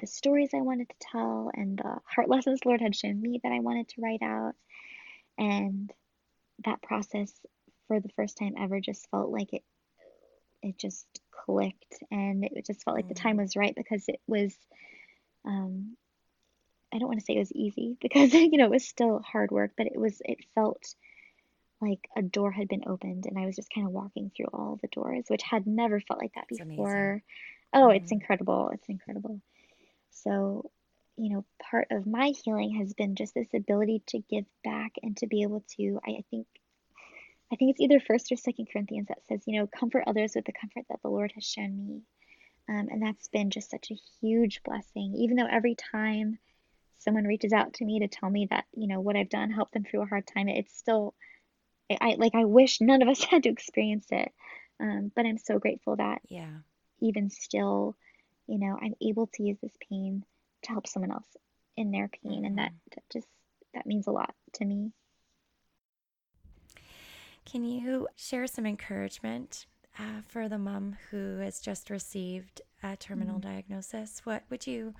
the 0.00 0.06
stories 0.06 0.50
I 0.54 0.60
wanted 0.60 0.88
to 0.88 0.94
tell 1.00 1.50
and 1.54 1.78
the 1.78 1.98
heart 2.04 2.28
lessons 2.28 2.60
Lord 2.64 2.80
had 2.80 2.94
shown 2.94 3.20
me 3.20 3.40
that 3.42 3.52
I 3.52 3.60
wanted 3.60 3.88
to 3.88 4.00
write 4.00 4.22
out. 4.22 4.54
And 5.38 5.90
that 6.64 6.82
process 6.82 7.32
for 7.88 8.00
the 8.00 8.10
first 8.10 8.36
time 8.36 8.54
ever 8.58 8.80
just 8.80 9.08
felt 9.10 9.30
like 9.30 9.52
it 9.52 9.62
it 10.62 10.78
just 10.78 11.06
clicked 11.30 11.98
and 12.10 12.44
it 12.44 12.64
just 12.64 12.84
felt 12.84 12.96
like 12.96 13.08
the 13.08 13.14
time 13.14 13.36
mm. 13.36 13.42
was 13.42 13.56
right 13.56 13.74
because 13.74 14.04
it 14.08 14.20
was 14.28 14.54
um 15.44 15.96
I 16.92 16.98
don't 16.98 17.08
want 17.08 17.20
to 17.20 17.24
say 17.24 17.34
it 17.34 17.40
was 17.40 17.52
easy 17.52 17.96
because 18.00 18.32
you 18.32 18.58
know 18.58 18.66
it 18.66 18.70
was 18.70 18.86
still 18.86 19.20
hard 19.20 19.50
work, 19.50 19.72
but 19.76 19.86
it 19.86 19.98
was 19.98 20.20
it 20.24 20.38
felt 20.54 20.94
like 21.82 22.08
a 22.16 22.22
door 22.22 22.50
had 22.50 22.68
been 22.68 22.84
opened 22.86 23.26
and 23.26 23.38
I 23.38 23.44
was 23.44 23.56
just 23.56 23.72
kind 23.74 23.86
of 23.86 23.92
walking 23.92 24.30
through 24.34 24.46
all 24.52 24.78
the 24.80 24.88
doors, 24.88 25.24
which 25.28 25.42
had 25.42 25.66
never 25.66 26.00
felt 26.00 26.20
like 26.20 26.32
that 26.34 26.48
before. 26.48 27.22
Oh, 27.74 27.78
mm-hmm. 27.88 27.96
it's 27.96 28.12
incredible. 28.12 28.70
It's 28.72 28.88
incredible. 28.88 29.40
So, 30.10 30.70
you 31.16 31.34
know, 31.34 31.44
part 31.70 31.88
of 31.90 32.06
my 32.06 32.32
healing 32.44 32.76
has 32.76 32.94
been 32.94 33.16
just 33.16 33.34
this 33.34 33.52
ability 33.54 34.02
to 34.08 34.22
give 34.30 34.44
back 34.62 34.92
and 35.02 35.16
to 35.18 35.26
be 35.26 35.42
able 35.42 35.64
to, 35.76 35.98
I, 36.06 36.10
I 36.12 36.24
think, 36.30 36.46
I 37.52 37.56
think 37.56 37.72
it's 37.72 37.80
either 37.80 38.00
first 38.00 38.32
or 38.32 38.36
second 38.36 38.68
Corinthians 38.72 39.08
that 39.08 39.26
says, 39.28 39.42
you 39.46 39.58
know, 39.58 39.66
comfort 39.66 40.04
others 40.06 40.32
with 40.34 40.46
the 40.46 40.52
comfort 40.52 40.84
that 40.88 41.00
the 41.02 41.10
Lord 41.10 41.32
has 41.34 41.44
shown 41.44 41.76
me. 41.86 42.02
Um, 42.68 42.88
and 42.90 43.02
that's 43.02 43.28
been 43.28 43.50
just 43.50 43.70
such 43.70 43.90
a 43.90 43.98
huge 44.20 44.62
blessing, 44.62 45.14
even 45.16 45.36
though 45.36 45.48
every 45.50 45.74
time 45.74 46.38
someone 46.98 47.24
reaches 47.24 47.52
out 47.52 47.74
to 47.74 47.84
me 47.84 47.98
to 47.98 48.08
tell 48.08 48.30
me 48.30 48.46
that, 48.50 48.64
you 48.72 48.86
know, 48.86 49.00
what 49.00 49.16
I've 49.16 49.28
done 49.28 49.50
helped 49.50 49.72
them 49.74 49.84
through 49.84 50.02
a 50.02 50.06
hard 50.06 50.26
time, 50.26 50.48
it's 50.48 50.78
still, 50.78 51.14
I 52.00 52.14
like, 52.18 52.34
I 52.34 52.44
wish 52.44 52.80
none 52.80 53.02
of 53.02 53.08
us 53.08 53.22
had 53.30 53.44
to 53.44 53.48
experience 53.48 54.06
it. 54.10 54.32
Um, 54.80 55.12
but 55.14 55.26
I'm 55.26 55.38
so 55.38 55.58
grateful 55.58 55.96
that, 55.96 56.22
yeah, 56.28 56.50
even 57.00 57.30
still, 57.30 57.96
you 58.46 58.58
know, 58.58 58.78
I'm 58.80 58.94
able 59.00 59.28
to 59.34 59.42
use 59.42 59.58
this 59.62 59.76
pain 59.88 60.24
to 60.62 60.72
help 60.72 60.86
someone 60.86 61.12
else 61.12 61.26
in 61.76 61.90
their 61.90 62.08
pain. 62.08 62.44
And 62.44 62.58
that, 62.58 62.70
mm-hmm. 62.70 62.94
that 62.94 63.02
just, 63.12 63.28
that 63.74 63.86
means 63.86 64.06
a 64.06 64.12
lot 64.12 64.34
to 64.54 64.64
me. 64.64 64.92
Can 67.44 67.64
you 67.64 68.08
share 68.16 68.46
some 68.46 68.66
encouragement 68.66 69.66
uh, 69.98 70.22
for 70.26 70.48
the 70.48 70.58
mom 70.58 70.96
who 71.10 71.38
has 71.38 71.60
just 71.60 71.90
received 71.90 72.62
a 72.82 72.96
terminal 72.96 73.38
mm-hmm. 73.38 73.50
diagnosis? 73.50 74.22
What 74.24 74.44
would 74.50 74.66
you 74.66 74.94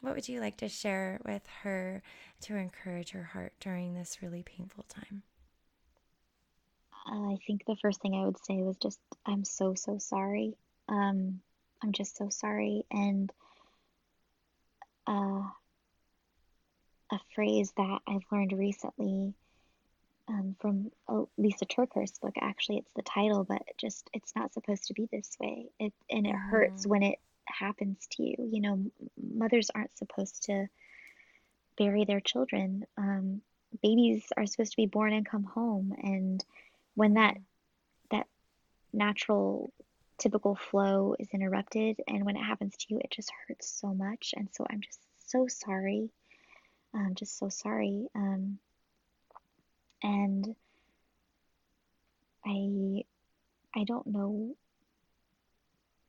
what 0.00 0.14
would 0.14 0.28
you 0.28 0.40
like 0.40 0.58
to 0.58 0.68
share 0.68 1.20
with 1.24 1.42
her 1.62 2.02
to 2.42 2.56
encourage 2.56 3.10
her 3.10 3.24
heart 3.24 3.54
during 3.60 3.94
this 3.94 4.18
really 4.22 4.42
painful 4.42 4.84
time? 4.88 5.22
I 7.06 7.38
think 7.46 7.64
the 7.64 7.76
first 7.76 8.00
thing 8.00 8.14
I 8.14 8.24
would 8.24 8.44
say 8.44 8.56
was 8.62 8.76
just, 8.78 8.98
I'm 9.24 9.44
so, 9.44 9.74
so 9.74 9.98
sorry. 9.98 10.56
Um, 10.88 11.40
I'm 11.82 11.92
just 11.92 12.16
so 12.16 12.28
sorry. 12.30 12.84
And 12.90 13.32
uh, 15.06 15.42
a 17.12 17.20
phrase 17.34 17.72
that 17.76 18.00
I've 18.06 18.26
learned 18.32 18.52
recently 18.52 19.34
um, 20.28 20.56
from 20.60 20.90
Lisa 21.38 21.66
TerKeurst's 21.66 22.18
book. 22.18 22.34
Actually, 22.40 22.78
it's 22.78 22.92
the 22.96 23.02
title, 23.02 23.44
but 23.44 23.62
just 23.78 24.10
it's 24.12 24.34
not 24.34 24.52
supposed 24.52 24.84
to 24.86 24.94
be 24.94 25.08
this 25.10 25.36
way. 25.40 25.66
It 25.78 25.92
and 26.10 26.26
it 26.26 26.34
mm. 26.34 26.50
hurts 26.50 26.86
when 26.86 27.02
it 27.02 27.18
happens 27.46 28.06
to 28.12 28.22
you. 28.22 28.36
You 28.38 28.60
know, 28.60 28.90
mothers 29.16 29.70
aren't 29.74 29.96
supposed 29.96 30.44
to 30.44 30.66
bury 31.78 32.04
their 32.04 32.20
children. 32.20 32.86
Um, 32.96 33.42
babies 33.82 34.24
are 34.36 34.46
supposed 34.46 34.72
to 34.72 34.76
be 34.76 34.86
born 34.86 35.12
and 35.12 35.28
come 35.28 35.44
home, 35.44 35.94
and 36.02 36.44
when 36.96 37.14
that 37.14 37.36
that 38.10 38.26
natural 38.92 39.72
typical 40.18 40.56
flow 40.56 41.14
is 41.18 41.28
interrupted 41.32 42.00
and 42.08 42.24
when 42.24 42.36
it 42.36 42.42
happens 42.42 42.74
to 42.76 42.86
you 42.88 42.98
it 42.98 43.10
just 43.10 43.30
hurts 43.46 43.68
so 43.68 43.94
much 43.94 44.34
and 44.36 44.48
so 44.52 44.66
i'm 44.70 44.80
just 44.80 44.98
so 45.26 45.46
sorry 45.46 46.10
i'm 46.94 47.14
just 47.14 47.38
so 47.38 47.48
sorry 47.48 48.08
um, 48.14 48.58
and 50.02 50.56
i 52.44 53.04
i 53.74 53.84
don't 53.84 54.06
know 54.06 54.56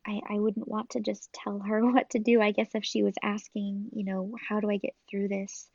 I, 0.08 0.22
I 0.30 0.40
wouldn't 0.40 0.68
want 0.68 0.92
to 0.92 1.02
just 1.02 1.32
tell 1.34 1.60
her 1.60 1.86
what 1.92 2.12
to 2.12 2.20
do. 2.20 2.42
I 2.42 2.52
guess 2.52 2.74
if 2.74 2.86
she 2.86 3.04
was 3.04 3.16
asking, 3.22 3.90
you 3.94 4.06
know, 4.06 4.36
how 4.48 4.62
do 4.62 4.70
I 4.70 4.78
get 4.78 4.96
through 5.10 5.28
this? 5.28 5.70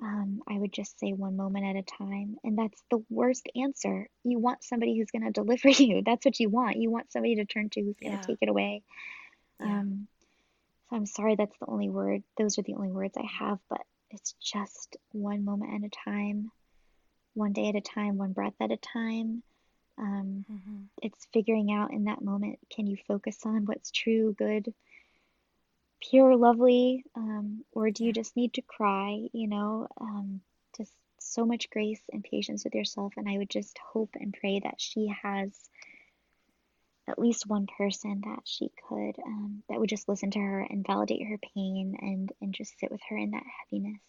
Um, 0.00 0.42
I 0.48 0.58
would 0.58 0.72
just 0.72 0.98
say 0.98 1.12
one 1.12 1.36
moment 1.36 1.64
at 1.64 1.76
a 1.76 1.82
time. 1.82 2.36
And 2.44 2.58
that's 2.58 2.82
the 2.90 3.02
worst 3.10 3.48
answer. 3.54 4.08
You 4.24 4.38
want 4.38 4.64
somebody 4.64 4.96
who's 4.96 5.10
going 5.10 5.24
to 5.30 5.30
deliver 5.30 5.68
you. 5.68 6.02
That's 6.04 6.24
what 6.24 6.38
you 6.40 6.48
want. 6.48 6.76
You 6.76 6.90
want 6.90 7.12
somebody 7.12 7.36
to 7.36 7.44
turn 7.44 7.70
to 7.70 7.80
who's 7.80 7.96
going 7.96 8.12
to 8.12 8.18
yeah. 8.18 8.22
take 8.22 8.38
it 8.40 8.48
away. 8.48 8.82
Yeah. 9.60 9.66
Um, 9.66 10.08
so 10.90 10.96
I'm 10.96 11.06
sorry 11.06 11.36
that's 11.36 11.58
the 11.58 11.68
only 11.68 11.88
word. 11.88 12.22
Those 12.36 12.58
are 12.58 12.62
the 12.62 12.74
only 12.74 12.90
words 12.90 13.16
I 13.16 13.26
have, 13.38 13.58
but 13.70 13.80
it's 14.10 14.34
just 14.42 14.96
one 15.12 15.44
moment 15.44 15.72
at 15.74 15.86
a 15.86 15.90
time, 16.04 16.50
one 17.34 17.52
day 17.52 17.68
at 17.68 17.76
a 17.76 17.80
time, 17.80 18.18
one 18.18 18.32
breath 18.32 18.54
at 18.60 18.70
a 18.70 18.76
time. 18.76 19.42
Um, 19.98 20.44
mm-hmm. 20.50 20.82
It's 21.02 21.26
figuring 21.32 21.72
out 21.72 21.92
in 21.92 22.04
that 22.04 22.22
moment 22.22 22.58
can 22.70 22.86
you 22.86 22.96
focus 23.08 23.38
on 23.44 23.64
what's 23.64 23.90
true, 23.90 24.34
good, 24.36 24.72
pure, 26.10 26.36
lovely, 26.36 27.04
um, 27.14 27.64
or 27.72 27.90
do 27.90 28.04
you 28.04 28.12
just 28.12 28.36
need 28.36 28.54
to 28.54 28.62
cry? 28.62 29.28
You 29.32 29.48
know, 29.48 29.88
um, 30.00 30.40
just 30.76 30.92
so 31.18 31.46
much 31.46 31.70
grace 31.70 32.02
and 32.12 32.24
patience 32.24 32.64
with 32.64 32.74
yourself. 32.74 33.14
And 33.16 33.28
I 33.28 33.38
would 33.38 33.50
just 33.50 33.78
hope 33.78 34.10
and 34.14 34.34
pray 34.38 34.60
that 34.60 34.80
she 34.80 35.12
has 35.22 35.50
at 37.08 37.18
least 37.18 37.46
one 37.46 37.66
person 37.66 38.22
that 38.24 38.40
she 38.44 38.70
could 38.88 39.18
um, 39.26 39.62
that 39.68 39.78
would 39.80 39.88
just 39.88 40.08
listen 40.08 40.30
to 40.30 40.38
her 40.38 40.60
and 40.60 40.86
validate 40.86 41.26
her 41.26 41.38
pain 41.54 41.96
and 42.00 42.32
and 42.40 42.54
just 42.54 42.78
sit 42.78 42.90
with 42.90 43.00
her 43.08 43.16
in 43.16 43.32
that 43.32 43.42
heaviness. 43.70 44.00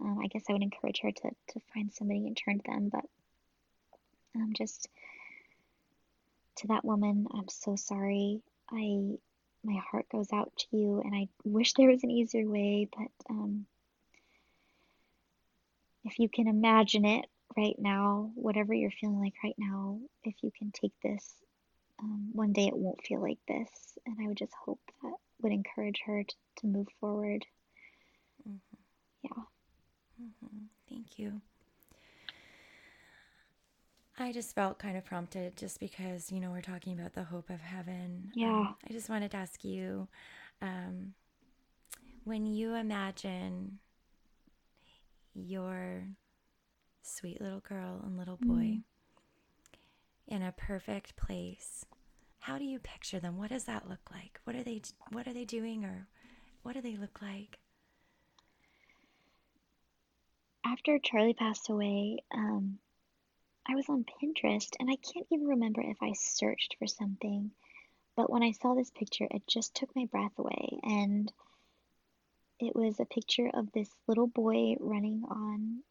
Um, 0.00 0.18
I 0.22 0.26
guess 0.26 0.44
I 0.48 0.52
would 0.52 0.62
encourage 0.62 1.00
her 1.02 1.12
to 1.12 1.30
to 1.48 1.60
find 1.72 1.92
somebody 1.92 2.26
and 2.26 2.36
turn 2.36 2.58
to 2.58 2.64
them, 2.66 2.88
but 2.92 3.04
um, 4.34 4.52
just 4.54 4.88
to 6.56 6.68
that 6.68 6.84
woman, 6.84 7.26
I'm 7.32 7.48
so 7.48 7.76
sorry. 7.76 8.42
I 8.70 9.18
my 9.66 9.80
heart 9.90 10.06
goes 10.10 10.32
out 10.32 10.52
to 10.56 10.76
you, 10.76 11.00
and 11.00 11.14
I 11.14 11.28
wish 11.44 11.74
there 11.74 11.90
was 11.90 12.04
an 12.04 12.10
easier 12.10 12.48
way, 12.48 12.88
but 12.96 13.10
um, 13.28 13.66
if 16.04 16.18
you 16.18 16.28
can 16.28 16.46
imagine 16.46 17.04
it 17.04 17.26
right 17.56 17.76
now, 17.78 18.30
whatever 18.34 18.72
you're 18.72 18.90
feeling 18.90 19.20
like 19.20 19.34
right 19.42 19.56
now, 19.58 19.98
if 20.24 20.34
you 20.42 20.50
can 20.56 20.70
take 20.70 20.92
this, 21.02 21.34
um, 21.98 22.30
one 22.32 22.52
day 22.52 22.66
it 22.66 22.76
won't 22.76 23.02
feel 23.02 23.20
like 23.20 23.38
this. 23.48 23.98
And 24.06 24.16
I 24.22 24.28
would 24.28 24.36
just 24.36 24.52
hope 24.64 24.80
that 25.02 25.14
would 25.40 25.52
encourage 25.52 26.00
her 26.06 26.22
to, 26.22 26.34
to 26.58 26.66
move 26.66 26.88
forward. 27.00 27.44
Mm-hmm. 28.48 28.58
Yeah. 29.22 29.42
Mm-hmm. 30.22 30.58
Thank 30.88 31.18
you. 31.18 31.40
I 34.18 34.32
just 34.32 34.54
felt 34.54 34.78
kind 34.78 34.96
of 34.96 35.04
prompted 35.04 35.56
just 35.56 35.78
because, 35.78 36.32
you 36.32 36.40
know, 36.40 36.50
we're 36.50 36.62
talking 36.62 36.98
about 36.98 37.12
the 37.12 37.24
hope 37.24 37.50
of 37.50 37.60
heaven. 37.60 38.30
Yeah. 38.34 38.48
Um, 38.48 38.76
I 38.88 38.92
just 38.92 39.10
wanted 39.10 39.30
to 39.32 39.36
ask 39.36 39.62
you 39.62 40.08
um, 40.62 41.12
when 42.24 42.46
you 42.46 42.74
imagine 42.74 43.78
your 45.34 46.04
sweet 47.02 47.40
little 47.40 47.60
girl 47.60 48.00
and 48.04 48.16
little 48.16 48.38
boy, 48.38 48.78
mm. 48.78 48.82
in 50.26 50.42
a 50.42 50.52
perfect 50.52 51.16
place. 51.16 51.84
How 52.38 52.58
do 52.58 52.64
you 52.64 52.78
picture 52.78 53.20
them? 53.20 53.36
What 53.38 53.50
does 53.50 53.64
that 53.64 53.88
look 53.88 54.10
like? 54.10 54.40
What 54.44 54.56
are 54.56 54.62
they 54.62 54.80
what 55.12 55.26
are 55.26 55.32
they 55.32 55.44
doing 55.44 55.84
or 55.84 56.06
what 56.62 56.74
do 56.74 56.80
they 56.80 56.96
look 56.96 57.20
like? 57.20 57.58
After 60.64 60.98
Charlie 60.98 61.34
passed 61.34 61.68
away, 61.70 62.18
um, 62.34 62.78
I 63.68 63.74
was 63.74 63.88
on 63.88 64.04
Pinterest 64.04 64.70
and 64.78 64.88
I 64.90 64.96
can't 64.96 65.26
even 65.30 65.46
remember 65.46 65.80
if 65.80 65.96
I 66.02 66.12
searched 66.12 66.76
for 66.78 66.86
something. 66.86 67.50
But 68.16 68.30
when 68.30 68.42
I 68.42 68.52
saw 68.52 68.74
this 68.74 68.90
picture, 68.90 69.26
it 69.30 69.42
just 69.46 69.74
took 69.74 69.94
my 69.94 70.06
breath 70.06 70.38
away. 70.38 70.78
And 70.82 71.30
it 72.58 72.74
was 72.74 72.98
a 72.98 73.04
picture 73.04 73.50
of 73.52 73.70
this 73.72 73.90
little 74.06 74.26
boy 74.26 74.76
running 74.80 75.24
on 75.28 75.82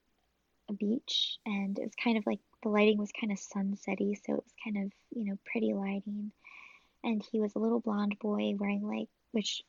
a 0.70 0.74
beach. 0.74 1.38
And 1.46 1.78
it 1.78 1.84
was 1.84 1.96
kind 2.02 2.18
of 2.18 2.26
like 2.26 2.40
the 2.64 2.70
lighting 2.70 2.98
was 2.98 3.12
kind 3.12 3.32
of 3.32 3.38
sunsetty. 3.38 4.16
So 4.26 4.34
it 4.34 4.44
was 4.44 4.54
kind 4.64 4.86
of, 4.86 4.92
you 5.12 5.26
know, 5.26 5.38
pretty 5.46 5.74
lighting. 5.74 6.32
And 7.04 7.24
he 7.32 7.40
was 7.40 7.54
a 7.56 7.60
little 7.60 7.80
blonde 7.80 8.18
boy 8.20 8.54
wearing 8.58 8.88
like, 8.88 9.10
which 9.32 9.62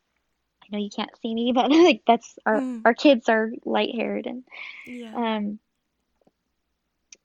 I 0.63 0.67
know 0.71 0.79
you 0.79 0.89
can't 0.89 1.15
see 1.21 1.35
me, 1.35 1.51
but 1.55 1.69
like 1.69 2.01
that's 2.07 2.39
our, 2.45 2.59
mm. 2.59 2.81
our 2.85 2.93
kids 2.93 3.29
are 3.29 3.51
light 3.65 3.93
haired. 3.93 4.25
And, 4.25 4.43
yeah. 4.85 5.13
um, 5.15 5.59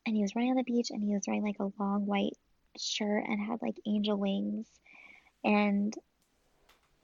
and 0.06 0.16
he 0.16 0.22
was 0.22 0.34
running 0.34 0.50
on 0.50 0.56
the 0.56 0.62
beach 0.62 0.90
and 0.90 1.02
he 1.02 1.14
was 1.14 1.24
wearing 1.26 1.42
like 1.42 1.60
a 1.60 1.72
long 1.78 2.06
white 2.06 2.36
shirt 2.78 3.24
and 3.26 3.40
had 3.40 3.62
like 3.62 3.76
angel 3.86 4.16
wings. 4.16 4.66
And 5.44 5.96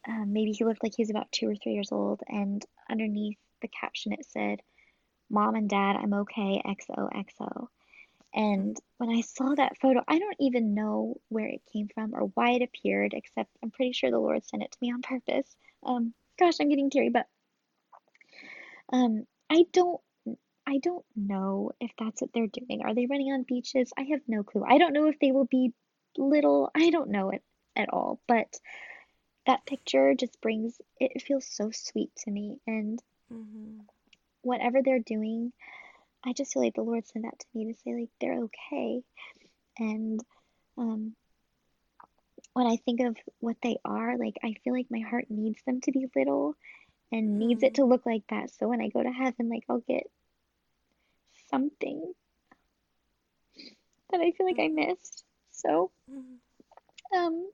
um, 0.09 0.33
maybe 0.33 0.53
he 0.53 0.65
looked 0.65 0.83
like 0.83 0.95
he 0.97 1.03
was 1.03 1.11
about 1.11 1.31
two 1.31 1.49
or 1.49 1.55
three 1.55 1.75
years 1.75 1.93
old 1.93 2.23
and 2.29 2.65
underneath 2.91 3.39
the 3.61 3.69
caption 3.69 4.13
it 4.13 4.25
said 4.25 4.61
mom 5.31 5.55
and 5.55 5.69
dad 5.69 5.97
i'm 5.97 6.15
okay 6.15 6.63
xoxo 6.65 7.69
and 8.35 8.77
when 8.97 9.11
i 9.11 9.21
saw 9.21 9.55
that 9.55 9.77
photo 9.79 10.03
i 10.09 10.19
don't 10.19 10.37
even 10.41 10.75
know 10.75 11.17
where 11.29 11.47
it 11.47 11.61
came 11.73 11.89
from 11.93 12.15
or 12.15 12.31
why 12.35 12.53
it 12.53 12.63
appeared 12.63 13.13
except 13.15 13.51
i'm 13.63 13.71
pretty 13.71 13.93
sure 13.93 14.11
the 14.11 14.19
lord 14.19 14.45
sent 14.45 14.63
it 14.63 14.71
to 14.71 14.79
me 14.81 14.93
on 14.93 15.03
purpose. 15.03 15.57
Um, 15.85 16.15
gosh 16.39 16.55
i'm 16.61 16.69
getting 16.69 16.91
teary 16.91 17.11
but 17.11 17.27
um, 18.93 19.27
i 19.51 19.65
don't 19.73 20.01
I 20.69 20.79
don't 20.83 21.05
know 21.17 21.73
if 21.81 21.91
that's 21.99 22.21
what 22.21 22.31
they're 22.35 22.47
doing. 22.47 22.83
Are 22.85 22.95
they 22.95 23.07
running 23.07 23.33
on 23.33 23.43
beaches? 23.49 23.91
I 23.97 24.03
have 24.11 24.21
no 24.29 24.43
clue. 24.43 24.65
I 24.69 24.77
don't 24.77 24.93
know 24.93 25.09
if 25.09 25.19
they 25.19 25.33
will 25.33 25.47
be 25.47 25.73
little. 26.19 26.71
I 26.75 26.91
don't 26.91 27.09
know 27.09 27.31
it 27.31 27.43
at 27.75 27.89
all. 27.91 28.21
But 28.29 28.55
that 29.47 29.65
picture 29.65 30.15
just 30.15 30.39
brings 30.43 30.79
it 31.01 31.23
feels 31.23 31.47
so 31.47 31.71
sweet 31.73 32.11
to 32.19 32.31
me. 32.31 32.59
And 32.67 33.03
mm-hmm. 33.33 33.79
whatever 34.43 34.81
they're 34.85 34.99
doing, 34.99 35.55
I 36.23 36.35
just 36.35 36.53
feel 36.53 36.63
like 36.63 36.75
the 36.75 36.83
Lord 36.83 37.07
sent 37.07 37.25
that 37.25 37.39
to 37.39 37.47
me 37.55 37.73
to 37.73 37.81
say, 37.81 37.95
like, 37.95 38.11
they're 38.21 38.43
okay. 38.45 39.01
And 39.79 40.21
um, 40.77 41.15
when 42.53 42.67
I 42.67 42.77
think 42.77 43.01
of 43.01 43.17
what 43.41 43.57
they 43.63 43.79
are, 43.87 44.19
like, 44.19 44.37
I 44.45 44.55
feel 44.65 44.75
like 44.75 44.89
my 44.91 45.01
heart 45.01 45.31
needs 45.31 45.63
them 45.65 45.81
to 45.83 45.93
be 45.93 46.09
little 46.15 46.57
and 47.11 47.39
needs 47.39 47.63
it 47.63 47.77
to 47.77 47.83
mm-hmm. 47.83 47.91
look 47.91 48.05
like 48.05 48.25
that. 48.29 48.51
So 48.51 48.69
when 48.69 48.83
I 48.83 48.89
go 48.89 49.03
to 49.03 49.09
heaven, 49.09 49.49
like, 49.49 49.65
I'll 49.71 49.83
get 49.89 50.03
something 51.51 52.13
that 54.11 54.21
I 54.21 54.33
feel 54.33 54.47
like 54.47 54.59
I 54.61 54.69
missed. 54.69 55.25
So, 55.51 55.91
um, 57.15 57.51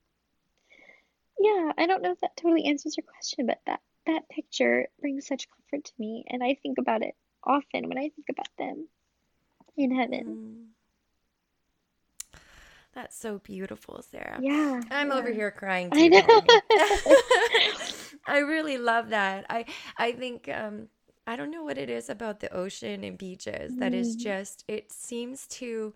yeah, 1.40 1.72
I 1.76 1.86
don't 1.86 2.02
know 2.02 2.12
if 2.12 2.20
that 2.20 2.36
totally 2.36 2.66
answers 2.66 2.96
your 2.96 3.04
question, 3.04 3.46
but 3.46 3.60
that 3.66 3.80
that 4.06 4.28
picture 4.28 4.88
brings 5.00 5.26
such 5.26 5.48
comfort 5.48 5.86
to 5.86 5.92
me, 5.98 6.24
and 6.28 6.42
I 6.42 6.56
think 6.62 6.78
about 6.78 7.02
it 7.02 7.14
often 7.42 7.88
when 7.88 7.98
I 7.98 8.10
think 8.10 8.26
about 8.30 8.48
them 8.58 8.88
in 9.76 9.94
heaven. 9.94 10.24
Mm. 10.26 10.74
That's 12.94 13.16
so 13.16 13.38
beautiful, 13.38 14.02
Sarah. 14.08 14.38
Yeah. 14.40 14.80
I'm 14.90 15.08
yeah. 15.08 15.14
over 15.14 15.32
here 15.32 15.50
crying 15.50 15.90
too. 15.90 15.98
I 15.98 16.08
know. 16.08 16.42
I 18.26 18.38
really 18.38 18.78
love 18.78 19.10
that. 19.10 19.46
I 19.50 19.64
I 19.96 20.12
think 20.12 20.48
um 20.48 20.88
I 21.26 21.36
don't 21.36 21.50
know 21.50 21.64
what 21.64 21.78
it 21.78 21.88
is 21.88 22.10
about 22.10 22.40
the 22.40 22.52
ocean 22.52 23.02
and 23.02 23.16
beaches 23.16 23.76
that 23.76 23.94
is 23.94 24.16
mm. 24.16 24.20
just, 24.20 24.64
it 24.68 24.92
seems 24.92 25.46
to 25.48 25.94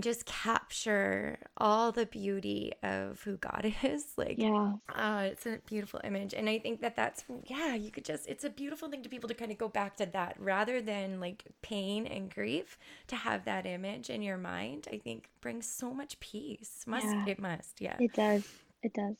just 0.00 0.26
capture 0.26 1.38
all 1.56 1.90
the 1.90 2.06
beauty 2.06 2.72
of 2.82 3.20
who 3.22 3.36
God 3.38 3.74
is. 3.82 4.04
Like, 4.16 4.36
yeah, 4.38 4.74
uh, 4.94 5.22
it's 5.24 5.46
a 5.46 5.58
beautiful 5.66 6.00
image. 6.04 6.34
And 6.34 6.48
I 6.48 6.58
think 6.58 6.80
that 6.82 6.94
that's, 6.94 7.24
yeah, 7.46 7.74
you 7.74 7.90
could 7.90 8.04
just, 8.04 8.28
it's 8.28 8.44
a 8.44 8.50
beautiful 8.50 8.88
thing 8.88 9.02
to 9.02 9.08
people 9.08 9.28
to 9.28 9.34
kind 9.34 9.50
of 9.50 9.58
go 9.58 9.68
back 9.68 9.96
to 9.96 10.06
that 10.06 10.36
rather 10.38 10.80
than 10.80 11.20
like 11.20 11.44
pain 11.62 12.06
and 12.06 12.32
grief 12.32 12.78
to 13.08 13.16
have 13.16 13.44
that 13.46 13.66
image 13.66 14.10
in 14.10 14.22
your 14.22 14.38
mind. 14.38 14.86
I 14.92 14.98
think 14.98 15.28
brings 15.40 15.66
so 15.68 15.92
much 15.92 16.20
peace. 16.20 16.84
Must, 16.86 17.06
yeah. 17.06 17.26
it 17.26 17.40
must, 17.40 17.80
yeah. 17.80 17.96
It 17.98 18.12
does. 18.12 18.46
It 18.82 18.94
does. 18.94 19.16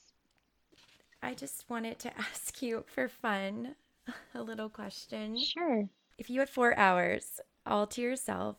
I 1.23 1.35
just 1.35 1.65
wanted 1.69 1.99
to 2.01 2.17
ask 2.19 2.63
you 2.63 2.85
for 2.87 3.09
fun 3.09 3.75
a 4.35 4.43
little 4.43 4.69
question? 4.69 5.39
Sure. 5.39 5.89
If 6.17 6.31
you 6.31 6.41
had 6.41 6.49
four 6.51 6.77
hours 6.79 7.41
all 7.67 7.87
to 7.89 8.01
yourself 8.01 8.57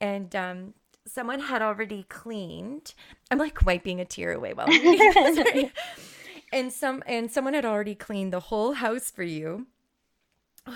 and 0.00 0.34
um, 0.36 0.74
someone 1.06 1.40
had 1.40 1.62
already 1.62 2.04
cleaned, 2.08 2.94
I'm 3.30 3.38
like 3.38 3.64
wiping 3.64 4.00
a 4.00 4.04
tear 4.04 4.32
away 4.32 4.54
while 4.54 4.68
I'm 4.70 5.70
and 6.52 6.72
some 6.72 7.02
and 7.06 7.30
someone 7.30 7.54
had 7.54 7.64
already 7.64 7.94
cleaned 7.94 8.32
the 8.32 8.40
whole 8.40 8.74
house 8.74 9.10
for 9.10 9.22
you. 9.22 9.66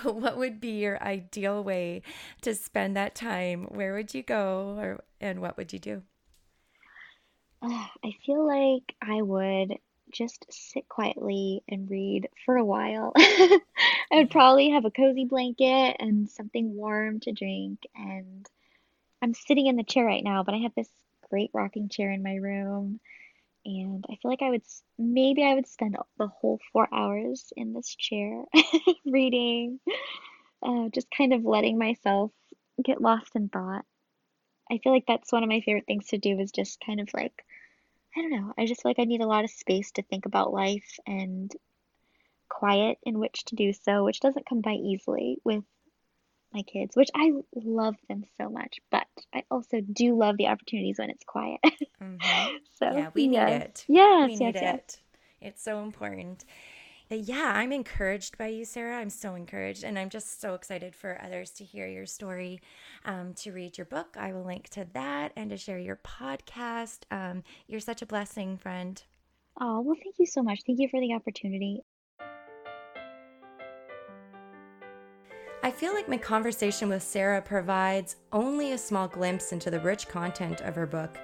What 0.02 0.36
would 0.36 0.60
be 0.60 0.80
your 0.80 1.02
ideal 1.02 1.64
way 1.64 2.02
to 2.42 2.54
spend 2.54 2.94
that 2.96 3.14
time? 3.14 3.64
Where 3.64 3.94
would 3.94 4.12
you 4.12 4.22
go, 4.22 4.76
or 4.78 5.04
and 5.20 5.40
what 5.40 5.56
would 5.56 5.72
you 5.72 5.78
do? 5.78 6.02
Uh, 7.62 7.68
I 8.04 8.10
feel 8.26 8.46
like 8.46 8.94
I 9.02 9.22
would 9.22 9.78
just 10.12 10.46
sit 10.50 10.88
quietly 10.88 11.62
and 11.68 11.90
read 11.90 12.28
for 12.44 12.56
a 12.56 12.64
while. 12.64 13.12
I 13.16 13.60
would 14.12 14.30
probably 14.30 14.70
have 14.70 14.84
a 14.84 14.90
cozy 14.90 15.24
blanket 15.24 15.96
and 16.00 16.28
something 16.28 16.74
warm 16.74 17.20
to 17.20 17.32
drink. 17.32 17.80
And 17.94 18.46
I'm 19.22 19.34
sitting 19.34 19.66
in 19.66 19.76
the 19.76 19.84
chair 19.84 20.04
right 20.04 20.24
now, 20.24 20.42
but 20.42 20.54
I 20.54 20.58
have 20.58 20.74
this 20.74 20.90
great 21.30 21.50
rocking 21.52 21.88
chair 21.88 22.10
in 22.10 22.22
my 22.22 22.36
room. 22.36 23.00
And 23.64 24.04
I 24.08 24.14
feel 24.16 24.30
like 24.30 24.42
I 24.42 24.50
would 24.50 24.62
maybe 24.98 25.44
I 25.44 25.54
would 25.54 25.66
spend 25.66 25.96
the 26.18 26.28
whole 26.28 26.58
four 26.72 26.88
hours 26.92 27.52
in 27.56 27.72
this 27.74 27.94
chair 27.94 28.44
reading, 29.04 29.80
uh, 30.62 30.88
just 30.90 31.08
kind 31.10 31.34
of 31.34 31.44
letting 31.44 31.78
myself 31.78 32.30
get 32.82 33.02
lost 33.02 33.34
in 33.34 33.48
thought. 33.48 33.84
I 34.70 34.78
feel 34.78 34.92
like 34.92 35.06
that's 35.06 35.32
one 35.32 35.42
of 35.42 35.48
my 35.48 35.60
favorite 35.60 35.86
things 35.86 36.08
to 36.08 36.18
do 36.18 36.38
is 36.38 36.52
just 36.52 36.80
kind 36.84 37.00
of 37.00 37.08
like 37.14 37.44
I 38.18 38.22
don't 38.22 38.32
know. 38.32 38.52
I 38.58 38.66
just 38.66 38.82
feel 38.82 38.90
like 38.90 38.98
I 38.98 39.04
need 39.04 39.20
a 39.20 39.28
lot 39.28 39.44
of 39.44 39.50
space 39.50 39.92
to 39.92 40.02
think 40.02 40.26
about 40.26 40.52
life 40.52 40.98
and 41.06 41.52
quiet 42.48 42.98
in 43.04 43.20
which 43.20 43.44
to 43.46 43.54
do 43.54 43.72
so, 43.72 44.02
which 44.02 44.18
doesn't 44.18 44.48
come 44.48 44.60
by 44.60 44.72
easily 44.72 45.38
with 45.44 45.62
my 46.52 46.62
kids, 46.62 46.96
which 46.96 47.10
I 47.14 47.30
love 47.54 47.94
them 48.08 48.24
so 48.36 48.48
much, 48.48 48.78
but 48.90 49.06
I 49.32 49.44
also 49.52 49.80
do 49.80 50.18
love 50.18 50.36
the 50.36 50.48
opportunities 50.48 50.98
when 50.98 51.10
it's 51.10 51.24
quiet. 51.24 51.60
Mm-hmm. 52.02 52.56
so 52.78 52.90
yeah, 52.90 53.10
we 53.14 53.28
yes. 53.28 53.48
need 53.48 53.54
it. 53.54 53.84
Yes, 53.86 54.28
we 54.28 54.36
need 54.36 54.54
yes, 54.56 54.74
it. 54.74 54.98
It's 55.40 55.62
so 55.62 55.80
important 55.80 56.44
yeah, 57.16 57.52
I'm 57.54 57.72
encouraged 57.72 58.36
by 58.36 58.48
you, 58.48 58.64
Sarah. 58.64 58.98
I'm 58.98 59.10
so 59.10 59.34
encouraged. 59.34 59.82
And 59.82 59.98
I'm 59.98 60.10
just 60.10 60.40
so 60.40 60.54
excited 60.54 60.94
for 60.94 61.20
others 61.24 61.50
to 61.52 61.64
hear 61.64 61.86
your 61.86 62.06
story, 62.06 62.60
um, 63.04 63.32
to 63.34 63.52
read 63.52 63.78
your 63.78 63.86
book. 63.86 64.16
I 64.18 64.32
will 64.32 64.44
link 64.44 64.68
to 64.70 64.86
that 64.92 65.32
and 65.36 65.50
to 65.50 65.56
share 65.56 65.78
your 65.78 65.96
podcast. 65.96 67.00
Um, 67.10 67.42
you're 67.66 67.80
such 67.80 68.02
a 68.02 68.06
blessing, 68.06 68.58
friend. 68.58 69.02
Oh, 69.60 69.80
well, 69.80 69.96
thank 70.02 70.16
you 70.18 70.26
so 70.26 70.42
much. 70.42 70.60
Thank 70.66 70.78
you 70.80 70.88
for 70.88 71.00
the 71.00 71.14
opportunity. 71.14 71.80
I 75.60 75.70
feel 75.72 75.92
like 75.92 76.08
my 76.08 76.16
conversation 76.16 76.88
with 76.88 77.02
Sarah 77.02 77.42
provides 77.42 78.16
only 78.32 78.72
a 78.72 78.78
small 78.78 79.08
glimpse 79.08 79.52
into 79.52 79.70
the 79.70 79.80
rich 79.80 80.08
content 80.08 80.60
of 80.60 80.76
her 80.76 80.86
book. 80.86 81.18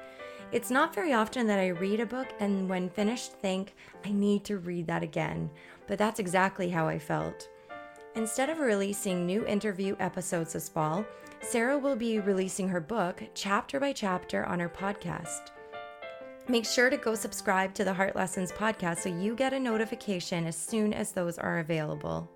It's 0.54 0.70
not 0.70 0.94
very 0.94 1.12
often 1.12 1.46
that 1.48 1.58
I 1.58 1.68
read 1.68 2.00
a 2.00 2.06
book 2.06 2.28
and 2.40 2.68
when 2.68 2.88
finished 2.88 3.32
think, 3.32 3.74
I 4.04 4.12
need 4.12 4.44
to 4.44 4.56
read 4.58 4.86
that 4.86 5.02
again 5.02 5.50
but 5.86 5.98
that's 5.98 6.20
exactly 6.20 6.70
how 6.70 6.88
I 6.88 6.98
felt. 6.98 7.48
Instead 8.14 8.48
of 8.48 8.58
releasing 8.58 9.26
new 9.26 9.44
interview 9.46 9.96
episodes 9.98 10.52
this 10.52 10.68
fall, 10.68 11.04
Sarah 11.40 11.78
will 11.78 11.96
be 11.96 12.20
releasing 12.20 12.68
her 12.68 12.80
book 12.80 13.22
chapter 13.34 13.80
by 13.80 13.92
chapter 13.92 14.46
on 14.46 14.60
her 14.60 14.68
podcast. 14.68 15.50
Make 16.48 16.64
sure 16.64 16.90
to 16.90 16.96
go 16.96 17.14
subscribe 17.14 17.74
to 17.74 17.84
the 17.84 17.92
Heart 17.92 18.16
Lessons 18.16 18.52
podcast 18.52 18.98
so 18.98 19.08
you 19.08 19.34
get 19.34 19.52
a 19.52 19.60
notification 19.60 20.46
as 20.46 20.56
soon 20.56 20.92
as 20.92 21.12
those 21.12 21.38
are 21.38 21.58
available. 21.58 22.30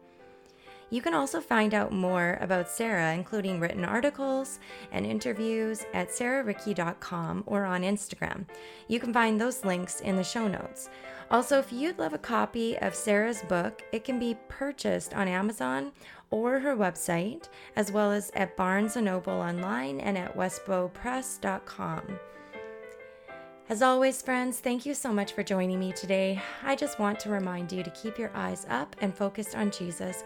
You 0.91 1.03
can 1.03 1.15
also 1.15 1.41
find 1.41 1.75
out 1.75 1.93
more 1.93 2.39
about 2.41 2.69
Sarah, 2.69 3.13
including 3.13 3.61
written 3.61 3.85
articles 3.85 4.59
and 4.91 5.05
interviews, 5.05 5.85
at 5.93 6.09
sarahricky.com 6.09 7.45
or 7.47 7.65
on 7.65 7.83
Instagram. 7.83 8.47
You 8.89 8.99
can 8.99 9.13
find 9.13 9.41
those 9.41 9.65
links 9.65 10.01
in 10.01 10.17
the 10.17 10.25
show 10.25 10.49
notes. 10.49 10.89
Also, 11.31 11.59
if 11.59 11.73
you'd 11.73 11.99
love 11.99 12.15
a 12.15 12.19
copy 12.19 12.79
of 12.79 12.95
Sarah's 12.95 13.43
book, 13.43 13.83
it 13.93 14.03
can 14.03 14.19
be 14.19 14.39
purchased 14.49 15.13
on 15.13 15.29
Amazon 15.29 15.93
or 16.31 16.59
her 16.61 16.75
website, 16.75 17.49
as 17.77 17.93
well 17.93 18.11
as 18.11 18.31
at 18.35 18.57
Barnes 18.57 18.97
& 18.97 19.01
Noble 19.01 19.35
online 19.35 20.01
and 20.01 20.17
at 20.17 20.35
westbowpress.com. 20.37 22.19
As 23.71 23.83
always, 23.83 24.23
friends, 24.23 24.61
thank 24.61 24.87
you 24.87 24.95
so 24.95 25.13
much 25.13 25.35
for 25.35 25.43
joining 25.43 25.79
me 25.79 25.93
today. 25.93 26.41
I 26.63 26.75
just 26.75 26.99
want 26.99 27.21
to 27.21 27.29
remind 27.29 27.71
you 27.71 27.83
to 27.83 27.91
keep 27.91 28.19
your 28.19 28.31
eyes 28.35 28.67
up 28.71 28.97
and 29.03 29.15
focused 29.15 29.55
on 29.55 29.71
Jesus. 29.71 30.25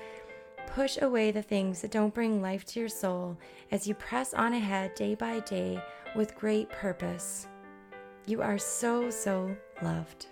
Push 0.67 0.99
away 1.03 1.31
the 1.31 1.43
things 1.43 1.83
that 1.83 1.91
don't 1.91 2.15
bring 2.15 2.41
life 2.41 2.65
to 2.67 2.81
your 2.81 2.89
soul 2.89 3.37
as 3.71 3.87
you 3.87 3.95
press 3.95 4.33
on 4.33 4.55
ahead 4.55 4.95
day 4.95 5.15
by 5.15 5.41
day 5.41 5.83
with 6.17 6.37
great 6.37 6.69
purpose. 6.71 7.47
You 8.27 8.41
are 8.43 8.59
so, 8.59 9.11
so 9.11 9.55
loved. 9.83 10.27